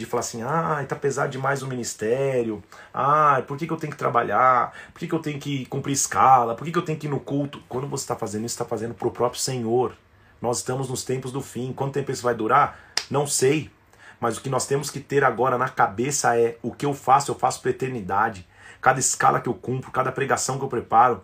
de 0.00 0.06
falar 0.06 0.20
assim, 0.20 0.42
ah, 0.42 0.84
tá 0.88 0.96
pesado 0.96 1.30
demais 1.30 1.62
o 1.62 1.68
ministério, 1.68 2.62
ah, 2.92 3.42
por 3.46 3.56
que, 3.56 3.66
que 3.66 3.72
eu 3.72 3.76
tenho 3.76 3.92
que 3.92 3.98
trabalhar, 3.98 4.72
por 4.92 4.98
que, 4.98 5.06
que 5.06 5.14
eu 5.14 5.18
tenho 5.20 5.38
que 5.38 5.66
cumprir 5.66 5.92
escala, 5.92 6.54
por 6.54 6.64
que, 6.64 6.72
que 6.72 6.78
eu 6.78 6.84
tenho 6.84 6.98
que 6.98 7.06
ir 7.06 7.10
no 7.10 7.20
culto? 7.20 7.62
Quando 7.68 7.86
você 7.86 8.04
está 8.04 8.16
fazendo 8.16 8.46
isso, 8.46 8.54
está 8.54 8.64
fazendo 8.64 8.94
para 8.94 9.06
o 9.06 9.10
próprio 9.10 9.40
Senhor. 9.40 9.92
Nós 10.40 10.58
estamos 10.58 10.88
nos 10.88 11.04
tempos 11.04 11.32
do 11.32 11.42
fim. 11.42 11.72
Quanto 11.72 11.92
tempo 11.92 12.10
isso 12.10 12.22
vai 12.22 12.34
durar? 12.34 12.78
Não 13.10 13.26
sei. 13.26 13.70
Mas 14.18 14.38
o 14.38 14.40
que 14.40 14.48
nós 14.48 14.66
temos 14.66 14.90
que 14.90 15.00
ter 15.00 15.22
agora 15.22 15.58
na 15.58 15.68
cabeça 15.68 16.36
é 16.38 16.56
o 16.62 16.72
que 16.72 16.86
eu 16.86 16.94
faço, 16.94 17.30
eu 17.30 17.34
faço 17.34 17.60
para 17.60 17.70
eternidade. 17.70 18.46
Cada 18.80 18.98
escala 18.98 19.40
que 19.40 19.48
eu 19.48 19.54
cumpro, 19.54 19.90
cada 19.90 20.10
pregação 20.10 20.58
que 20.58 20.64
eu 20.64 20.68
preparo, 20.68 21.22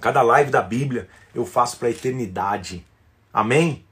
cada 0.00 0.22
live 0.22 0.50
da 0.50 0.62
Bíblia, 0.62 1.08
eu 1.34 1.44
faço 1.44 1.76
para 1.76 1.90
eternidade. 1.90 2.86
Amém? 3.32 3.84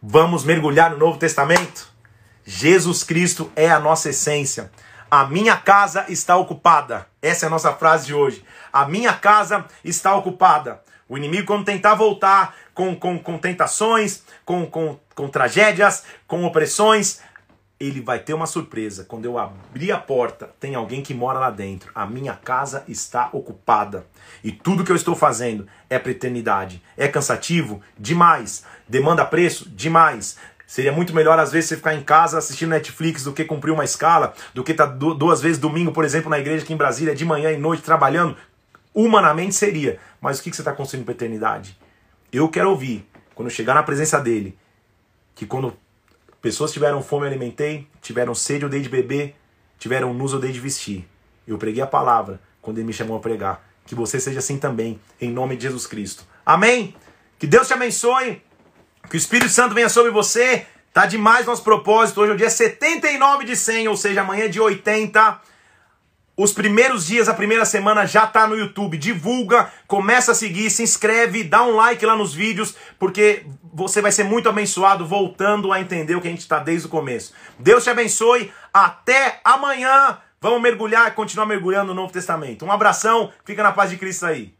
Vamos 0.00 0.44
mergulhar 0.44 0.92
no 0.92 0.98
Novo 0.98 1.18
Testamento? 1.18 1.92
Jesus 2.52 3.04
Cristo 3.04 3.48
é 3.54 3.70
a 3.70 3.78
nossa 3.78 4.10
essência. 4.10 4.72
A 5.08 5.24
minha 5.24 5.56
casa 5.56 6.04
está 6.08 6.36
ocupada. 6.36 7.06
Essa 7.22 7.46
é 7.46 7.48
a 7.48 7.50
nossa 7.50 7.72
frase 7.72 8.06
de 8.06 8.12
hoje. 8.12 8.44
A 8.72 8.86
minha 8.86 9.12
casa 9.12 9.66
está 9.84 10.16
ocupada. 10.16 10.82
O 11.08 11.16
inimigo, 11.16 11.46
quando 11.46 11.64
tentar 11.64 11.94
voltar 11.94 12.56
com, 12.74 12.96
com, 12.96 13.20
com 13.20 13.38
tentações, 13.38 14.24
com, 14.44 14.66
com, 14.66 14.98
com 15.14 15.28
tragédias, 15.28 16.02
com 16.26 16.44
opressões, 16.44 17.20
ele 17.78 18.00
vai 18.00 18.18
ter 18.18 18.34
uma 18.34 18.46
surpresa. 18.46 19.04
Quando 19.04 19.26
eu 19.26 19.38
abrir 19.38 19.92
a 19.92 19.98
porta, 19.98 20.50
tem 20.58 20.74
alguém 20.74 21.02
que 21.02 21.14
mora 21.14 21.38
lá 21.38 21.50
dentro. 21.50 21.92
A 21.94 22.04
minha 22.04 22.34
casa 22.34 22.82
está 22.88 23.28
ocupada. 23.32 24.04
E 24.42 24.50
tudo 24.50 24.82
que 24.82 24.90
eu 24.90 24.96
estou 24.96 25.14
fazendo 25.14 25.68
é 25.88 26.00
para 26.00 26.10
eternidade. 26.10 26.82
É 26.96 27.06
cansativo? 27.06 27.80
Demais. 27.96 28.64
Demanda 28.88 29.24
preço? 29.24 29.70
Demais. 29.70 30.36
Seria 30.70 30.92
muito 30.92 31.12
melhor, 31.12 31.36
às 31.36 31.50
vezes, 31.50 31.68
você 31.68 31.76
ficar 31.76 31.96
em 31.96 32.00
casa 32.00 32.38
assistindo 32.38 32.68
Netflix 32.68 33.24
do 33.24 33.32
que 33.32 33.44
cumprir 33.44 33.72
uma 33.72 33.82
escala, 33.82 34.32
do 34.54 34.62
que 34.62 34.70
estar 34.70 34.86
tá 34.86 34.92
duas 34.94 35.40
vezes 35.40 35.58
domingo, 35.58 35.90
por 35.90 36.04
exemplo, 36.04 36.30
na 36.30 36.38
igreja 36.38 36.62
aqui 36.62 36.72
em 36.72 36.76
Brasília, 36.76 37.12
de 37.12 37.24
manhã 37.24 37.50
e 37.50 37.56
noite 37.56 37.82
trabalhando. 37.82 38.36
Humanamente 38.94 39.52
seria. 39.52 39.98
Mas 40.20 40.38
o 40.38 40.42
que 40.44 40.52
você 40.52 40.60
está 40.60 40.72
construindo 40.72 41.04
para 41.04 41.12
a 41.12 41.16
eternidade? 41.16 41.76
Eu 42.32 42.48
quero 42.48 42.70
ouvir, 42.70 43.04
quando 43.34 43.50
chegar 43.50 43.74
na 43.74 43.82
presença 43.82 44.20
dele, 44.20 44.56
que 45.34 45.44
quando 45.44 45.76
pessoas 46.40 46.72
tiveram 46.72 47.02
fome, 47.02 47.26
eu 47.26 47.30
alimentei, 47.30 47.88
tiveram 48.00 48.32
sede, 48.32 48.62
eu 48.62 48.68
dei 48.68 48.80
de 48.80 48.88
beber, 48.88 49.34
tiveram 49.76 50.14
nus, 50.14 50.32
eu 50.32 50.38
dei 50.38 50.52
de 50.52 50.60
vestir. 50.60 51.04
Eu 51.48 51.58
preguei 51.58 51.82
a 51.82 51.86
palavra 51.88 52.40
quando 52.62 52.78
ele 52.78 52.86
me 52.86 52.92
chamou 52.92 53.16
a 53.16 53.20
pregar. 53.20 53.60
Que 53.84 53.96
você 53.96 54.20
seja 54.20 54.38
assim 54.38 54.56
também, 54.56 55.00
em 55.20 55.32
nome 55.32 55.56
de 55.56 55.64
Jesus 55.64 55.88
Cristo. 55.88 56.24
Amém? 56.46 56.94
Que 57.40 57.46
Deus 57.48 57.66
te 57.66 57.74
abençoe. 57.74 58.40
Que 59.10 59.16
o 59.16 59.18
Espírito 59.18 59.50
Santo 59.50 59.74
venha 59.74 59.88
sobre 59.88 60.12
você. 60.12 60.66
Tá 60.92 61.04
demais 61.04 61.44
nosso 61.44 61.64
propósito. 61.64 62.20
Hoje 62.20 62.30
é 62.30 62.34
o 62.34 62.38
dia 62.38 62.48
79 62.48 63.44
de 63.44 63.56
100, 63.56 63.88
ou 63.88 63.96
seja, 63.96 64.20
amanhã 64.20 64.44
é 64.44 64.48
de 64.48 64.60
80. 64.60 65.40
Os 66.36 66.52
primeiros 66.52 67.08
dias, 67.08 67.28
a 67.28 67.34
primeira 67.34 67.64
semana 67.64 68.06
já 68.06 68.24
tá 68.24 68.46
no 68.46 68.56
YouTube. 68.56 68.96
Divulga, 68.96 69.68
começa 69.88 70.30
a 70.30 70.34
seguir, 70.34 70.70
se 70.70 70.84
inscreve, 70.84 71.42
dá 71.42 71.64
um 71.64 71.74
like 71.74 72.06
lá 72.06 72.14
nos 72.14 72.32
vídeos, 72.32 72.76
porque 73.00 73.44
você 73.74 74.00
vai 74.00 74.12
ser 74.12 74.22
muito 74.22 74.48
abençoado 74.48 75.04
voltando 75.04 75.72
a 75.72 75.80
entender 75.80 76.14
o 76.14 76.20
que 76.20 76.28
a 76.28 76.30
gente 76.30 76.40
está 76.40 76.60
desde 76.60 76.86
o 76.86 76.90
começo. 76.90 77.34
Deus 77.58 77.82
te 77.82 77.90
abençoe. 77.90 78.52
Até 78.72 79.40
amanhã. 79.44 80.18
Vamos 80.40 80.62
mergulhar, 80.62 81.12
continuar 81.16 81.46
mergulhando 81.46 81.88
no 81.88 82.00
Novo 82.00 82.12
Testamento. 82.12 82.64
Um 82.64 82.70
abração, 82.70 83.32
fica 83.44 83.62
na 83.62 83.72
paz 83.72 83.90
de 83.90 83.98
Cristo 83.98 84.24
aí. 84.24 84.59